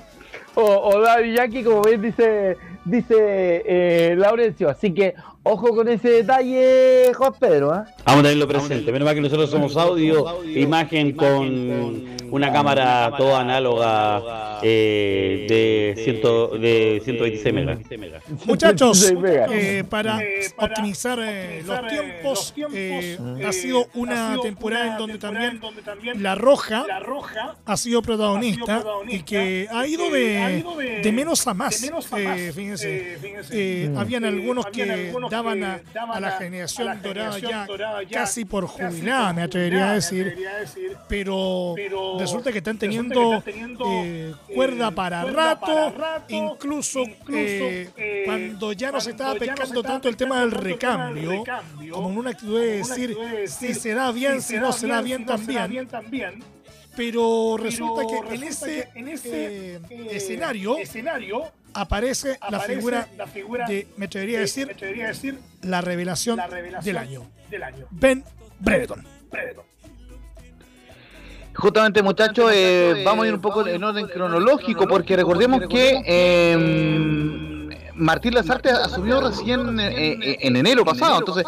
o, 0.56 0.62
o 0.62 1.00
Daddy 1.00 1.62
como 1.62 1.82
bien 1.82 2.02
dice, 2.02 2.56
dice 2.84 3.62
eh, 3.64 4.14
Laurencio. 4.16 4.68
Así 4.68 4.92
que 4.92 5.14
ojo 5.48 5.74
con 5.74 5.88
ese 5.88 6.08
detalle, 6.10 7.12
Juan 7.14 7.32
Pedro. 7.38 7.72
¿ah? 7.72 7.84
Vamos 8.04 8.20
a 8.20 8.22
tenerlo 8.24 8.48
presente. 8.48 8.90
Menos 8.92 9.06
mal 9.06 9.14
que 9.14 9.20
nosotros 9.20 9.48
somos 9.50 9.76
audio, 9.76 10.42
imagen 10.44 11.12
con 11.12 12.16
una 12.30 12.52
cámara 12.52 13.12
toda 13.16 13.40
análoga 13.40 14.58
eh, 14.62 15.46
de, 15.96 16.02
ciento, 16.02 16.48
de 16.58 17.00
126 17.04 17.54
megas. 17.54 17.78
Muchachos, 18.44 19.12
venga. 19.20 19.46
eh, 19.52 19.84
para 19.88 20.18
optimizar 20.56 21.18
eh, 21.22 21.62
los 21.64 21.86
tiempos, 21.86 22.54
eh, 22.72 23.16
ha 23.46 23.52
sido 23.52 23.86
una 23.94 24.36
temporada 24.42 24.88
en 24.92 24.98
donde 24.98 25.18
también 25.18 25.60
La 26.22 26.34
Roja 26.34 26.84
ha 27.64 27.76
sido 27.76 28.02
protagonista 28.02 28.84
y 29.08 29.20
que 29.22 29.68
ha 29.70 29.86
ido 29.86 30.10
de, 30.10 30.64
de 31.02 31.12
menos 31.12 31.46
a 31.46 31.54
más. 31.54 31.80
Eh, 32.16 32.52
fíjense, 32.54 33.18
eh, 33.52 33.94
habían 33.96 34.24
algunos 34.24 34.66
que 34.66 35.12
daban 35.36 35.62
a, 35.64 35.80
a 36.12 36.20
la 36.20 36.32
generación 36.32 37.00
dorada 37.02 37.38
ya 37.38 37.66
casi 38.10 38.44
por 38.44 38.66
jubilada, 38.66 39.32
me 39.32 39.42
atrevería 39.42 39.90
a 39.90 39.94
decir, 39.94 40.36
pero 41.08 41.74
resulta 42.18 42.52
que 42.52 42.58
están 42.58 42.78
teniendo 42.78 43.42
eh, 43.86 44.34
cuerda 44.54 44.90
para 44.90 45.24
rato, 45.24 45.94
incluso 46.28 47.02
eh, 47.28 48.24
cuando 48.24 48.72
ya 48.72 48.90
no 48.92 49.00
se 49.00 49.10
estaba 49.10 49.34
pescando 49.34 49.82
tanto 49.82 50.08
el 50.08 50.16
tema 50.16 50.40
del 50.40 50.52
recambio, 50.52 51.44
como 51.90 52.10
en 52.10 52.18
una 52.18 52.30
actitud 52.30 52.58
de 52.60 52.78
decir 52.78 53.16
si 53.46 53.74
se 53.74 53.94
da 53.94 54.10
bien, 54.12 54.42
si 54.42 54.56
no 54.56 54.72
se 54.72 54.86
da 54.86 55.00
bien 55.00 55.24
también. 55.26 55.86
Pero 56.96 57.58
resulta 57.58 58.06
que 58.06 58.34
en 58.34 58.42
ese, 58.42 58.88
eh, 58.94 59.80
escenario, 60.10 60.78
aparece, 61.76 62.38
la 62.50 62.60
figura 62.60 63.08
de, 63.68 63.86
me 63.96 64.06
atrevería 64.06 64.38
a 64.38 64.40
decir, 64.40 65.38
la 65.62 65.80
revelación, 65.80 66.40
del 66.82 66.96
año. 66.96 67.30
Ben 67.90 68.24
Brereton. 68.58 69.04
Justamente, 71.54 72.02
muchachos, 72.02 72.50
eh, 72.54 73.02
vamos 73.04 73.24
a 73.24 73.28
ir 73.28 73.34
un 73.34 73.40
poco 73.40 73.66
en 73.66 73.82
orden 73.82 74.06
cronológico 74.08 74.86
porque 74.86 75.16
recordemos 75.16 75.62
que 75.68 76.02
eh, 76.06 77.55
Martín 77.96 78.34
Lazarte 78.34 78.70
asumió 78.70 79.20
recién 79.20 79.78
eh, 79.80 80.18
eh, 80.22 80.38
en 80.42 80.56
enero 80.56 80.84
pasado, 80.84 81.18
entonces 81.18 81.44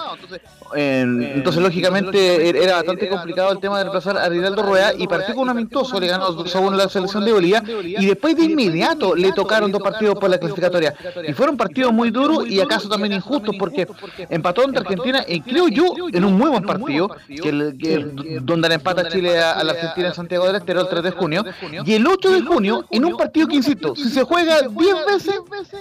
en- 0.75 1.23
entonces 1.23 1.63
lógicamente 1.63 2.49
era 2.63 2.77
bastante 2.77 3.09
complicado 3.09 3.53
el 3.53 3.59
tema 3.59 3.79
de 3.79 3.85
reemplazar 3.85 4.19
a 4.19 4.29
Rinaldo 4.29 4.63
Rueda 4.63 4.93
y 4.97 5.07
partió 5.07 5.35
con 5.35 5.45
un 5.45 5.51
amistoso, 5.51 5.99
le 6.01 6.07
ganó 6.09 6.31
2 6.33 6.57
a 6.57 6.61
1 6.61 6.77
la 6.77 6.89
selección 6.89 7.25
de 7.25 7.33
Bolivia 7.33 7.63
y 7.85 8.07
después 8.07 8.37
de 8.37 8.45
inmediato 8.45 9.15
le 9.15 9.33
tocaron 9.33 9.73
dos 9.73 9.83
partidos 9.83 10.17
por 10.19 10.29
la 10.31 10.39
clasificatoria 10.39 10.95
y 11.27 11.33
fueron 11.33 11.57
partidos 11.57 11.93
muy 11.93 12.11
duros 12.11 12.47
y 12.49 12.61
acaso 12.61 12.89
también 12.89 13.13
injustos 13.15 13.55
porque 13.59 13.87
empató 14.29 14.65
ante 14.65 14.79
Argentina 14.79 15.25
y 15.27 15.41
creo 15.41 15.69
yo 15.69 15.85
en 16.13 16.25
un 16.25 16.35
muy 16.37 16.51
buen 16.51 16.63
partido 16.65 17.09
que, 17.43 17.49
el- 17.49 17.79
que- 17.79 18.39
donde 18.43 18.69
le 18.69 18.75
empata 18.77 19.09
Chile 19.09 19.39
a, 19.41 19.53
a 19.53 19.65
la 19.65 19.73
Argentina 19.73 20.09
en 20.09 20.15
Santiago 20.15 20.47
del 20.47 20.57
Estero 20.57 20.81
el 20.83 20.89
3 20.89 21.03
de 21.03 21.11
junio 21.13 21.45
y 21.85 21.95
el 21.95 22.07
8 22.07 22.31
de 22.31 22.43
junio 22.43 22.85
en 22.91 23.05
un 23.05 23.17
partido 23.17 23.47
que 23.49 23.57
insisto 23.57 23.95
si 23.97 24.09
se 24.11 24.23
juega 24.23 24.63
10 24.63 24.95
veces 25.07 25.35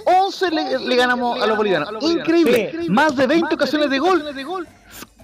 11 0.06 0.50
le, 0.50 0.57
le 0.80 0.96
ganamos 0.96 1.40
a 1.40 1.46
los 1.46 1.56
bolivianos. 1.56 1.90
Increíble. 2.02 2.72
Más 2.88 3.14
de 3.16 3.26
20 3.26 3.54
ocasiones 3.54 3.90
de 3.90 3.98
gol. 3.98 4.22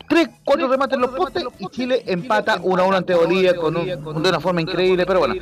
3, 0.09 0.29
4 0.45 0.69
remates 0.69 0.95
en 0.97 1.01
los 1.01 1.11
postes 1.13 1.45
y 1.59 1.67
Chile 1.69 2.03
empata 2.07 2.59
1 2.63 2.83
a 2.83 2.87
1 2.87 2.97
ante 2.97 3.15
Bolivia 3.15 3.57
con 3.57 3.77
un- 3.77 3.87
de 4.23 4.29
una 4.29 4.39
forma 4.39 4.61
increíble 4.61 5.07
pero 5.07 5.21
bueno. 5.21 5.35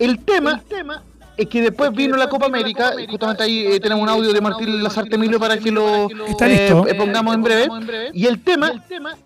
el 0.00 0.18
tema 0.24 0.60
es 1.36 1.46
que 1.48 1.62
después 1.62 1.92
vino 1.92 2.16
la 2.16 2.28
Copa 2.28 2.46
América, 2.46 2.92
y 3.00 3.06
justamente 3.06 3.42
ahí 3.42 3.66
eh, 3.66 3.80
tenemos 3.80 4.02
un 4.02 4.08
audio 4.08 4.32
de 4.32 4.40
Martín 4.40 4.82
Lazarte 4.82 5.16
Emilio 5.16 5.38
para 5.40 5.56
que 5.58 5.70
lo 5.70 6.08
Está 6.28 6.48
eh, 6.48 6.68
eh, 6.88 6.94
pongamos 6.94 7.34
en 7.34 7.42
breve. 7.42 7.68
Y 8.12 8.26
el 8.26 8.42
tema 8.42 8.72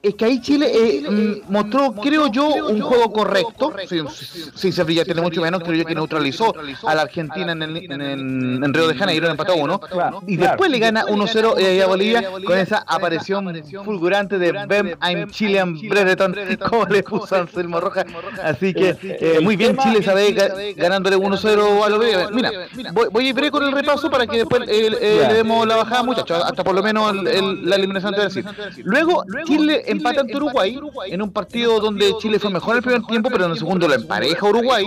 es 0.02 0.14
que 0.14 0.24
ahí 0.24 0.40
Chile 0.40 0.70
eh, 0.72 1.11
mm, 1.11 1.52
mostró, 1.52 1.92
creo 1.92 2.26
yo, 2.28 2.46
un 2.66 2.80
juego 2.80 3.12
correcto, 3.12 3.72
sin, 3.88 4.06
sin 4.54 4.72
ser 4.72 4.84
brillante 4.84 5.14
mucho 5.14 5.40
menos, 5.42 5.62
creo 5.62 5.74
yo 5.76 5.84
que 5.84 5.94
neutralizó 5.94 6.54
a 6.86 6.94
la 6.94 7.02
Argentina 7.02 7.52
en, 7.52 7.62
el- 7.62 7.76
en, 7.76 8.00
en- 8.00 8.64
en 8.64 8.74
Río 8.74 8.88
de 8.88 8.94
Janeiro, 8.94 9.26
le 9.26 9.32
empató 9.32 9.54
uno, 9.56 9.80
y 10.26 10.36
después 10.36 10.70
le 10.70 10.78
gana 10.78 11.04
1-0 11.04 11.59
eh, 11.59 11.82
a 11.82 11.86
Bolivia 11.86 12.30
con 12.44 12.59
esa 12.59 12.84
aparición 12.86 13.62
fulgurante 13.84 14.38
de 14.38 14.52
Ben 14.66 14.96
I'm 15.02 15.30
Chilean 15.30 15.76
Brereton, 15.88 16.34
como 16.70 16.84
le 16.86 17.02
puso 17.02 17.36
Anselmo 17.40 17.80
Rojas. 17.80 18.06
Así 18.42 18.72
que 18.72 18.96
eh, 19.02 19.40
muy 19.42 19.56
bien 19.56 19.76
Chile 19.76 20.00
ga- 20.00 20.74
ganándole 20.76 21.16
1-0 21.16 21.84
a 21.84 21.88
los 21.88 21.97
Bolivia. 21.99 22.28
Mira, 22.32 22.92
voy, 22.92 23.07
voy 23.11 23.26
a 23.26 23.28
ir 23.28 23.51
con 23.51 23.62
el 23.62 23.72
repaso 23.72 24.11
para 24.11 24.26
que 24.26 24.38
después 24.38 24.62
eh, 24.68 24.86
eh, 25.01 25.24
le 25.28 25.34
demos 25.34 25.66
la 25.66 25.76
bajada, 25.76 26.03
muchachos, 26.03 26.42
hasta 26.44 26.64
por 26.64 26.74
lo 26.74 26.82
menos 26.82 27.12
el- 27.12 27.26
el- 27.28 27.68
la 27.68 27.76
eliminación 27.76 28.12
de 28.12 28.22
decir. 28.24 28.44
Luego 28.84 29.24
Chile 29.46 29.82
empata 29.86 30.20
ante 30.22 30.36
Uruguay 30.36 30.78
en 31.07 31.22
un 31.22 31.32
partido 31.32 31.80
donde 31.80 32.16
Chile 32.18 32.38
fue 32.38 32.51
mejor 32.51 32.76
el 32.76 32.82
primer 32.82 33.03
tiempo, 33.03 33.28
pero 33.30 33.44
en 33.46 33.53
el 33.53 33.59
segundo 33.59 33.86
lo 33.88 33.94
empareja 33.94 34.46
Uruguay, 34.46 34.84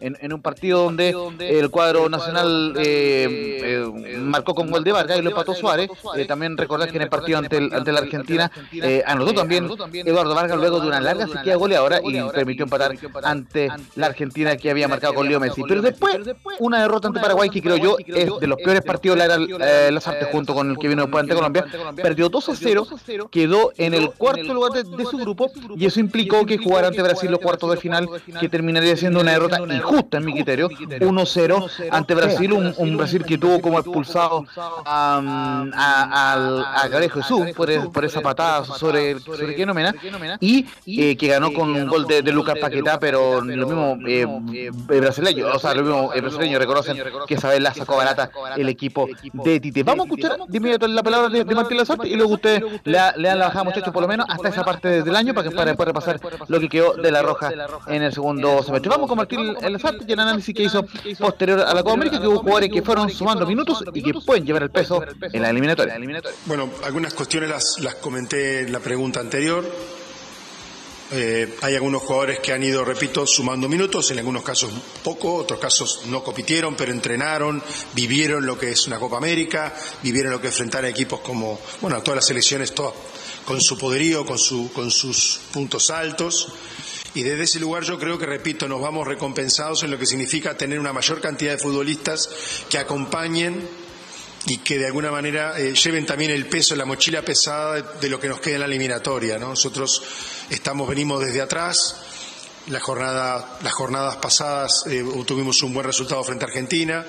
en, 0.00 0.16
en 0.20 0.32
un 0.32 0.42
partido 0.42 0.84
donde 0.84 1.14
el 1.40 1.70
cuadro 1.70 2.08
nacional 2.08 2.74
eh, 2.76 3.84
eh, 4.14 4.16
marcó 4.18 4.54
con 4.54 4.70
gol 4.70 4.84
de 4.84 4.92
Vargas 4.92 5.18
y 5.18 5.22
lo 5.22 5.30
empató 5.30 5.54
Suárez. 5.54 5.90
Eh, 6.16 6.24
también 6.26 6.56
recordar 6.56 6.90
que 6.90 6.96
en 6.96 7.02
el 7.02 7.08
partido 7.08 7.38
ante, 7.38 7.56
el- 7.56 7.72
ante 7.74 7.92
la 7.92 8.00
Argentina 8.00 8.50
eh, 8.72 9.02
anotó 9.06 9.32
también 9.34 9.68
Eduardo 10.06 10.34
Vargas 10.34 10.58
luego 10.58 10.80
de 10.80 10.86
una 10.88 11.00
larga 11.00 11.26
sequía 11.26 11.56
goleadora 11.56 12.00
y 12.04 12.20
permitió 12.32 12.64
empatar 12.64 12.92
ante 13.22 13.68
la 13.96 14.06
Argentina 14.06 14.56
que 14.56 14.70
había 14.70 14.88
marcado 14.88 15.14
con 15.14 15.28
Leo 15.28 15.40
Messi. 15.40 15.62
Pero 15.68 15.82
después, 15.82 16.14
una 16.58 16.80
derrota 16.82 17.08
ante 17.08 17.20
Paraguay 17.20 17.50
que 17.50 17.62
creo 17.62 17.76
yo 17.76 17.96
es 17.98 18.30
de 18.40 18.46
los 18.46 18.58
peores 18.58 18.82
partidos 18.82 19.18
de 19.18 19.28
la 19.28 19.86
eh, 19.86 19.90
Lazarte 19.90 20.26
junto 20.26 20.54
con 20.54 20.70
el 20.70 20.78
que 20.78 20.88
vino 20.88 21.02
después 21.02 21.22
ante 21.22 21.34
Colombia. 21.34 21.64
Perdió 21.96 22.28
2 22.28 22.48
a 22.48 22.56
0, 22.56 22.86
quedó 23.30 23.72
en 23.76 23.94
el 23.94 24.10
cuarto 24.10 24.54
lugar 24.54 24.72
de, 24.72 24.84
de 24.84 25.04
su 25.04 25.18
grupo 25.18 25.50
y 25.76 25.86
eso 25.86 26.00
implicó 26.00 26.44
que 26.46 26.58
jugara 26.58 26.88
ante 26.88 27.02
Brasil 27.02 27.30
los 27.30 27.40
cuartos 27.40 27.70
de 27.70 27.76
final, 27.76 28.08
que 28.40 28.48
terminaría 28.48 28.96
siendo 28.96 29.20
una 29.20 29.32
derrota 29.32 29.60
injusta 29.60 30.18
en 30.18 30.24
mi 30.24 30.32
criterio. 30.32 30.68
1-0 30.68 31.70
ante 31.90 32.14
Brasil, 32.14 32.52
un, 32.52 32.74
un 32.76 32.96
Brasil 32.96 33.24
que 33.24 33.38
tuvo 33.38 33.60
como 33.60 33.78
expulsado 33.78 34.44
a, 34.56 35.64
a, 35.74 36.88
Jesús 37.04 37.50
por, 37.54 37.92
por 37.92 38.04
esa 38.04 38.20
patada 38.20 38.64
sobre, 38.64 39.20
sobre 39.20 39.54
Keno 39.54 39.74
Mena 39.74 39.94
y 40.40 40.66
eh, 40.86 41.16
que 41.16 41.28
ganó 41.28 41.52
con 41.52 41.70
un 41.70 41.86
gol 41.86 42.06
de, 42.06 42.22
de 42.22 42.32
Lucas 42.32 42.56
Paquetá, 42.60 42.98
pero 42.98 43.40
lo 43.40 43.66
mismo 43.66 43.98
eh, 44.06 44.26
eh, 44.54 44.70
brasileño, 44.72 45.48
o 45.52 45.58
sea, 45.58 45.74
lo 45.74 45.82
mismo 45.82 46.12
eh, 46.14 46.20
brasileño 46.20 46.43
reconocen 46.58 46.96
que 47.26 47.34
esa 47.34 47.48
vez 47.48 47.60
la 47.60 47.74
sacó 47.74 47.96
barata 47.96 48.30
el 48.56 48.68
equipo 48.68 49.08
de 49.32 49.60
Tite. 49.60 49.82
Vamos 49.82 50.04
a 50.04 50.06
escuchar 50.06 50.38
de 50.46 50.56
inmediato 50.56 50.86
la 50.86 51.02
palabra 51.02 51.28
de, 51.28 51.54
Martín 51.54 51.76
Lazarte 51.76 52.08
y 52.08 52.16
luego 52.16 52.34
ustedes 52.34 52.62
le, 52.84 52.98
le 53.16 53.28
dan 53.28 53.38
la 53.38 53.46
bajada, 53.46 53.64
muchachos, 53.64 53.92
por 53.92 54.02
lo 54.02 54.08
menos 54.08 54.26
hasta 54.28 54.48
esa 54.48 54.64
parte 54.64 55.02
del 55.02 55.16
año 55.16 55.34
para 55.34 55.48
que 55.48 55.54
para 55.54 55.66
después 55.66 55.86
repasar 55.86 56.20
lo 56.48 56.60
que 56.60 56.68
quedó 56.68 56.94
de 56.94 57.10
la 57.10 57.22
roja 57.22 57.52
en 57.86 58.02
el 58.02 58.12
segundo 58.12 58.62
semestre. 58.62 58.90
Vamos 58.90 59.08
con 59.08 59.16
Martín 59.16 59.54
Lazarte 59.54 60.04
y 60.06 60.12
el 60.12 60.20
análisis 60.20 60.54
que 60.54 60.64
hizo 60.64 60.84
posterior 61.18 61.60
a 61.60 61.74
la 61.74 61.82
Copa 61.82 61.94
América, 61.94 62.20
que 62.20 62.26
hubo 62.26 62.38
jugadores 62.38 62.70
que 62.70 62.82
fueron 62.82 63.10
sumando 63.10 63.46
minutos 63.46 63.84
y 63.92 64.02
que 64.02 64.12
pueden 64.24 64.44
llevar 64.44 64.62
el 64.64 64.70
peso 64.70 65.02
en 65.20 65.42
la 65.42 65.50
eliminatoria. 65.50 65.98
Bueno, 66.46 66.70
algunas 66.84 67.14
cuestiones 67.14 67.50
las, 67.50 67.76
las 67.80 67.94
comenté 67.96 68.60
en 68.60 68.72
la 68.72 68.80
pregunta 68.80 69.20
anterior. 69.20 69.64
Eh, 71.12 71.56
hay 71.60 71.74
algunos 71.74 72.02
jugadores 72.02 72.40
que 72.40 72.52
han 72.52 72.62
ido, 72.62 72.84
repito, 72.84 73.26
sumando 73.26 73.68
minutos, 73.68 74.10
en 74.10 74.18
algunos 74.18 74.42
casos 74.42 74.72
poco, 75.02 75.34
otros 75.34 75.60
casos 75.60 76.02
no 76.06 76.24
compitieron, 76.24 76.74
pero 76.74 76.92
entrenaron, 76.92 77.62
vivieron 77.94 78.46
lo 78.46 78.58
que 78.58 78.70
es 78.70 78.86
una 78.86 78.98
Copa 78.98 79.18
América, 79.18 79.74
vivieron 80.02 80.32
lo 80.32 80.40
que 80.40 80.48
enfrentar 80.48 80.84
a 80.84 80.88
equipos 80.88 81.20
como, 81.20 81.60
bueno, 81.80 82.02
todas 82.02 82.16
las 82.16 82.26
selecciones, 82.26 82.74
todas 82.74 82.94
con 83.44 83.60
su 83.60 83.76
poderío, 83.78 84.24
con, 84.24 84.38
su, 84.38 84.72
con 84.72 84.90
sus 84.90 85.40
puntos 85.52 85.90
altos. 85.90 86.48
Y 87.14 87.22
desde 87.22 87.44
ese 87.44 87.60
lugar 87.60 87.84
yo 87.84 87.98
creo 87.98 88.18
que, 88.18 88.26
repito, 88.26 88.66
nos 88.66 88.80
vamos 88.80 89.06
recompensados 89.06 89.82
en 89.84 89.90
lo 89.90 89.98
que 89.98 90.06
significa 90.06 90.56
tener 90.56 90.80
una 90.80 90.92
mayor 90.92 91.20
cantidad 91.20 91.52
de 91.52 91.58
futbolistas 91.58 92.28
que 92.68 92.78
acompañen 92.78 93.68
y 94.46 94.58
que 94.58 94.78
de 94.78 94.86
alguna 94.86 95.10
manera 95.10 95.58
eh, 95.58 95.74
lleven 95.74 96.06
también 96.06 96.30
el 96.30 96.46
peso, 96.46 96.74
la 96.74 96.84
mochila 96.84 97.22
pesada 97.22 97.74
de, 97.74 97.84
de 98.00 98.08
lo 98.08 98.18
que 98.18 98.28
nos 98.28 98.40
queda 98.40 98.54
en 98.54 98.60
la 98.60 98.66
eliminatoria. 98.66 99.38
¿no? 99.38 99.50
Nosotros 99.50 100.02
estamos, 100.50 100.88
venimos 100.88 101.20
desde 101.20 101.40
atrás. 101.40 101.96
La 102.68 102.80
jornada, 102.80 103.58
las 103.62 103.72
jornadas 103.72 104.16
pasadas 104.16 104.84
eh, 104.86 105.04
tuvimos 105.26 105.62
un 105.62 105.74
buen 105.74 105.86
resultado 105.86 106.24
frente 106.24 106.46
a 106.46 106.48
Argentina, 106.48 107.04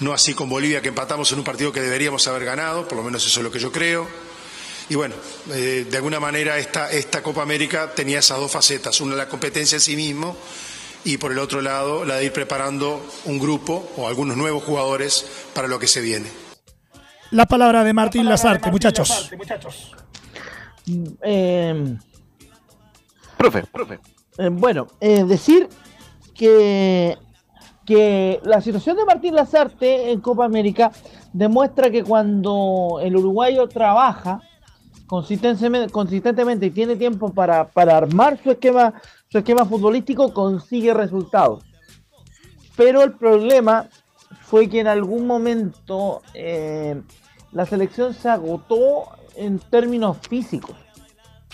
no 0.00 0.12
así 0.12 0.34
con 0.34 0.50
Bolivia 0.50 0.82
que 0.82 0.88
empatamos 0.88 1.32
en 1.32 1.38
un 1.38 1.44
partido 1.44 1.72
que 1.72 1.80
deberíamos 1.80 2.28
haber 2.28 2.44
ganado, 2.44 2.86
por 2.86 2.98
lo 2.98 3.02
menos 3.02 3.24
eso 3.26 3.40
es 3.40 3.44
lo 3.44 3.50
que 3.50 3.58
yo 3.58 3.72
creo. 3.72 4.06
Y 4.90 4.94
bueno, 4.94 5.14
eh, 5.50 5.86
de 5.90 5.96
alguna 5.96 6.20
manera 6.20 6.58
esta, 6.58 6.90
esta 6.90 7.22
Copa 7.22 7.42
América 7.42 7.92
tenía 7.94 8.18
esas 8.18 8.38
dos 8.38 8.50
facetas, 8.50 9.00
una 9.00 9.16
la 9.16 9.28
competencia 9.28 9.76
en 9.76 9.80
sí 9.80 9.96
mismo 9.96 10.36
y 11.04 11.16
por 11.16 11.32
el 11.32 11.38
otro 11.38 11.62
lado 11.62 12.04
la 12.04 12.16
de 12.16 12.26
ir 12.26 12.32
preparando 12.32 13.02
un 13.24 13.38
grupo 13.38 13.90
o 13.96 14.08
algunos 14.08 14.36
nuevos 14.36 14.62
jugadores 14.62 15.24
para 15.54 15.68
lo 15.68 15.78
que 15.78 15.88
se 15.88 16.02
viene. 16.02 16.28
La 17.30 17.46
palabra 17.46 17.82
de 17.82 17.94
Martín 17.94 18.26
Lazarte, 18.26 18.70
muchachos. 18.70 19.30
Eh, 21.22 21.96
Profe, 23.42 23.64
profe. 23.64 23.98
eh, 24.38 24.50
bueno, 24.50 24.86
eh, 25.00 25.24
decir 25.24 25.68
que, 26.32 27.18
que 27.84 28.38
la 28.44 28.60
situación 28.60 28.96
de 28.96 29.04
Martín 29.04 29.34
Lazarte 29.34 30.12
en 30.12 30.20
Copa 30.20 30.44
América 30.44 30.92
demuestra 31.32 31.90
que 31.90 32.04
cuando 32.04 33.00
el 33.02 33.16
uruguayo 33.16 33.68
trabaja 33.68 34.40
consistentemente, 35.08 36.66
y 36.66 36.70
tiene 36.70 36.94
tiempo 36.94 37.30
para, 37.32 37.66
para 37.66 37.96
armar 37.96 38.38
su 38.40 38.52
esquema, 38.52 38.94
su 39.28 39.38
esquema 39.38 39.64
futbolístico, 39.66 40.32
consigue 40.32 40.94
resultados. 40.94 41.64
Pero 42.76 43.02
el 43.02 43.14
problema 43.14 43.88
fue 44.42 44.68
que 44.68 44.78
en 44.78 44.86
algún 44.86 45.26
momento 45.26 46.22
eh, 46.32 47.02
la 47.50 47.66
selección 47.66 48.14
se 48.14 48.28
agotó 48.28 49.08
en 49.34 49.58
términos 49.58 50.18
físicos. 50.28 50.76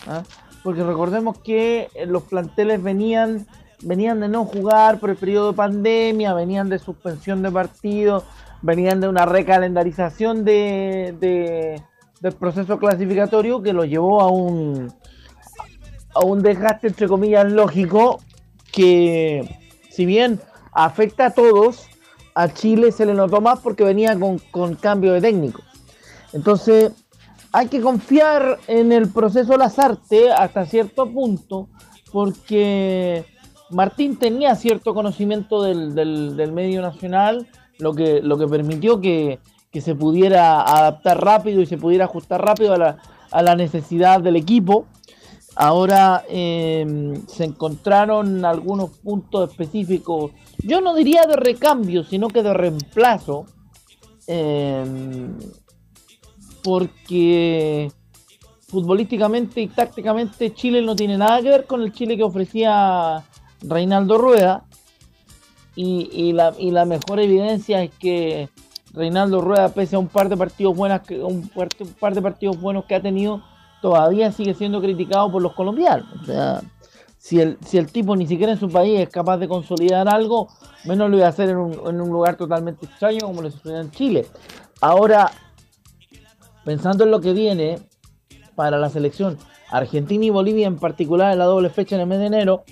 ¿ah? 0.07 0.22
Porque 0.63 0.83
recordemos 0.83 1.39
que 1.39 1.89
eh, 1.95 2.07
los 2.07 2.25
planteles 2.25 2.83
venían, 2.83 3.47
venían 3.83 4.21
de 4.21 4.29
no 4.29 4.45
jugar 4.45 4.99
por 4.99 5.11
el 5.11 5.17
periodo 5.17 5.53
de 5.53 5.57
pandemia, 5.57 6.35
venían 6.35 6.69
de 6.69 6.79
suspensión 6.79 7.43
de 7.43 7.51
partidos, 7.51 8.25
venían 8.63 9.01
de 9.01 9.09
una 9.09 9.25
recalendarización 9.25 10.45
de, 10.45 11.15
de- 11.21 11.83
del 12.21 12.33
proceso 12.33 12.79
clasificatorio 12.79 13.63
que 13.63 13.73
lo 13.73 13.85
llevó 13.85 14.21
a 14.21 14.29
un, 14.29 14.93
a 16.15 16.25
un 16.25 16.43
desgaste, 16.43 16.89
entre 16.89 17.07
comillas, 17.07 17.51
lógico, 17.53 18.21
que 18.73 19.49
si 19.91 20.05
bien 20.05 20.41
afecta 20.73 21.27
a 21.27 21.31
todos, 21.31 21.87
a 22.35 22.49
Chile 22.49 22.91
se 22.91 23.07
le 23.07 23.15
notó 23.15 23.41
más 23.41 23.61
porque 23.61 23.85
venía 23.85 24.19
con, 24.19 24.39
con 24.51 24.75
cambio 24.75 25.13
de 25.13 25.21
técnico. 25.21 25.63
Entonces, 26.33 26.93
hay 27.59 27.67
que 27.67 27.81
confiar 27.81 28.59
en 28.69 28.93
el 28.93 29.11
proceso 29.11 29.57
Lazarte 29.57 30.31
hasta 30.31 30.65
cierto 30.65 31.11
punto, 31.11 31.69
porque 32.13 33.25
Martín 33.71 34.17
tenía 34.17 34.55
cierto 34.55 34.95
conocimiento 34.95 35.63
del, 35.63 35.95
del- 35.97 36.53
medio 36.53 36.81
nacional, 36.83 37.49
lo 37.81 37.95
que, 37.95 38.21
lo 38.23 38.39
que 38.39 38.47
permitió 38.47 39.01
que, 39.01 39.41
que 39.73 39.81
se 39.81 39.97
pudiera 39.97 40.61
adaptar 40.63 41.21
rápido 41.23 41.61
y 41.61 41.67
se 41.67 41.79
pudiera 41.79 42.05
ajustar 42.05 42.45
rápido 42.45 42.75
a 42.75 42.79
la, 42.79 42.99
a 43.33 43.43
la 43.43 43.57
necesidad 43.57 44.21
del 44.21 44.37
equipo. 44.37 44.87
Ahora 45.57 46.23
eh, 46.29 46.87
se 47.27 47.43
encontraron 47.45 48.45
algunos 48.45 48.91
puntos 49.01 49.51
específicos, 49.51 50.31
yo 50.63 50.81
no 50.81 50.95
diría 50.95 51.23
de 51.27 51.35
recambio, 51.35 52.05
sino 52.05 52.29
que 52.29 52.45
de 52.45 52.55
reemplazo, 52.55 53.47
em, 54.29 55.37
porque 56.63 57.91
futbolísticamente 58.69 59.63
y 59.63 59.69
tácticamente 59.69 60.53
Chile 60.53 60.83
no 60.83 60.95
tiene 60.95 61.17
nada 61.17 61.41
que 61.41 61.49
ver 61.49 61.67
con 61.67 61.83
el 61.83 61.93
Chile 61.93 62.17
que 62.17 62.23
ofrecía 62.23 63.25
Reinaldo 63.63 64.19
Rueda. 64.19 64.65
Y, 65.81 66.33
la, 66.33 66.53
y 66.59 66.73
la 66.73 66.85
mejor 66.85 67.21
evidencia 67.21 67.85
es 67.85 67.93
que 68.01 68.49
Reinaldo 68.93 69.41
Rueda, 69.41 69.69
pese 69.69 69.95
a 69.95 70.01
un 70.01 70.09
par 70.09 70.29
de 70.29 70.37
partidos 70.37 70.77
buenas, 70.77 71.09
un 71.09 71.49
par 72.01 72.15
de 72.15 72.21
partidos 72.21 72.61
buenos 72.61 72.85
que 72.87 72.97
ha 72.97 73.01
tenido, 73.01 73.43
todavía 73.81 74.33
sigue 74.33 74.55
siendo 74.55 74.81
criticado 74.81 75.31
por 75.31 75.41
los 75.41 75.53
colombianos. 75.53 76.09
O 76.21 76.25
sea, 76.25 76.63
si 77.19 77.41
el, 77.41 77.59
si 77.65 77.79
el 77.79 77.93
tipo 77.93 78.17
ni 78.17 78.27
siquiera 78.27 78.53
en 78.53 78.59
su 78.59 78.69
país 78.69 78.99
es 78.99 79.09
capaz 79.09 79.39
de 79.39 79.47
consolidar 79.47 80.09
algo, 80.09 80.49
menos 80.85 81.11
lo 81.11 81.17
iba 81.17 81.27
a 81.27 81.31
hacer 81.31 81.51
en 81.51 81.59
un, 81.59 81.73
en 81.87 82.01
un 82.01 82.09
lugar 82.09 82.37
totalmente 82.37 82.87
extraño 82.87 83.21
como 83.21 83.43
lo 83.43 83.51
sucedió 83.51 83.81
en 83.81 83.93
Chile. 83.93 84.27
Ahora, 84.81 85.31
pensando 86.69 87.05
en 87.05 87.11
lo 87.11 87.23
que 87.23 87.33
viene 87.33 87.79
para 88.55 88.77
la 88.77 88.91
selección 88.91 89.39
Argentina 89.71 90.27
y 90.27 90.29
Bolivia 90.29 90.66
en 90.66 90.77
particular 90.77 91.33
en 91.33 91.39
la 91.39 91.47
doble 91.47 91.71
fecha 91.71 91.95
en 91.95 92.03
el 92.03 92.07
mes 92.07 92.19
de 92.19 92.27
enero, 92.27 92.64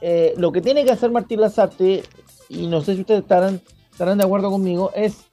eh, 0.00 0.34
lo 0.36 0.50
que 0.50 0.60
tiene 0.60 0.84
que 0.84 0.90
hacer 0.90 1.12
Martín 1.12 1.40
Lazarte, 1.40 2.02
y 2.48 2.66
no 2.66 2.80
sé 2.80 2.96
si 2.96 3.02
ustedes 3.02 3.22
estarán, 3.22 3.60
estarán 3.92 4.18
de 4.18 4.24
acuerdo 4.24 4.50
conmigo, 4.50 4.90
es 4.96 5.26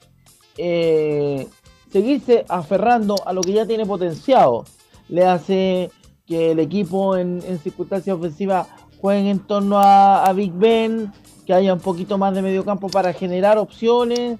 eh, 0.59 1.47
seguirse 1.91 2.45
aferrando 2.47 3.15
a 3.25 3.33
lo 3.33 3.41
que 3.41 3.53
ya 3.53 3.65
tiene 3.65 3.87
potenciado. 3.87 4.65
Le 5.09 5.25
hace 5.25 5.89
que 6.27 6.51
el 6.51 6.59
equipo 6.59 7.17
en, 7.17 7.41
circunstancias 7.63 8.15
ofensivas 8.15 8.67
juegue 8.99 9.31
en 9.31 9.39
torno 9.39 9.79
a, 9.79 10.31
Big 10.33 10.53
Ben, 10.53 11.11
que 11.47 11.55
haya 11.55 11.73
un 11.73 11.79
poquito 11.79 12.19
más 12.19 12.35
de 12.35 12.43
medio 12.43 12.63
campo 12.63 12.87
para 12.87 13.13
generar 13.13 13.57
opciones 13.57 14.37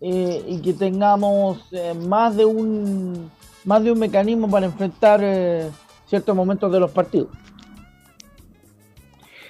eh, 0.00 0.44
y 0.48 0.58
que 0.60 0.72
tengamos 0.72 1.58
eh, 1.72 1.94
más 1.94 2.36
de 2.36 2.44
un 2.44 3.30
más 3.64 3.82
de 3.82 3.92
un 3.92 3.98
mecanismo 3.98 4.50
para 4.50 4.66
enfrentar 4.66 5.20
eh, 5.22 5.70
ciertos 6.06 6.36
momentos 6.36 6.70
de 6.70 6.80
los 6.80 6.90
partidos. 6.90 7.28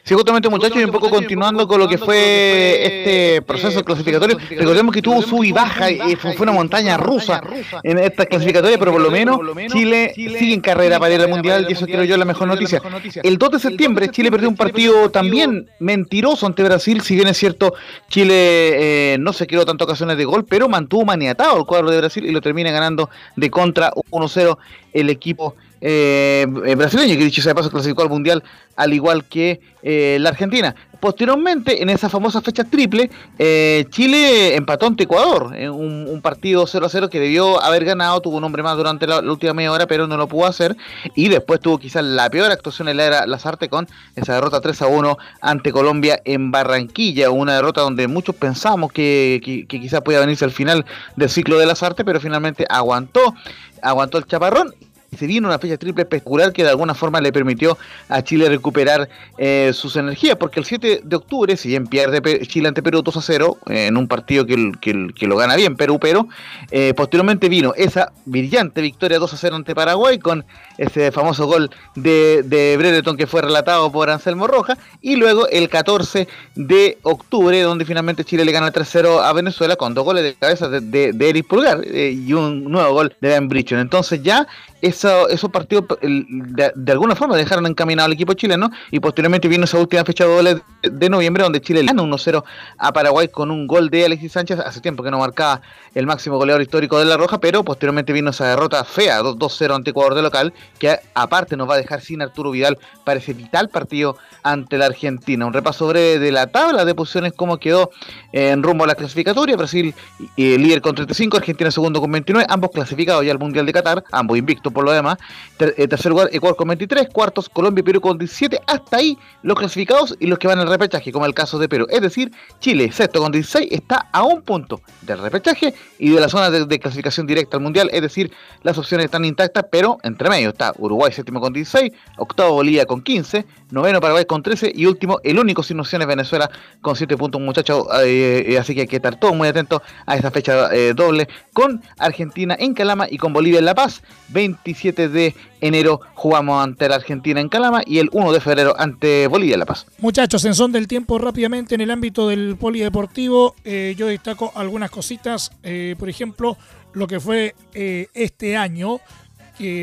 Sí, 0.05 0.12
justamente 0.12 0.50
muchachos, 0.50 0.76
y 0.76 0.84
un 0.84 0.90
poco 0.90 1.09
continuando 1.09 1.66
con 1.66 1.80
lo 1.80 1.88
que 1.88 1.96
fue 1.96 2.84
este 2.84 3.40
proceso 3.40 3.82
clasificatorio, 3.82 4.36
recordemos 4.50 4.94
que 4.94 5.00
tuvo 5.00 5.22
sub 5.22 5.42
y 5.42 5.50
baja, 5.50 5.90
y 5.90 6.14
fue 6.16 6.36
una 6.40 6.52
montaña 6.52 6.98
rusa 6.98 7.40
en 7.82 7.98
esta 7.98 8.26
clasificatoria, 8.26 8.76
pero 8.76 8.92
por 8.92 9.00
lo 9.00 9.11
menos 9.11 9.40
Chile 9.72 10.12
sigue 10.14 10.52
en 10.52 10.61
carrera 10.61 11.00
para 11.00 11.14
ir 11.14 11.22
al 11.22 11.28
Mundial, 11.28 11.66
y 11.70 11.72
eso 11.72 11.86
quiero 11.86 12.05
yo 12.05 12.18
la 12.18 12.26
mejor 12.26 12.48
noticia. 12.48 12.82
El 13.22 13.38
2 13.38 13.50
de 13.52 13.59
septiembre 13.59 14.11
Chile 14.11 14.30
perdió 14.30 14.50
un 14.50 14.57
partido 14.57 15.11
también 15.11 15.70
mentiroso 15.78 16.44
ante 16.44 16.62
Brasil, 16.62 17.00
si 17.00 17.14
bien 17.14 17.28
es 17.28 17.38
cierto, 17.38 17.72
Chile 18.11 19.14
eh, 19.14 19.16
no 19.18 19.32
se 19.32 19.46
quedó 19.46 19.64
tantas 19.64 19.86
ocasiones 19.86 20.18
de 20.18 20.26
gol, 20.26 20.44
pero 20.44 20.68
mantuvo 20.68 21.07
maniatado 21.07 21.57
el 21.57 21.64
cuadro 21.64 21.90
de 21.90 21.96
Brasil 21.96 22.26
y 22.26 22.30
lo 22.30 22.42
termina 22.42 22.70
ganando 22.70 23.09
de 23.36 23.48
contra 23.48 23.90
1-0 24.11 24.59
el 24.92 25.09
equipo 25.09 25.57
eh, 25.87 26.47
eh, 26.64 26.74
brasileño, 26.76 27.18
que 27.18 27.24
dicho 27.24 27.43
sea 27.43 27.51
de 27.51 27.57
paso 27.57 27.70
clasificó 27.70 28.01
al 28.01 28.09
Mundial, 28.09 28.43
al 28.74 28.95
igual 28.95 29.24
que 29.26 29.61
eh, 29.82 30.16
la 30.18 30.30
Argentina. 30.30 30.74
Posteriormente, 30.99 31.82
en 31.82 31.91
esa 31.91 32.09
famosa 32.09 32.41
fecha 32.41 32.64
triple, 32.64 33.11
eh, 33.39 33.85
Chile 33.91 34.57
empató 34.57 34.87
ante 34.87 35.05
Ecuador, 35.05 35.55
en 35.55 35.68
un, 35.72 36.22
partido 36.22 36.66
0 36.66 36.87
a 36.87 36.89
0 36.89 37.11
que 37.11 37.20
debió 37.20 37.62
haber 37.62 37.85
ganado, 37.85 38.22
tuvo 38.22 38.39
un 38.39 38.45
hombre 38.45 38.62
más 38.62 38.78
durante 38.78 39.07
la, 39.07 39.18
última 39.18 39.53
media 39.53 39.72
hora, 39.72 39.87
pero 39.87 40.07
no 40.07 40.16
lo 40.16 40.26
pudo 40.26 40.47
hacer. 40.47 40.74
Y 41.14 41.28
después 41.28 41.61
tuvo 41.61 41.76
quizás 41.76 42.03
la 42.03 42.30
peor 42.30 42.51
actuación 42.51 42.89
en 42.89 42.97
la 42.97 43.05
era 43.05 43.26
Lazarte 43.26 43.68
con 43.68 43.87
esa 44.16 44.32
derrota 44.32 44.62
3 44.62 44.80
a 44.80 44.87
1 44.87 45.18
ante 45.43 45.70
Colombia 45.70 46.22
en 46.24 46.51
Barranquilla, 46.51 47.28
una 47.28 47.57
derrota 47.57 47.82
donde 47.82 48.09
muchos 48.09 48.35
pensamos 48.35 48.91
que, 48.91 49.43
que, 49.45 49.80
quizás 49.80 50.01
podía 50.01 50.20
venirse 50.20 50.47
al 50.47 50.53
final 50.53 50.87
del 51.16 51.28
ciclo 51.28 51.59
de 51.59 51.66
Lazarte, 51.66 52.07
pero 52.07 52.20
finalmente 52.20 52.64
aguantó, 52.70 53.35
aguantó 53.82 54.16
el 54.16 54.24
chaparrón 54.24 54.72
se 55.15 55.27
vino 55.27 55.49
una 55.49 55.59
fecha 55.59 55.77
triple 55.77 56.03
espectacular 56.03 56.53
que 56.53 56.62
de 56.62 56.71
alguna 56.71 56.95
forma 56.95 57.21
le 57.21 57.33
permitió 57.33 57.77
a 58.09 58.23
Chile 58.23 58.49
recuperar 58.49 59.09
eh, 59.39 59.73
sus 59.75 59.97
energías, 59.97 60.37
porque 60.37 60.61
el 60.61 60.67
7 60.67 61.01
de 61.05 61.17
octubre, 61.17 61.57
si 61.57 61.69
bien 61.69 61.87
pierde 61.87 62.47
Chile 62.47 62.69
ante 62.69 62.83
Perú 62.83 63.03
2 63.03 63.17
a 63.17 63.23
0, 63.23 63.59
eh, 63.69 63.87
en 63.87 63.97
un 63.97 64.09
partido 64.09 64.47
que, 64.47 64.73
que, 64.81 65.27
lo 65.27 65.37
gana 65.37 65.57
bien 65.57 65.77
Perú, 65.77 65.99
pero 65.99 66.29
eh, 66.71 66.93
posteriormente 66.95 67.49
vino 67.49 67.73
esa 67.77 68.12
brillante 68.27 68.81
victoria 68.83 69.19
2 69.19 69.33
a 69.33 69.37
0 69.37 69.57
ante 69.57 69.75
Paraguay 69.75 70.19
con 70.19 70.45
ese 70.79 71.12
famoso 71.12 71.47
gol 71.47 71.70
de, 71.95 72.43
de 72.45 72.77
Brereton 72.77 73.16
que 73.16 73.27
fue 73.27 73.43
relatado 73.43 73.91
por 73.93 74.11
Anselmo 74.11 74.47
Roja, 74.47 74.77
y 75.01 75.16
luego 75.16 75.47
el 75.49 75.68
14 75.68 76.29
de 76.55 76.99
octubre, 77.03 77.61
donde 77.62 77.85
finalmente 77.85 78.25
Chile 78.25 78.45
le 78.45 78.53
gana 78.53 78.72
3-0 78.72 79.22
a 79.22 79.33
Venezuela 79.33 79.77
con 79.77 79.95
dos 79.95 80.05
goles 80.05 80.22
de 80.22 80.35
cabeza 80.35 80.68
de, 80.68 81.12
de, 81.12 81.29
Eric 81.29 81.47
Pulgar 81.47 81.85
y 81.87 82.33
un 82.33 82.64
nuevo 82.64 82.93
gol 82.93 83.16
de 83.20 83.29
Ben 83.29 83.49
Brichon. 83.49 83.79
Entonces 83.79 84.22
ya 84.22 84.47
eso, 84.85 85.29
esos 85.31 85.51
partidos 85.51 85.87
de, 86.03 86.93
alguna 86.93 87.16
forma 87.16 87.37
dejaron 87.37 87.66
encaminado 87.66 88.07
al 88.07 88.12
equipo 88.12 88.35
chileno 88.35 88.70
y 88.91 89.01
posteriormente 89.01 89.49
vino 89.49 89.64
esa 89.64 89.79
última 89.79 90.05
fecha 90.05 90.27
doble 90.27 90.61
de 90.83 91.09
noviembre 91.09 91.43
donde 91.43 91.62
Chile 91.62 91.83
le 91.83 91.87
gana 91.87 92.03
1-0 92.03 92.45
a 92.77 92.93
Paraguay 92.93 93.29
con 93.29 93.51
un 93.51 93.66
gol 93.66 93.89
de 93.89 94.05
Alexis 94.05 94.33
Sánchez, 94.33 94.59
hace 94.59 94.81
tiempo 94.83 95.03
que 95.03 95.11
no 95.11 95.18
marcaba 95.18 95.62
el 95.95 96.07
máximo 96.07 96.37
goleador 96.37 96.61
histórico 96.61 96.99
de 96.99 97.07
La 97.07 97.16
Roja, 97.16 97.39
pero 97.39 97.64
posteriormente 97.64 98.12
vino 98.12 98.31
esa 98.31 98.47
derrota 98.49 98.85
fea, 98.85 99.22
2-0 99.22 99.75
ante 99.75 99.91
Ecuador 99.91 100.14
de 100.14 100.22
local, 100.22 100.53
que 100.79 100.99
aparte 101.15 101.57
nos 101.57 101.69
va 101.69 101.75
a 101.75 101.79
dejar 101.79 102.01
sin 102.01 102.23
Arturo 102.23 102.51
Vidal 102.51 102.79
para 103.05 103.19
ese 103.19 103.33
vital 103.33 103.69
partido 103.69 104.17
ante 104.43 104.79
la 104.79 104.87
Argentina. 104.87 105.47
Un 105.47 105.53
repaso 105.53 105.87
breve 105.87 106.19
de 106.19 106.33
la 106.33 106.47
tabla 106.47 106.85
de 106.85 106.95
posiciones, 106.95 107.33
cómo 107.33 107.59
quedó 107.59 107.91
en 108.33 108.62
rumbo 108.62 108.85
a 108.85 108.87
la 108.87 108.95
clasificatoria, 108.95 109.57
Brasil 109.57 109.95
eh, 110.37 110.59
líder 110.59 110.81
con 110.81 110.95
35, 110.95 111.37
Argentina 111.37 111.71
segundo 111.71 112.01
con 112.01 112.11
29, 112.11 112.47
ambos 112.49 112.71
clasificados 112.71 113.25
ya 113.25 113.33
al 113.33 113.39
Mundial 113.39 113.67
de 113.67 113.73
Qatar, 113.73 114.05
ambos 114.12 114.39
invictos 114.39 114.73
por 114.73 114.85
lo 114.85 114.93
demás. 114.93 115.19
Eh, 115.59 115.89
tercer 115.89 116.11
lugar, 116.11 116.29
Ecuador 116.33 116.57
con 116.57 116.69
23, 116.69 117.09
cuartos, 117.12 117.49
Colombia 117.49 117.81
y 117.81 117.85
Perú 117.85 118.01
con 118.01 118.19
17. 118.19 118.61
Hasta 118.67 118.97
ahí 118.97 119.19
los 119.43 119.59
clasificados 119.59 120.17
y 120.19 120.27
los 120.27 120.39
que 120.39 120.49
van 120.49 120.59
al 120.59 120.69
repechaje, 120.69 121.12
como 121.12 121.27
el 121.27 121.35
caso 121.35 121.59
de 121.59 121.69
Perú. 121.69 121.87
Es 121.91 122.01
decir, 122.01 122.33
Chile, 122.61 122.91
sexto 122.93 123.21
con 123.21 123.33
16, 123.33 123.69
está 123.71 124.09
a 124.12 124.23
un 124.23 124.43
punto 124.43 124.81
del 125.03 125.19
repechaje 125.19 125.75
y 125.99 126.11
de 126.11 126.21
la 126.21 126.29
zona 126.29 126.51
de, 126.51 126.79
clasificación 126.79 127.27
directa 127.27 127.57
al 127.57 127.62
Mundial. 127.62 127.91
Es 127.93 128.03
decir, 128.03 128.33
las 128.62 128.79
opciones 128.79 129.07
están 129.07 129.25
intactas, 129.25 129.67
pero 129.71 129.99
entre 130.03 130.29
medio 130.29 130.53
está 130.55 130.72
Uruguay, 130.78 131.12
séptimo 131.12 131.40
con 131.40 131.52
16, 131.52 131.92
octavo 132.16 132.55
Bolivia 132.55 132.86
con 132.86 133.02
15, 133.02 133.44
noveno 133.70 134.00
Paraguay 134.00 134.24
con 134.24 134.42
13 134.42 134.72
y 134.74 134.86
último, 134.86 135.20
el 135.22 135.38
único 135.38 135.62
sin 135.62 135.78
opciones 135.80 136.09
Venezuela 136.09 136.50
con 136.80 136.96
7 136.96 137.16
puntos, 137.16 137.40
muchachos. 137.40 137.86
Eh, 138.05 138.44
eh, 138.48 138.59
así 138.59 138.74
que 138.74 138.82
hay 138.82 138.86
que 138.86 138.96
estar 138.96 139.16
todos 139.16 139.34
muy 139.34 139.48
atentos 139.48 139.82
a 140.07 140.16
esta 140.16 140.30
fecha 140.30 140.68
doble 140.94 141.28
con 141.52 141.82
Argentina 141.98 142.57
en 142.59 142.74
Calama 142.74 143.07
y 143.11 143.18
con 143.18 143.32
Bolivia 143.32 143.59
en 143.59 143.66
La 143.66 143.74
Paz. 143.74 144.02
27 144.28 145.09
de 145.09 145.34
enero 145.61 146.00
jugamos 146.14 146.62
ante 146.62 146.88
la 146.88 146.96
Argentina 146.96 147.40
en 147.40 147.48
Calama 147.48 147.82
y 147.86 147.98
el 147.98 148.09
1 148.12 148.32
de 148.32 148.40
febrero 148.40 148.74
ante 148.78 149.26
Bolivia 149.26 149.55
en 149.55 149.61
La 149.61 149.66
Paz. 149.66 149.86
Muchachos, 149.98 150.44
en 150.44 150.55
son 150.55 150.72
del 150.72 150.86
tiempo 150.86 151.18
rápidamente 151.18 151.74
en 151.74 151.80
el 151.80 151.90
ámbito 151.90 152.28
del 152.28 152.57
polideportivo, 152.57 153.55
eh, 153.64 153.94
yo 153.96 154.07
destaco 154.07 154.52
algunas 154.55 154.90
cositas, 154.90 155.50
eh, 155.62 155.96
por 155.98 156.09
ejemplo, 156.09 156.57
lo 156.92 157.07
que 157.07 157.20
fue 157.20 157.55
eh, 157.72 158.09
este 158.14 158.57
año. 158.57 159.00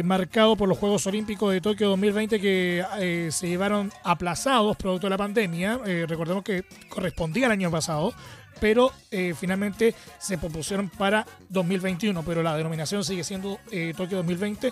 Marcado 0.04 0.56
por 0.56 0.68
los 0.68 0.78
Juegos 0.78 1.08
Olímpicos 1.08 1.54
de 1.54 1.62
Tokio 1.62 1.90
2020 1.90 2.40
que 2.40 3.30
se 3.32 3.48
llevaron 3.48 3.92
aplazados 4.04 4.78
producto 4.78 5.08
de 5.08 5.12
la 5.12 5.18
pandemia. 5.18 5.80
recordemos 6.08 6.44
que 6.44 6.64
correspondía 6.90 7.46
al 7.46 7.54
año 7.54 7.72
pasado, 7.72 8.14
pero 8.62 8.92
eh, 9.10 9.34
finalmente 9.38 9.96
se 10.20 10.38
propusieron 10.38 10.88
para 10.90 11.26
2021, 11.50 12.24
pero 12.24 12.44
la 12.44 12.56
denominación 12.56 13.04
sigue 13.04 13.24
siendo 13.24 13.60
eh, 13.72 13.94
Tokio 13.98 14.18
2020, 14.18 14.72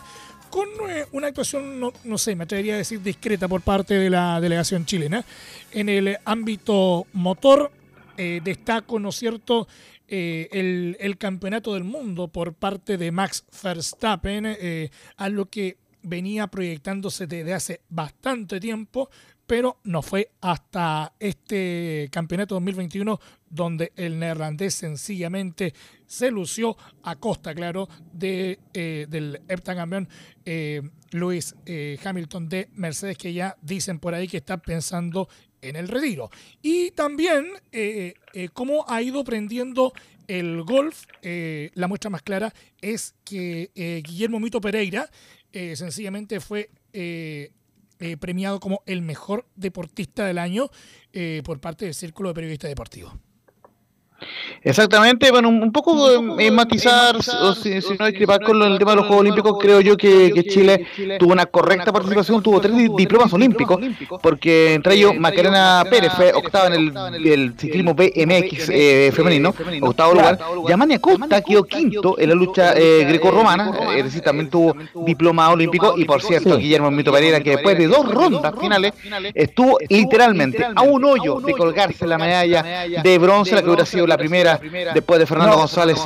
con 0.51 0.67
eh, 0.87 1.05
una 1.11 1.27
actuación, 1.27 1.79
no, 1.79 2.17
sé, 2.17 2.35
me 2.35 2.43
atrevería 2.43 2.75
a 2.75 2.77
decir 2.77 3.01
discreta 3.01 3.47
por 3.47 3.61
parte 3.61 3.95
de 3.95 4.09
la 4.11 4.39
delegación 4.39 4.85
chilena. 4.85 5.25
En 5.71 5.89
el 5.89 6.17
ámbito 6.23 7.07
motor, 7.13 7.71
destaco, 8.17 8.99
¿no 8.99 9.09
es 9.09 9.15
cierto?, 9.15 9.65
el, 10.09 10.97
el, 10.99 11.17
campeonato 11.17 11.73
del 11.73 11.83
mundo 11.83 12.27
por 12.27 12.53
parte 12.53 12.97
de 12.97 13.11
Max 13.11 13.45
Verstappen, 13.63 14.57
a 15.17 15.29
lo 15.29 15.45
que 15.45 15.77
venía 16.01 16.47
proyectándose 16.47 17.27
desde 17.27 17.53
hace 17.53 17.81
bastante 17.89 18.59
tiempo, 18.59 19.09
pero 19.49 19.79
no 19.83 20.03
fue 20.03 20.31
hasta 20.41 21.13
este 21.19 22.07
campeonato 22.11 22.53
2021 22.55 23.19
donde 23.49 23.91
el 23.95 24.19
neerlandés 24.19 24.75
sencillamente 24.75 25.73
se 26.05 26.29
lució 26.29 26.77
a 27.01 27.15
costa, 27.15 27.55
claro, 27.55 27.89
de, 28.13 28.59
eh, 28.75 29.07
del 29.09 29.41
heptacampeón 29.47 30.07
eh, 30.45 30.81
Lewis 31.11 31.55
eh, 31.65 31.97
Hamilton 32.03 32.47
de 32.47 32.69
Mercedes, 32.73 33.17
que 33.17 33.33
ya 33.33 33.57
dicen 33.61 33.99
por 33.99 34.13
ahí 34.13 34.27
que 34.27 34.37
está 34.37 34.57
pensando 34.57 35.27
en 35.61 35.75
el 35.75 35.87
retiro. 35.87 36.29
Y 36.61 36.91
también 36.91 37.47
eh, 37.71 38.13
cómo 38.53 38.85
ha 38.87 39.01
ido 39.01 39.23
prendiendo 39.23 39.93
el 40.27 40.63
golf, 40.63 41.05
la 41.21 41.87
muestra 41.87 42.11
más 42.11 42.21
clara 42.21 42.53
es 42.81 43.15
que 43.25 43.71
Guillermo 44.05 44.39
Mito 44.39 44.61
Pereira 44.61 45.09
sencillamente 45.51 46.39
fue 46.39 46.69
eh, 48.01 48.15
premiado 48.15 48.61
como 48.61 48.81
el 48.85 49.01
mejor 49.01 49.45
deportista 49.57 50.25
del 50.25 50.37
año 50.37 50.69
eh, 51.11 51.41
por 51.43 51.59
parte 51.59 51.83
del 51.83 51.93
Círculo 51.93 52.29
de 52.29 52.35
Periodistas 52.35 52.69
Deportivos. 52.69 53.13
Exactamente, 54.63 55.31
bueno, 55.31 55.49
un 55.49 55.71
poco, 55.71 56.39
eh, 56.39 56.51
matizar, 56.51 57.15
o 57.15 57.53
si, 57.53 57.81
si 57.81 57.93
no 57.97 58.05
discrepar 58.05 58.41
con 58.41 58.61
el 58.61 58.77
tema 58.77 58.91
de 58.91 58.97
los 58.97 59.05
Juegos 59.07 59.21
Olímpicos, 59.21 59.57
creo 59.59 59.79
yo 59.81 59.95
que, 59.95 60.31
que 60.33 60.43
Chile 60.43 60.87
tuvo 61.17 61.31
una 61.31 61.45
correcta 61.45 61.91
participación, 61.91 62.43
tuvo 62.43 62.59
tres 62.59 62.73
diplomas 62.95 63.31
olímpicos, 63.31 63.79
porque 64.21 64.73
entre 64.73 64.95
ellos 64.95 65.13
Macarena 65.17 65.83
Pérez 65.89 66.11
fue 66.13 66.33
octava 66.33 66.67
en 66.67 66.73
el, 66.73 67.25
el 67.25 67.53
ciclismo 67.57 67.93
BMX 67.93 68.69
eh, 68.69 69.11
femenino, 69.13 69.53
octavo 69.81 70.13
lugar, 70.13 70.39
Yamania 70.67 70.99
Costa 70.99 71.41
quedó 71.41 71.63
quinto 71.63 72.19
en 72.19 72.29
la 72.29 72.35
lucha 72.35 72.73
eh, 72.75 73.05
greco-romana, 73.07 73.71
es 73.95 74.03
decir, 74.03 74.21
también 74.21 74.49
tuvo 74.49 74.75
diploma 75.05 75.49
olímpico, 75.49 75.93
y 75.97 76.05
por 76.05 76.21
cierto, 76.21 76.57
Guillermo 76.57 76.91
Mito 76.91 77.11
Pereira, 77.11 77.39
que 77.39 77.51
después 77.51 77.77
de 77.77 77.87
dos 77.87 78.09
rondas 78.11 78.53
finales, 78.59 78.93
estuvo 79.33 79.77
literalmente 79.87 80.65
a 80.75 80.81
un 80.81 81.05
hoyo 81.05 81.39
de 81.39 81.53
colgarse 81.53 82.05
la 82.05 82.17
medalla 82.17 82.85
de 83.01 83.17
bronce, 83.17 83.55
la 83.55 83.61
que 83.61 83.67
hubiera 83.67 83.85
sido 83.85 84.08
la 84.09 84.17
primera 84.17 84.59
después 84.93 85.19
de 85.19 85.25
Fernando 85.25 85.57
González 85.57 85.97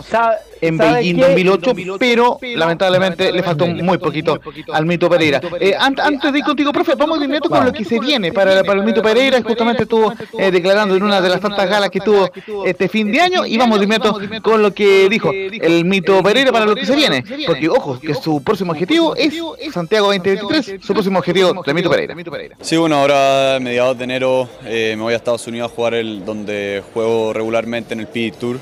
en 0.62 0.78
Beijing 0.78 1.18
2008, 1.18 1.74
pero 1.99 2.39
lamentablemente 2.56 3.32
le 3.32 3.43
faltó 3.43 3.68
muy 3.68 3.97
poquito 3.97 4.39
al 4.72 4.86
Mito 4.86 5.10
Pereira. 5.10 5.41
Eh, 5.60 5.74
antes 5.78 6.32
de 6.32 6.39
ir 6.39 6.45
contigo, 6.45 6.72
profe, 6.72 6.95
vamos 6.95 7.20
de 7.20 7.26
inmediato 7.26 7.49
con 7.49 7.66
lo 7.66 7.74
que 7.74 7.84
se 7.84 7.99
viene 7.99 8.32
para, 8.32 8.64
para 8.64 8.80
el 8.80 8.86
Mito 8.86 9.01
Pereira, 9.01 9.41
justamente 9.41 9.84
estuvo 9.84 10.14
eh, 10.38 10.51
declarando 10.51 10.95
en 10.95 11.04
una 11.04 11.22
de 11.22 11.30
las 11.30 11.41
tantas 11.41 11.70
galas 11.70 11.89
que 11.89 11.99
tuvo 11.99 12.30
este 12.66 12.88
fin 12.88 13.12
de 13.12 13.22
año, 13.22 13.45
y 13.45 13.58
vamos 13.58 13.80
de 13.80 13.86
inmediato 13.86 14.20
con 14.41 14.62
lo 14.62 14.74
que 14.74 15.10
dijo 15.10 15.32
el 15.32 15.86
Mito 15.86 16.22
Pereira 16.24 16.51
para 16.51 16.66
lo 16.66 16.76
que 16.76 16.86
se 16.86 16.95
viene, 16.95 17.24
porque 17.45 17.70
ojo, 17.70 17.99
que 17.99 18.14
su 18.14 18.43
próximo 18.43 18.72
objetivo 18.72 19.16
es 19.16 19.34
Santiago 19.74 20.08
2023, 20.08 20.86
su 20.86 20.93
próximo 20.93 21.20
objetivo 21.20 21.64
de 21.64 21.74
Mito 21.74 21.89
Pereira. 21.89 22.16
Sí, 22.62 22.78
bueno, 22.78 22.97
ahora 22.97 23.60
mediados 23.60 23.97
de 23.97 24.04
enero 24.04 24.49
eh, 24.66 24.93
me 24.95 25.04
voy 25.04 25.14
a 25.14 25.18
Estados 25.18 25.45
Unidos 25.47 25.72
a 25.72 25.76
jugar 25.76 25.93
el 25.93 26.26
donde 26.26 26.84
juego 26.93 27.34
regularmente 27.34 27.92
en 27.93 28.01
el 28.01 28.07
PI 28.07 28.31
Tour 28.31 28.59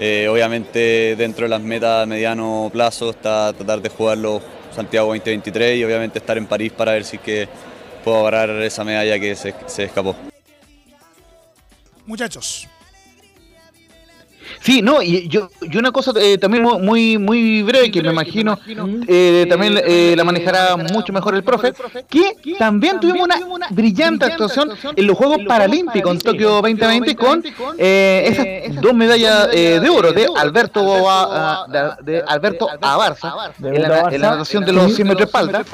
eh, 0.00 0.28
obviamente 0.30 1.16
dentro 1.16 1.44
de 1.44 1.48
las 1.48 1.60
metas 1.60 2.04
a 2.04 2.06
mediano 2.06 2.70
plazo 2.72 3.10
está 3.10 3.52
tratar 3.52 3.82
de 3.82 3.88
jugarlo 3.88 4.40
Santiago 4.72 5.08
2023 5.08 5.76
y 5.76 5.84
obviamente 5.84 6.20
estar 6.20 6.38
en 6.38 6.46
París 6.46 6.72
para 6.72 6.92
ver 6.92 7.04
si 7.04 7.18
que 7.18 7.48
puedo 8.04 8.26
agarrar 8.26 8.62
esa 8.62 8.84
medalla 8.84 9.18
que 9.18 9.34
se, 9.34 9.52
se 9.66 9.84
escapó. 9.84 10.14
Muchachos, 12.06 12.68
Sí, 14.60 14.82
no, 14.82 15.02
y 15.02 15.28
yo, 15.28 15.50
y 15.60 15.76
una 15.76 15.92
cosa 15.92 16.12
eh, 16.20 16.38
también 16.38 16.64
muy 16.64 17.18
muy 17.18 17.62
breve 17.62 17.90
que 17.90 18.02
me 18.02 18.10
imagino 18.10 18.58
eh, 19.06 19.46
también 19.48 19.80
eh, 19.84 20.14
la 20.16 20.24
manejará 20.24 20.76
mucho 20.76 21.12
mejor 21.12 21.34
el 21.34 21.42
profe, 21.42 21.72
que 22.08 22.56
también 22.58 23.00
tuvimos 23.00 23.28
una 23.46 23.68
brillante 23.70 24.26
actuación 24.26 24.70
en 24.94 25.06
los 25.06 25.16
Juegos 25.16 25.38
Paralímpicos 25.46 26.12
en 26.12 26.18
Tokio 26.20 26.50
2020 26.62 27.16
con 27.16 27.44
esas 27.78 28.46
dos 28.80 28.94
medallas 28.94 29.50
de 29.50 29.88
oro 29.88 30.12
de 30.12 30.26
Alberto 30.36 31.08
a, 31.08 31.96
de 32.02 32.22
Alberto 32.26 32.68
Abarza 32.80 33.32
en 33.62 33.82
la, 33.82 34.10
natación 34.10 34.64
de 34.64 34.72
los 34.72 34.94
100 34.94 35.08
metros 35.08 35.28
espalda 35.28 35.64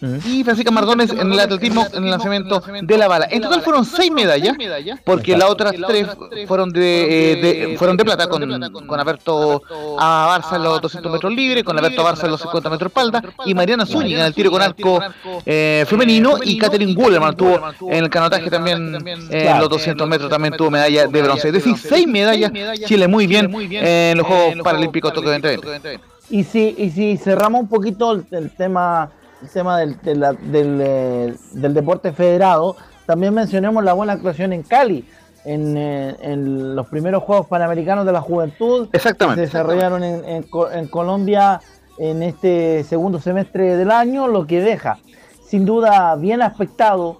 y 0.00 0.44
Francisca 0.44 0.70
Mardones 0.70 1.10
en 1.10 1.32
el 1.32 1.40
atletismo 1.40 1.86
en 1.92 2.04
el 2.04 2.10
lanzamiento 2.10 2.62
de 2.82 2.98
la 2.98 3.08
bala. 3.08 3.28
En 3.30 3.40
total 3.40 3.62
fueron 3.62 3.84
seis 3.84 4.10
medallas, 4.10 4.56
porque 5.04 5.36
las 5.36 5.50
otras 5.50 5.74
tres 5.86 6.08
fueron 6.46 6.70
de, 6.70 7.74
fueron 7.78 7.96
de 7.96 8.04
plata 8.04 8.15
con, 8.28 8.86
con 8.86 9.00
Alberto 9.00 9.62
a 9.98 10.38
Barça 10.38 10.56
en 10.56 10.62
los 10.62 10.80
200 10.80 11.12
metros 11.12 11.32
libres, 11.32 11.62
con 11.64 11.78
Alberto 11.78 12.02
Barça 12.02 12.24
en 12.24 12.30
los 12.30 12.40
50 12.40 12.70
metros 12.70 12.90
espalda, 12.90 13.22
y 13.44 13.54
Mariana 13.54 13.84
Zúñiga 13.84 14.20
en 14.20 14.26
el 14.26 14.34
tiro 14.34 14.50
con 14.50 14.62
arco 14.62 15.00
eh, 15.44 15.84
femenino, 15.86 16.38
y 16.42 16.58
Catherine 16.58 16.94
Wullerman 16.94 17.36
tuvo 17.36 17.60
en 17.90 18.04
el 18.04 18.10
canotaje 18.10 18.50
también 18.50 18.96
en 19.30 19.58
los 19.58 19.68
200 19.68 20.08
metros 20.08 20.30
también 20.30 20.56
tuvo 20.56 20.70
medalla 20.70 21.06
de 21.06 21.22
bronce. 21.22 21.48
Es 21.48 21.54
decir, 21.54 21.76
seis 21.76 22.06
medallas, 22.06 22.50
Chile 22.86 23.08
muy 23.08 23.26
bien 23.26 23.52
en 23.70 24.16
los 24.16 24.26
Juegos 24.26 24.54
Paralímpicos 24.64 25.12
Tokio 25.12 25.30
2020. 25.30 26.00
Y 26.28 26.44
si, 26.44 26.74
y 26.76 26.90
si 26.90 27.16
cerramos 27.18 27.62
un 27.62 27.68
poquito 27.68 28.12
el, 28.12 28.50
tema 28.56 29.10
el 29.42 29.48
tema 29.48 29.78
del, 29.78 29.96
del, 30.02 30.80
eh, 30.80 31.34
del, 31.52 31.74
deporte 31.74 32.12
federado, 32.12 32.76
también 33.06 33.32
mencionemos 33.32 33.84
la 33.84 33.92
buena 33.92 34.14
actuación 34.14 34.52
en 34.52 34.62
Cali, 34.62 35.04
eh, 35.46 36.16
en, 36.20 36.74
los 36.74 36.86
primeros 36.88 37.22
Juegos 37.22 37.46
Panamericanos 37.46 38.04
de 38.04 38.12
la 38.12 38.20
Juventud. 38.20 38.88
Exactamente. 38.92 39.42
Se 39.42 39.46
desarrollaron 39.46 40.02
en, 40.02 40.24
en, 40.24 40.88
Colombia 40.88 41.60
en 41.98 42.22
este 42.22 42.84
segundo 42.84 43.20
semestre 43.20 43.76
del 43.76 43.90
año, 43.90 44.28
lo 44.28 44.46
que 44.46 44.60
deja 44.60 44.98
sin 45.46 45.64
duda 45.64 46.14
bien 46.16 46.42
aspectado 46.42 47.18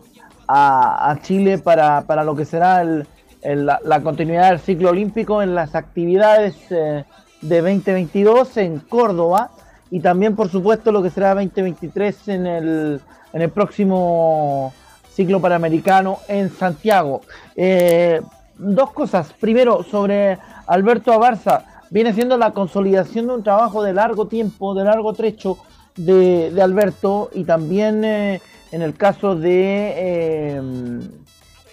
a, 0.49 1.17
Chile 1.23 1.59
para, 1.59 2.03
para, 2.03 2.23
lo 2.23 2.37
que 2.37 2.45
será 2.45 2.83
el, 2.83 3.07
la, 3.43 4.01
continuidad 4.03 4.51
del 4.51 4.61
ciclo 4.61 4.91
olímpico 4.91 5.43
en 5.43 5.55
las 5.55 5.75
actividades 5.75 6.57
eh, 6.71 7.05
de 7.43 7.61
2022 7.61 8.57
en 8.59 8.79
Córdoba 8.81 9.51
y 9.91 10.01
también 10.01 10.37
por 10.37 10.49
supuesto 10.49 10.93
lo 10.93 11.03
que 11.03 11.11
será 11.11 11.35
2023 11.35 12.29
en 12.29 12.47
el, 12.47 13.01
en 13.33 13.43
el 13.43 13.51
próximo 13.51 14.73
ciclo 15.17 15.41
panamericano 15.41 16.19
en 16.29 16.51
Santiago. 16.51 17.23
Eh, 17.57 18.21
dos 18.59 18.93
cosas. 18.93 19.33
Primero, 19.33 19.83
sobre 19.83 20.39
Alberto 20.67 21.13
Abarza, 21.13 21.65
viene 21.91 22.13
siendo 22.13 22.37
la 22.37 22.53
consolidación 22.53 23.27
de 23.27 23.35
un 23.35 23.43
trabajo 23.43 23.83
de 23.83 23.95
largo 23.95 24.27
tiempo, 24.27 24.75
de 24.75 24.85
largo 24.85 25.15
trecho 25.15 25.57
de, 25.97 26.61
Alberto 26.61 27.31
y 27.33 27.45
también 27.45 28.05
eh, 28.05 28.41
en 28.73 28.83
el 28.83 28.95
caso 28.95 29.35
de 29.35 29.95
eh, 29.97 30.61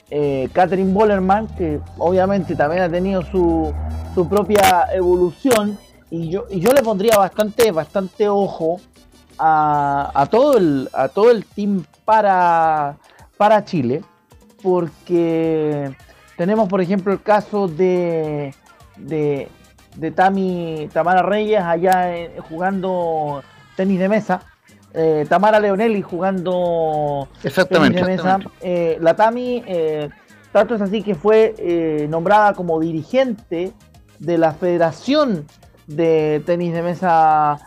eh, 0.10 0.50
Catherine 0.54 0.94
Bollerman, 0.94 1.48
que 1.58 1.82
obviamente 1.98 2.56
también 2.56 2.84
ha 2.84 2.90
tenido 2.90 3.24
su, 3.24 3.74
su 4.16 4.30
propia 4.30 4.88
evolución 4.94 5.78
y 6.10 6.30
yo, 6.30 6.46
y 6.50 6.62
yo 6.62 6.72
le 6.72 6.82
pondría 6.82 7.18
bastante, 7.18 7.72
bastante 7.72 8.30
ojo 8.30 8.80
a, 9.38 10.12
a, 10.14 10.26
todo 10.28 10.58
el, 10.58 10.88
a 10.94 11.10
todo 11.10 11.32
el 11.32 11.44
team 11.46 11.84
para 12.06 12.98
para 13.38 13.64
Chile, 13.66 14.04
porque 14.62 15.96
tenemos, 16.38 16.68
por 16.70 16.82
ejemplo, 16.82 17.14
el 17.14 17.22
caso 17.22 17.68
de, 17.68 18.54
de, 18.98 19.48
de 19.96 20.12
Tami, 20.12 20.90
Tamara 20.94 21.22
Reyes 21.22 21.62
allá 21.62 22.12
jugando 22.50 23.44
tenis 23.76 24.00
de 24.00 24.10
mesa. 24.10 24.42
Eh, 24.96 25.26
Tamara 25.28 25.60
Leonelli 25.60 26.04
jugando 26.04 27.28
exactamente, 27.44 28.00
tenis 28.02 28.18
de 28.18 28.24
mesa. 28.24 28.40
Eh, 28.62 28.98
la 29.02 29.16
Tami, 29.16 29.64
eh, 29.66 30.10
tanto 30.52 30.76
es 30.76 30.82
así 30.82 31.02
que 31.02 31.16
fue 31.16 32.08
nombrada 32.10 32.54
como 32.54 32.80
dirigente 32.80 33.74
de 34.20 34.38
la 34.38 34.54
Federación 34.54 35.46
de 35.88 36.42
Tenis 36.46 36.74
de 36.74 36.82
Mesa 36.84 37.58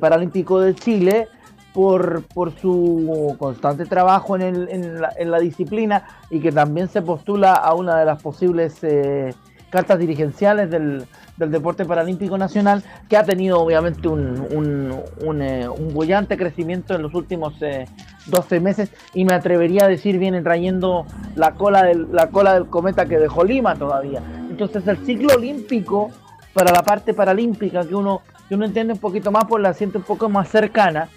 Paralímpico 0.00 0.60
de 0.60 0.74
Chile 0.74 1.28
por, 1.72 2.22
por 2.24 2.52
su 2.58 3.36
constante 3.38 3.86
trabajo 3.86 4.36
en, 4.36 4.42
el, 4.42 4.68
en, 4.70 5.00
la, 5.00 5.12
en, 5.16 5.30
la, 5.30 5.38
disciplina 5.38 6.04
y 6.30 6.40
que 6.40 6.52
también 6.52 6.88
se 6.88 7.02
postula 7.02 7.54
a 7.54 7.74
una 7.74 7.98
de 7.98 8.04
las 8.04 8.22
posibles 8.22 8.78
eh, 8.82 9.32
cartas 9.70 9.98
dirigenciales 9.98 10.68
del, 10.68 11.06
del, 11.36 11.50
deporte 11.50 11.84
paralímpico 11.84 12.36
nacional, 12.36 12.82
que 13.08 13.16
ha 13.16 13.24
tenido 13.24 13.60
obviamente 13.60 14.08
un, 14.08 14.46
un, 14.50 15.00
un, 15.24 15.42
eh, 15.42 15.68
bullante 15.92 16.36
crecimiento 16.36 16.94
en 16.94 17.02
los 17.02 17.14
últimos 17.14 17.54
12 17.60 18.56
eh, 18.56 18.60
meses 18.60 18.90
y 19.14 19.24
me 19.24 19.34
atrevería 19.34 19.84
a 19.84 19.88
decir 19.88 20.18
viene 20.18 20.42
trayendo 20.42 21.06
la 21.36 21.52
cola, 21.54 21.84
del, 21.84 22.08
la 22.12 22.28
cola 22.28 22.54
del 22.54 22.66
cometa 22.66 23.06
que 23.06 23.18
dejó 23.18 23.44
Lima 23.44 23.76
todavía. 23.76 24.22
Entonces 24.50 24.86
el 24.88 24.98
ciclo 25.06 25.34
olímpico 25.34 26.10
para 26.52 26.72
la 26.72 26.82
parte 26.82 27.14
paralímpica 27.14 27.86
que 27.86 27.94
uno, 27.94 28.22
que 28.48 28.56
uno 28.56 28.64
entiende 28.64 28.92
un 28.92 28.98
poquito 28.98 29.30
más, 29.30 29.44
pues 29.48 29.62
la 29.62 29.72
siente 29.72 29.98
un 29.98 30.04
poco 30.04 30.28
más 30.28 30.48
cercana 30.48 31.08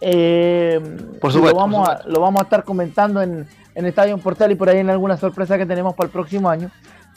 eh, 0.00 0.80
por 1.20 1.32
supuesto, 1.32 1.56
lo 1.56 1.60
vamos, 1.60 1.88
A, 1.88 2.02
lo 2.06 2.20
vamos 2.20 2.40
a 2.40 2.44
estar 2.44 2.64
comentando 2.64 3.22
en, 3.22 3.46
en 3.74 3.86
Estadio 3.86 4.16
Portal 4.18 4.52
y 4.52 4.54
por 4.54 4.68
ahí 4.68 4.78
en 4.78 4.90
alguna 4.90 5.16
sorpresa 5.16 5.58
que 5.58 5.66
tenemos 5.66 5.94
para 5.94 6.06
el 6.06 6.12
próximo 6.12 6.48
año. 6.48 6.70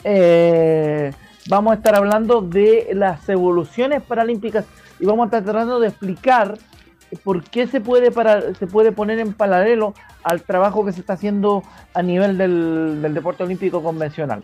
Eh, 0.04 1.12
vamos 1.48 1.72
a 1.72 1.76
estar 1.76 1.94
hablando 1.94 2.40
de 2.42 2.90
las 2.92 3.28
evoluciones 3.28 4.02
paralímpicas 4.02 4.66
y 5.00 5.06
vamos 5.06 5.24
a 5.24 5.26
estar 5.26 5.44
tratando 5.44 5.80
de 5.80 5.88
explicar 5.88 6.58
por 7.22 7.42
qué 7.44 7.66
se 7.66 7.80
puede, 7.80 8.10
para, 8.10 8.54
se 8.54 8.66
puede 8.66 8.92
poner 8.92 9.18
en 9.18 9.32
paralelo 9.32 9.94
al 10.22 10.42
trabajo 10.42 10.84
que 10.84 10.92
se 10.92 11.00
está 11.00 11.14
haciendo 11.14 11.62
a 11.92 12.02
nivel 12.02 12.36
del, 12.38 13.00
del 13.00 13.14
deporte 13.14 13.44
olímpico 13.44 13.82
convencional. 13.82 14.42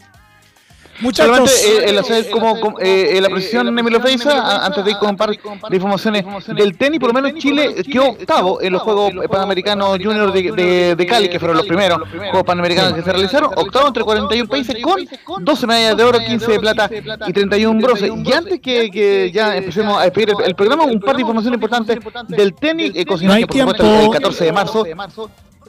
Muchachos, 1.01 1.65
eh, 1.65 1.85
el 1.87 1.99
hacer 1.99 2.29
como, 2.31 2.79
eh, 2.79 3.19
la 3.21 3.29
precisión 3.29 3.75
de 3.75 3.81
Emilio 3.81 4.01
Feiza, 4.01 4.65
antes 4.65 4.85
de 4.85 4.91
ir 4.91 4.97
con 4.99 5.11
un 5.11 5.17
par 5.17 5.31
de 5.31 5.77
informaciones 5.77 6.25
del 6.49 6.77
tenis, 6.77 7.01
por 7.01 7.15
lo 7.15 7.21
menos 7.21 7.39
Chile 7.41 7.75
quedó 7.91 8.11
octavo 8.11 8.61
en 8.61 8.73
los 8.73 8.83
Juegos 8.83 9.13
Panamericanos 9.31 9.99
Junior 10.03 10.33
de, 10.33 10.95
de, 10.97 11.07
Cali, 11.07 11.29
que 11.29 11.39
fueron 11.39 11.57
los 11.57 11.67
primeros 11.67 12.01
Juegos 12.09 12.45
Panamericanos 12.45 12.95
que 12.95 13.03
se 13.03 13.13
realizaron, 13.13 13.51
octavo 13.57 13.89
entre 13.89 14.05
41 14.05 14.49
países 14.49 14.77
con 14.83 15.45
12 15.45 15.67
medallas 15.67 15.97
de 15.97 16.05
oro, 16.05 16.19
15 16.19 16.53
de 16.53 16.61
plata 16.61 16.91
y 17.27 17.33
31 17.33 17.81
bronce. 17.81 18.11
Y 18.25 18.33
antes 18.33 18.61
que, 18.61 18.91
que 18.91 19.31
ya 19.33 19.57
empecemos 19.57 19.99
a 19.99 20.05
despedir 20.05 20.35
el, 20.45 20.55
programa, 20.55 20.85
un 20.85 21.01
par 21.01 21.17
de 21.17 21.23
informaciones 21.23 21.57
importantes 21.57 21.99
del 22.29 22.55
tenis, 22.55 22.93
eh, 22.95 23.07
por 23.07 23.19
supuesto 23.19 23.85
el 23.85 24.11
14 24.11 24.45
de 24.45 24.53
marzo 24.53 24.85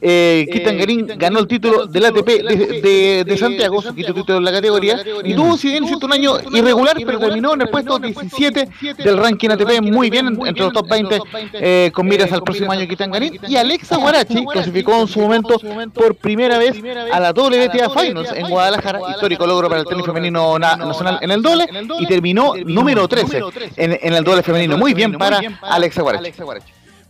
eh, 0.02 0.48
Garín 0.78 1.08
ganó 1.16 1.40
el 1.40 1.48
título 1.48 1.86
del 1.86 2.06
ATP 2.06 2.26
de, 2.26 2.82
de, 2.82 3.24
de 3.24 3.38
Santiago, 3.38 3.82
su 3.82 3.94
quinto 3.94 4.14
título 4.14 4.40
en 4.40 4.46
la 4.46 4.52
categoría, 4.52 5.00
y 5.24 5.34
tuvo, 5.36 5.58
si 5.58 5.70
bien 5.70 5.84
un 5.84 6.14
año 6.14 6.38
irregular, 6.54 6.98
pero 7.06 7.20
terminó 7.20 7.54
en 7.54 7.62
el 7.62 7.70
puesto 7.70 8.00
17 8.00 8.68
del 8.98 9.18
ranking 9.18 9.50
ATP, 9.50 9.82
muy 9.82 10.10
bien 10.10 10.28
entre 10.46 10.64
los 10.64 10.74
top 10.74 10.90
20, 10.90 11.20
eh, 11.54 11.92
con 11.94 12.08
miras 12.08 12.32
al 12.32 12.42
próximo 12.42 12.72
año 12.72 12.88
Garín. 12.88 13.40
Y 13.48 13.56
Alexa 13.56 13.98
Guarachi 14.02 14.46
clasificó 14.46 15.00
en 15.02 15.08
su 15.08 15.20
momento 15.20 15.60
por 15.94 16.16
primera 16.16 16.58
vez 16.58 16.82
a 17.12 17.20
la 17.20 17.32
WTA 17.32 17.90
Finals 17.90 18.32
en 18.34 18.50
Guadalajara, 18.50 19.00
histórico 19.12 19.46
logro 19.46 19.70
para 19.70 19.82
el 19.82 19.88
tenis 19.88 20.06
femenino 20.06 20.58
nacional 20.58 21.20
en 21.22 21.32
el 21.32 21.42
doble, 21.42 21.68
y 22.00 22.08
terminó 22.08 22.54
número 22.66 23.08
13 23.08 23.42
en, 23.76 24.00
en 24.02 24.14
el 24.14 24.24
doble 24.24 24.44
femenino. 24.44 24.78
Muy 24.78 24.94
bien 24.94 25.14
para 25.14 25.42
Alexa 25.62 26.02
Guarachi. 26.02 26.32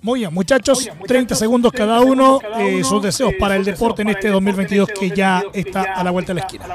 Muy 0.04 0.22
bien, 0.22 0.34
muchachos, 0.34 0.90
30 1.06 1.36
segundos 1.36 1.72
cada 1.72 2.00
uno. 2.00 2.40
Eh, 2.58 2.84
sus 2.84 3.04
deseos 3.04 3.36
para 3.40 3.56
el 3.56 3.64
deporte 3.64 4.02
en 4.02 4.10
este 4.10 4.30
2022 4.30 4.90
que 5.00 5.12
ya 5.12 5.44
está 5.54 5.94
a 5.94 6.04
la 6.04 6.10
vuelta 6.10 6.34
de 6.34 6.40
la 6.40 6.46
esquina. 6.48 6.66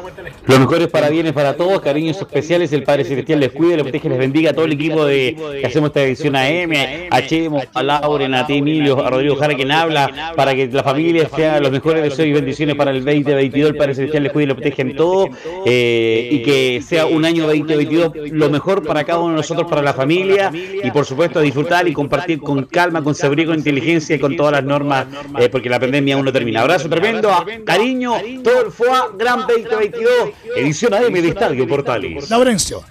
Los 0.46 0.60
mejores 0.60 0.86
parabienes 0.86 1.32
para 1.32 1.56
todos, 1.56 1.80
cariños 1.80 2.18
especiales. 2.18 2.72
El 2.72 2.84
Padre 2.84 3.02
Celestial 3.02 3.40
les 3.40 3.50
cuide, 3.50 3.74
les 3.74 3.82
protege, 3.82 4.08
les 4.10 4.18
bendiga 4.18 4.52
a 4.52 4.54
todo 4.54 4.66
el 4.66 4.74
equipo 4.74 5.04
de 5.04 5.34
que 5.60 5.66
hacemos 5.66 5.88
esta 5.88 6.04
edición 6.04 6.36
a 6.36 6.48
M, 6.48 7.08
a 7.10 7.22
Chemo, 7.22 7.60
a 7.74 7.82
Lauren, 7.82 8.32
a 8.32 8.46
ti, 8.46 8.58
Emilio, 8.58 9.04
a 9.04 9.10
Rodrigo 9.10 9.34
Jara, 9.34 9.56
quien 9.56 9.72
habla, 9.72 10.32
para 10.36 10.54
que 10.54 10.68
la 10.68 10.84
familia 10.84 11.28
sea 11.34 11.58
los 11.58 11.72
mejores 11.72 12.04
deseos 12.04 12.28
y 12.28 12.32
bendiciones 12.32 12.76
para 12.76 12.92
el 12.92 13.04
2022. 13.04 13.70
El 13.70 13.76
Padre 13.76 13.96
Celestial 13.96 14.22
les 14.22 14.32
cuide 14.32 14.44
y 14.44 14.46
les 14.46 14.54
protege 14.54 14.82
en 14.82 14.94
todo. 14.94 15.30
Eh, 15.64 16.28
y 16.30 16.42
que 16.44 16.80
sea 16.80 17.06
un 17.06 17.24
año 17.24 17.48
2022 17.48 18.12
lo 18.30 18.50
mejor 18.50 18.86
para 18.86 19.02
cada 19.02 19.18
uno 19.18 19.30
de 19.30 19.36
nosotros, 19.38 19.68
para 19.68 19.82
la 19.82 19.94
familia. 19.94 20.52
Y 20.54 20.88
por 20.92 21.04
supuesto, 21.04 21.40
disfrutar 21.40 21.88
y 21.88 21.92
compartir 21.92 22.38
con 22.38 22.62
calma, 22.66 23.02
con 23.02 23.15
se 23.16 23.46
con 23.46 23.54
inteligencia 23.56 24.16
y 24.16 24.18
con 24.18 24.36
todas 24.36 24.52
las 24.52 24.64
normas, 24.64 25.06
eh, 25.38 25.48
porque 25.48 25.68
la 25.68 25.80
pandemia 25.80 26.14
aún 26.14 26.24
no 26.24 26.32
termina. 26.32 26.60
Abrazo 26.60 26.88
tremendo, 26.88 27.30
cariño, 27.64 28.14
todo 28.42 28.66
el 28.66 28.72
FOA 28.72 29.12
Gran 29.16 29.40
2022, 29.40 30.10
edición 30.56 30.94
AM 30.94 31.12
de 31.12 31.28
Estadio 31.28 31.66
Portales. 31.66 32.30
Laurencio. 32.30 32.84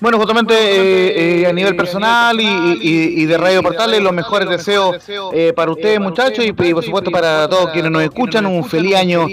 Bueno, 0.00 0.16
justamente 0.16 0.54
eh, 0.54 1.42
eh, 1.42 1.46
a 1.46 1.52
nivel 1.52 1.76
personal 1.76 2.40
y, 2.40 3.26
de 3.26 3.36
Radio 3.36 3.62
Portales, 3.62 4.00
los 4.02 4.14
mejores 4.14 4.48
deseos 4.48 4.96
eh, 5.34 5.52
para 5.54 5.70
ustedes, 5.70 6.00
muchachos, 6.00 6.42
y, 6.46 6.52
por 6.52 6.82
supuesto 6.82 7.10
para 7.10 7.46
todos 7.48 7.70
quienes 7.70 7.90
nos 7.90 8.02
escuchan, 8.02 8.46
un 8.46 8.64
feliz 8.64 8.96
año 8.96 9.26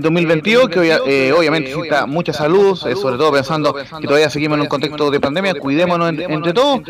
2022, 0.00 0.68
que 0.68 1.32
obviamente 1.32 1.70
necesita 1.70 2.06
mucha 2.06 2.32
salud, 2.32 2.76
sobre 2.76 3.16
todo 3.16 3.32
pensando 3.32 3.74
que 3.74 4.06
todavía 4.06 4.30
seguimos 4.30 4.56
en 4.58 4.62
un 4.62 4.68
contexto 4.68 5.10
de 5.10 5.18
pandemia, 5.18 5.54
cuidémonos 5.54 6.10
entre 6.10 6.52
todos, 6.52 6.82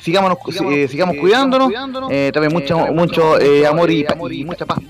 sigamos, 0.00 0.36
sigamos 0.88 1.16
cuidándonos, 1.16 1.70
también 2.32 2.52
mucho, 2.52 2.78
mucho 2.92 3.36
amor 3.68 3.90
y, 3.92 4.44
mucha 4.44 4.66
paz 4.66 4.80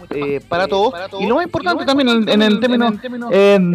para 0.48 0.66
todos. 0.66 0.94
Y 1.20 1.26
lo 1.26 1.34
más 1.34 1.44
importante 1.44 1.84
también 1.84 2.08
en, 2.26 2.40
el 2.42 2.60
término 2.60 2.92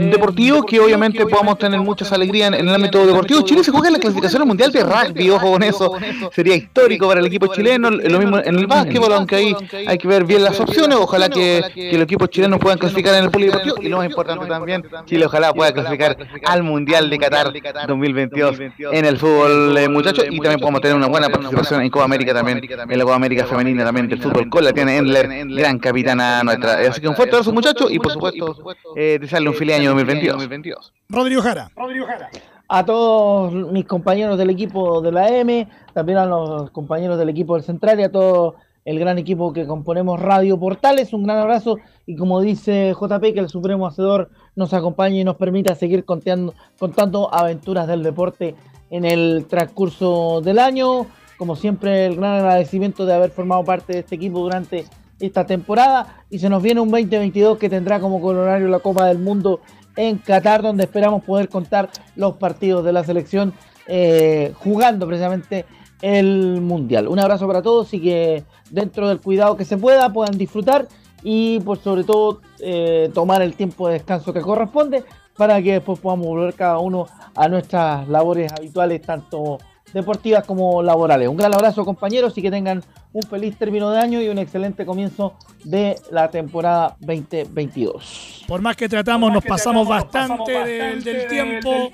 deportivo, 0.10 0.64
que 0.64 0.80
obviamente 0.80 1.24
podamos 1.28 1.60
tener 1.60 1.80
muchas 1.80 2.12
alegrías 2.12 2.54
en, 2.54 2.68
el 2.68 2.74
ámbito 2.74 3.06
deportivo. 3.06 3.44
Chile 3.44 3.64
se 3.64 3.70
juega 3.70 3.88
en 3.88 3.94
la 3.94 4.00
clasificación 4.20 4.47
mundial 4.47 4.72
de 4.72 4.84
rugby, 4.84 5.30
ojo 5.30 5.51
con 5.51 5.63
eso, 5.63 5.93
sería 6.32 6.55
histórico 6.55 7.07
para 7.07 7.20
el 7.20 7.26
equipo 7.26 7.47
chileno, 7.47 7.89
lo 7.89 8.20
mismo 8.20 8.38
en 8.38 8.55
el 8.55 8.68
básquetbol, 8.68 9.13
aunque 9.13 9.36
ahí 9.36 9.55
hay 9.88 9.97
que 9.97 10.07
ver 10.07 10.24
bien 10.24 10.43
las 10.43 10.59
opciones, 10.59 10.97
ojalá 10.97 11.30
que, 11.30 11.63
que 11.74 11.93
los 11.93 12.03
equipos 12.03 12.30
chilenos 12.30 12.59
puedan 12.59 12.78
clasificar 12.78 13.16
en 13.16 13.26
el 13.26 13.32
polideportivo 13.32 13.76
y 13.82 13.89
lo 13.89 13.97
más 13.97 14.07
importante 14.07 14.45
también, 14.47 14.84
Chile 15.05 15.26
ojalá 15.26 15.53
pueda 15.53 15.72
clasificar 15.74 16.18
al 16.45 16.63
Mundial 16.63 17.09
de 17.09 17.18
Qatar 17.18 17.53
2022 17.88 18.59
en 18.91 19.05
el 19.05 19.18
fútbol, 19.18 19.78
eh, 19.78 19.89
muchachos, 19.89 20.26
y 20.30 20.39
también 20.39 20.59
podemos 20.59 20.82
tener 20.82 20.95
una 20.95 21.07
buena 21.07 21.30
participación 21.30 21.82
en 21.82 21.89
Copa 21.89 22.05
América 22.05 22.34
también, 22.34 22.61
en 22.63 22.97
la 22.97 23.03
Copa 23.03 23.16
América 23.16 23.45
femenina 23.45 23.84
también. 23.84 24.07
Del 24.07 24.22
fútbol 24.22 24.49
con 24.49 24.63
la 24.63 24.74
tiene 24.74 24.97
Endler, 24.97 25.28
gran 25.55 25.80
capitana 25.80 26.43
nuestra. 26.43 26.80
Así 26.89 27.01
que 27.01 27.07
un 27.07 27.16
fuerte 27.16 27.36
abrazo 27.36 27.51
muchachos 27.51 27.91
y 27.91 27.99
por 27.99 28.11
supuesto 28.11 28.55
eh, 28.95 29.18
desearle 29.20 29.49
un 29.49 29.55
feliz 29.55 29.76
año 29.76 29.89
2022. 29.89 30.93
Rodrigo 31.09 31.41
Jara. 31.41 31.72
Rodrigo 31.76 32.05
Jara 32.05 32.30
a 32.68 32.86
todos 32.86 33.53
mis 33.72 33.86
compañeros 33.86 34.38
del 34.38 34.49
equipo 34.49 35.01
de 35.01 35.11
la 35.11 35.30
M, 35.30 35.68
también 35.93 36.18
a 36.18 36.26
los 36.26 36.72
compañeros 36.72 37.18
del 37.18 37.30
equipo 37.30 37.55
del 37.55 37.63
Central 37.63 37.99
y 37.99 38.03
a 38.03 38.11
todo 38.11 38.55
el 38.86 38.99
gran 38.99 39.18
equipo 39.18 39.51
que 39.51 39.66
componemos 39.66 40.20
Radio 40.20 40.59
Portales. 40.59 41.11
Un 41.13 41.24
gran 41.24 41.39
abrazo 41.39 41.78
y 42.05 42.16
como 42.16 42.41
dice 42.41 42.93
JP, 42.93 43.34
que 43.34 43.39
el 43.39 43.49
Supremo 43.49 43.88
Hacedor 43.88 44.30
nos 44.55 44.74
acompañe 44.74 45.22
y 45.22 45.24
nos 45.24 45.36
permita 45.36 45.76
seguir 45.76 46.05
contando, 46.05 47.34
aventuras 47.34 47.88
del 47.88 48.03
deporte 48.03 48.55
en 48.91 49.05
el 49.05 49.45
transcurso 49.49 50.41
del 50.41 50.59
año. 50.59 51.07
Como 51.38 51.55
siempre, 51.55 52.05
el 52.05 52.16
gran 52.16 52.36
agradecimiento 52.36 53.05
de 53.05 53.13
haber 53.13 53.32
formado 53.32 53.63
parte 53.63 53.93
de 53.93 53.99
este 53.99 54.16
equipo 54.16 54.39
durante 54.39 54.86
esta 55.20 55.45
temporada 55.45 56.24
y 56.30 56.39
se 56.39 56.49
nos 56.49 56.61
viene 56.61 56.82
un 56.82 56.91
2022 56.91 57.57
que 57.57 57.70
tendrá 57.70 57.99
como 57.99 58.22
colorario 58.22 58.68
la 58.68 58.80
Copa 58.80 59.07
del 59.07 59.20
Mundo 59.20 59.61
en 59.96 60.18
Qatar, 60.18 60.62
donde 60.62 60.84
esperamos 60.84 61.24
poder 61.24 61.50
contar 61.50 61.89
los 62.16 62.36
partidos 62.38 62.84
de 62.84 62.93
la 62.93 63.04
selección 63.04 63.54
eh, 63.88 64.54
jugando 64.58 65.08
precisamente 65.08 65.66
el 66.02 66.62
Mundial. 66.62 67.08
Un 67.08 67.20
abrazo 67.20 67.48
para 67.48 67.62
todos 67.62 67.93
y 67.93 68.02
que 68.02 68.43
dentro 68.70 69.08
del 69.08 69.22
cuidado 69.22 69.56
que 69.56 69.66
se 69.66 69.78
pueda 69.78 70.12
puedan 70.12 70.38
disfrutar 70.38 70.88
y 71.24 71.60
por 71.62 71.80
sobre 71.80 72.04
todo 72.04 72.41
eh, 72.60 73.10
tomar 73.14 73.41
el 73.41 73.56
tiempo 73.56 73.88
de 73.88 73.93
descanso 73.93 74.34
que 74.34 74.41
corresponde 74.41 75.04
para 75.36 75.62
que 75.62 75.74
después 75.74 76.00
podamos 76.00 76.28
volver 76.28 76.54
cada 76.54 76.78
uno 76.80 77.08
a 77.36 77.48
nuestras 77.48 78.08
labores 78.08 78.52
habituales, 78.54 79.02
tanto 79.02 79.58
deportivas 79.96 80.43
como 80.43 80.84
laborales. 80.84 81.30
Un 81.30 81.38
gran 81.38 81.54
abrazo 81.54 81.86
compañeros 81.86 82.38
y 82.38 82.41
que 82.41 82.52
tengan 82.52 82.84
un 83.14 83.24
feliz 83.24 83.58
término 83.58 83.89
de 83.91 84.00
año 84.00 84.22
y 84.22 84.28
un 84.28 84.38
excelente 84.38 84.86
comienzo 84.86 85.38
de 85.64 85.96
la 86.12 86.30
temporada 86.30 86.98
2022. 87.00 88.43
Por 88.46 88.62
más 88.62 88.76
que 88.76 88.89
tratamos, 88.89 89.32
nos 89.32 89.46
pasamos, 89.46 89.88
bastante, 89.88 90.52
del, 90.52 91.28
tiempo. 91.28 91.91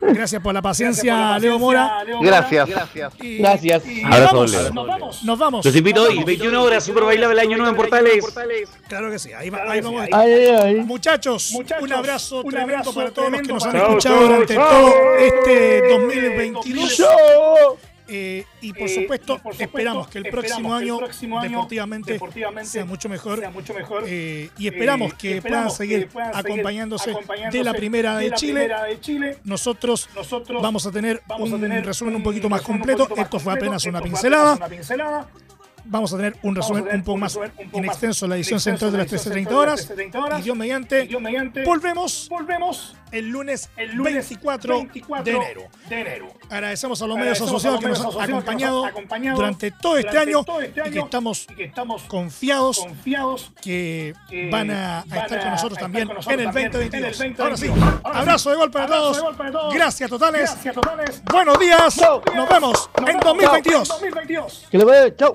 Gracias 0.00 0.42
por 0.42 0.54
la 0.54 0.62
paciencia, 0.62 1.38
Leo 1.38 1.58
Mora. 1.58 2.04
Gracias. 2.20 2.68
Gracias. 3.20 3.84
nos, 3.86 4.20
vamos, 4.20 4.52
nos, 4.52 4.86
vamos, 4.86 5.24
nos 5.24 5.38
vamos. 5.38 5.64
Los 5.64 5.76
invito 5.76 6.02
hoy, 6.02 6.22
21 6.22 6.62
horas, 6.62 6.84
super 6.84 7.04
bailable 7.04 7.34
el 7.34 7.40
año 7.40 7.56
nuevo 7.56 7.70
en 7.70 7.76
Portales. 7.76 8.24
Claro 8.88 9.10
que 9.10 9.18
sí, 9.18 9.32
ahí, 9.32 9.50
vamos. 9.50 10.08
Muchachos, 10.86 11.52
un 11.80 11.92
abrazo 11.92 12.42
tremendo 12.44 12.92
para 12.92 13.10
todos 13.10 13.30
los 13.30 13.40
que 13.42 13.48
nos 13.48 13.64
han 13.64 13.76
escuchado 13.76 14.20
durante 14.20 14.54
todo 14.54 15.16
este 15.18 15.88
2022. 15.88 17.02
Eh, 18.08 18.44
y 18.62 18.72
por 18.72 18.88
supuesto, 18.88 19.40
esperamos 19.58 20.08
que 20.08 20.18
el 20.18 20.24
próximo, 20.30 20.74
año, 20.74 20.98
deportivamente, 21.42 22.18
sea 22.62 22.84
mucho 22.84 23.08
mejor, 23.08 23.42
eh, 24.06 24.50
y 24.58 24.66
esperamos 24.66 25.14
que 25.14 25.42
puedan 25.42 25.70
seguir 25.70 26.08
acompañándose, 26.32 27.14
de 27.52 27.64
la 27.64 27.74
primera 27.74 28.16
de, 28.16 28.32
Chile. 28.32 29.38
Nosotros, 29.44 30.08
vamos 30.48 30.86
a 30.86 30.90
tener 30.90 31.22
un 31.38 31.84
resumen 31.84 32.16
un 32.16 32.22
poquito 32.22 32.48
más 32.48 32.62
completo. 32.62 33.08
Esto 33.16 33.38
fue 33.38 33.52
apenas 33.52 33.84
una 33.84 34.00
pincelada 34.00 34.58
vamos 35.88 36.12
a 36.12 36.16
tener 36.16 36.36
un 36.42 36.54
resumen 36.54 36.86
un 36.92 37.02
poco 37.02 37.18
más 37.18 37.38
en 37.72 37.84
extenso 37.84 38.26
la 38.26 38.36
edición 38.36 38.60
central 38.60 38.92
de 38.92 38.98
las 38.98 39.12
13.30 39.12 39.50
horas. 39.52 39.92
Y 40.38 40.42
Dios 40.42 40.56
mediante, 40.56 41.08
volvemos, 41.64 42.28
volvemos 42.28 42.94
el 43.10 43.28
lunes, 43.28 43.70
el 43.76 43.98
24, 43.98 44.86
de, 45.24 45.30
enero. 45.90 46.28
Agradecemos 46.50 47.00
a 47.00 47.06
los 47.06 47.16
medios 47.16 47.40
asociados 47.40 47.80
que 47.80 47.88
nos 47.88 48.16
han 48.16 48.34
acompañado, 48.34 48.86
durante 49.34 49.70
todo 49.70 49.96
este 49.96 50.18
año 50.18 50.44
este 50.60 50.88
y, 50.88 50.92
que 50.92 50.98
estamos, 51.00 51.46
confiados, 52.06 52.86
que, 53.62 54.14
van 54.50 54.70
a, 54.70 55.04
estar 55.04 55.40
con 55.40 55.50
nosotros 55.50 55.78
también 55.78 56.08
en 56.28 56.40
el 56.40 56.46
2022. 56.46 57.40
Ahora 57.40 57.56
sí, 57.56 57.66
abrazo 58.04 58.50
de 58.50 58.56
gol 58.56 58.70
para 58.70 58.86
todos. 58.86 59.22
Gracias 59.72 60.10
totales. 60.10 60.56
Buenos 61.30 61.58
días. 61.58 62.00
Nos 62.34 62.48
vemos 62.48 62.90
en 63.06 63.18
2022. 63.20 64.68
Que 64.70 64.78
le 64.78 64.84
vaya. 64.84 65.16
Chao 65.16 65.34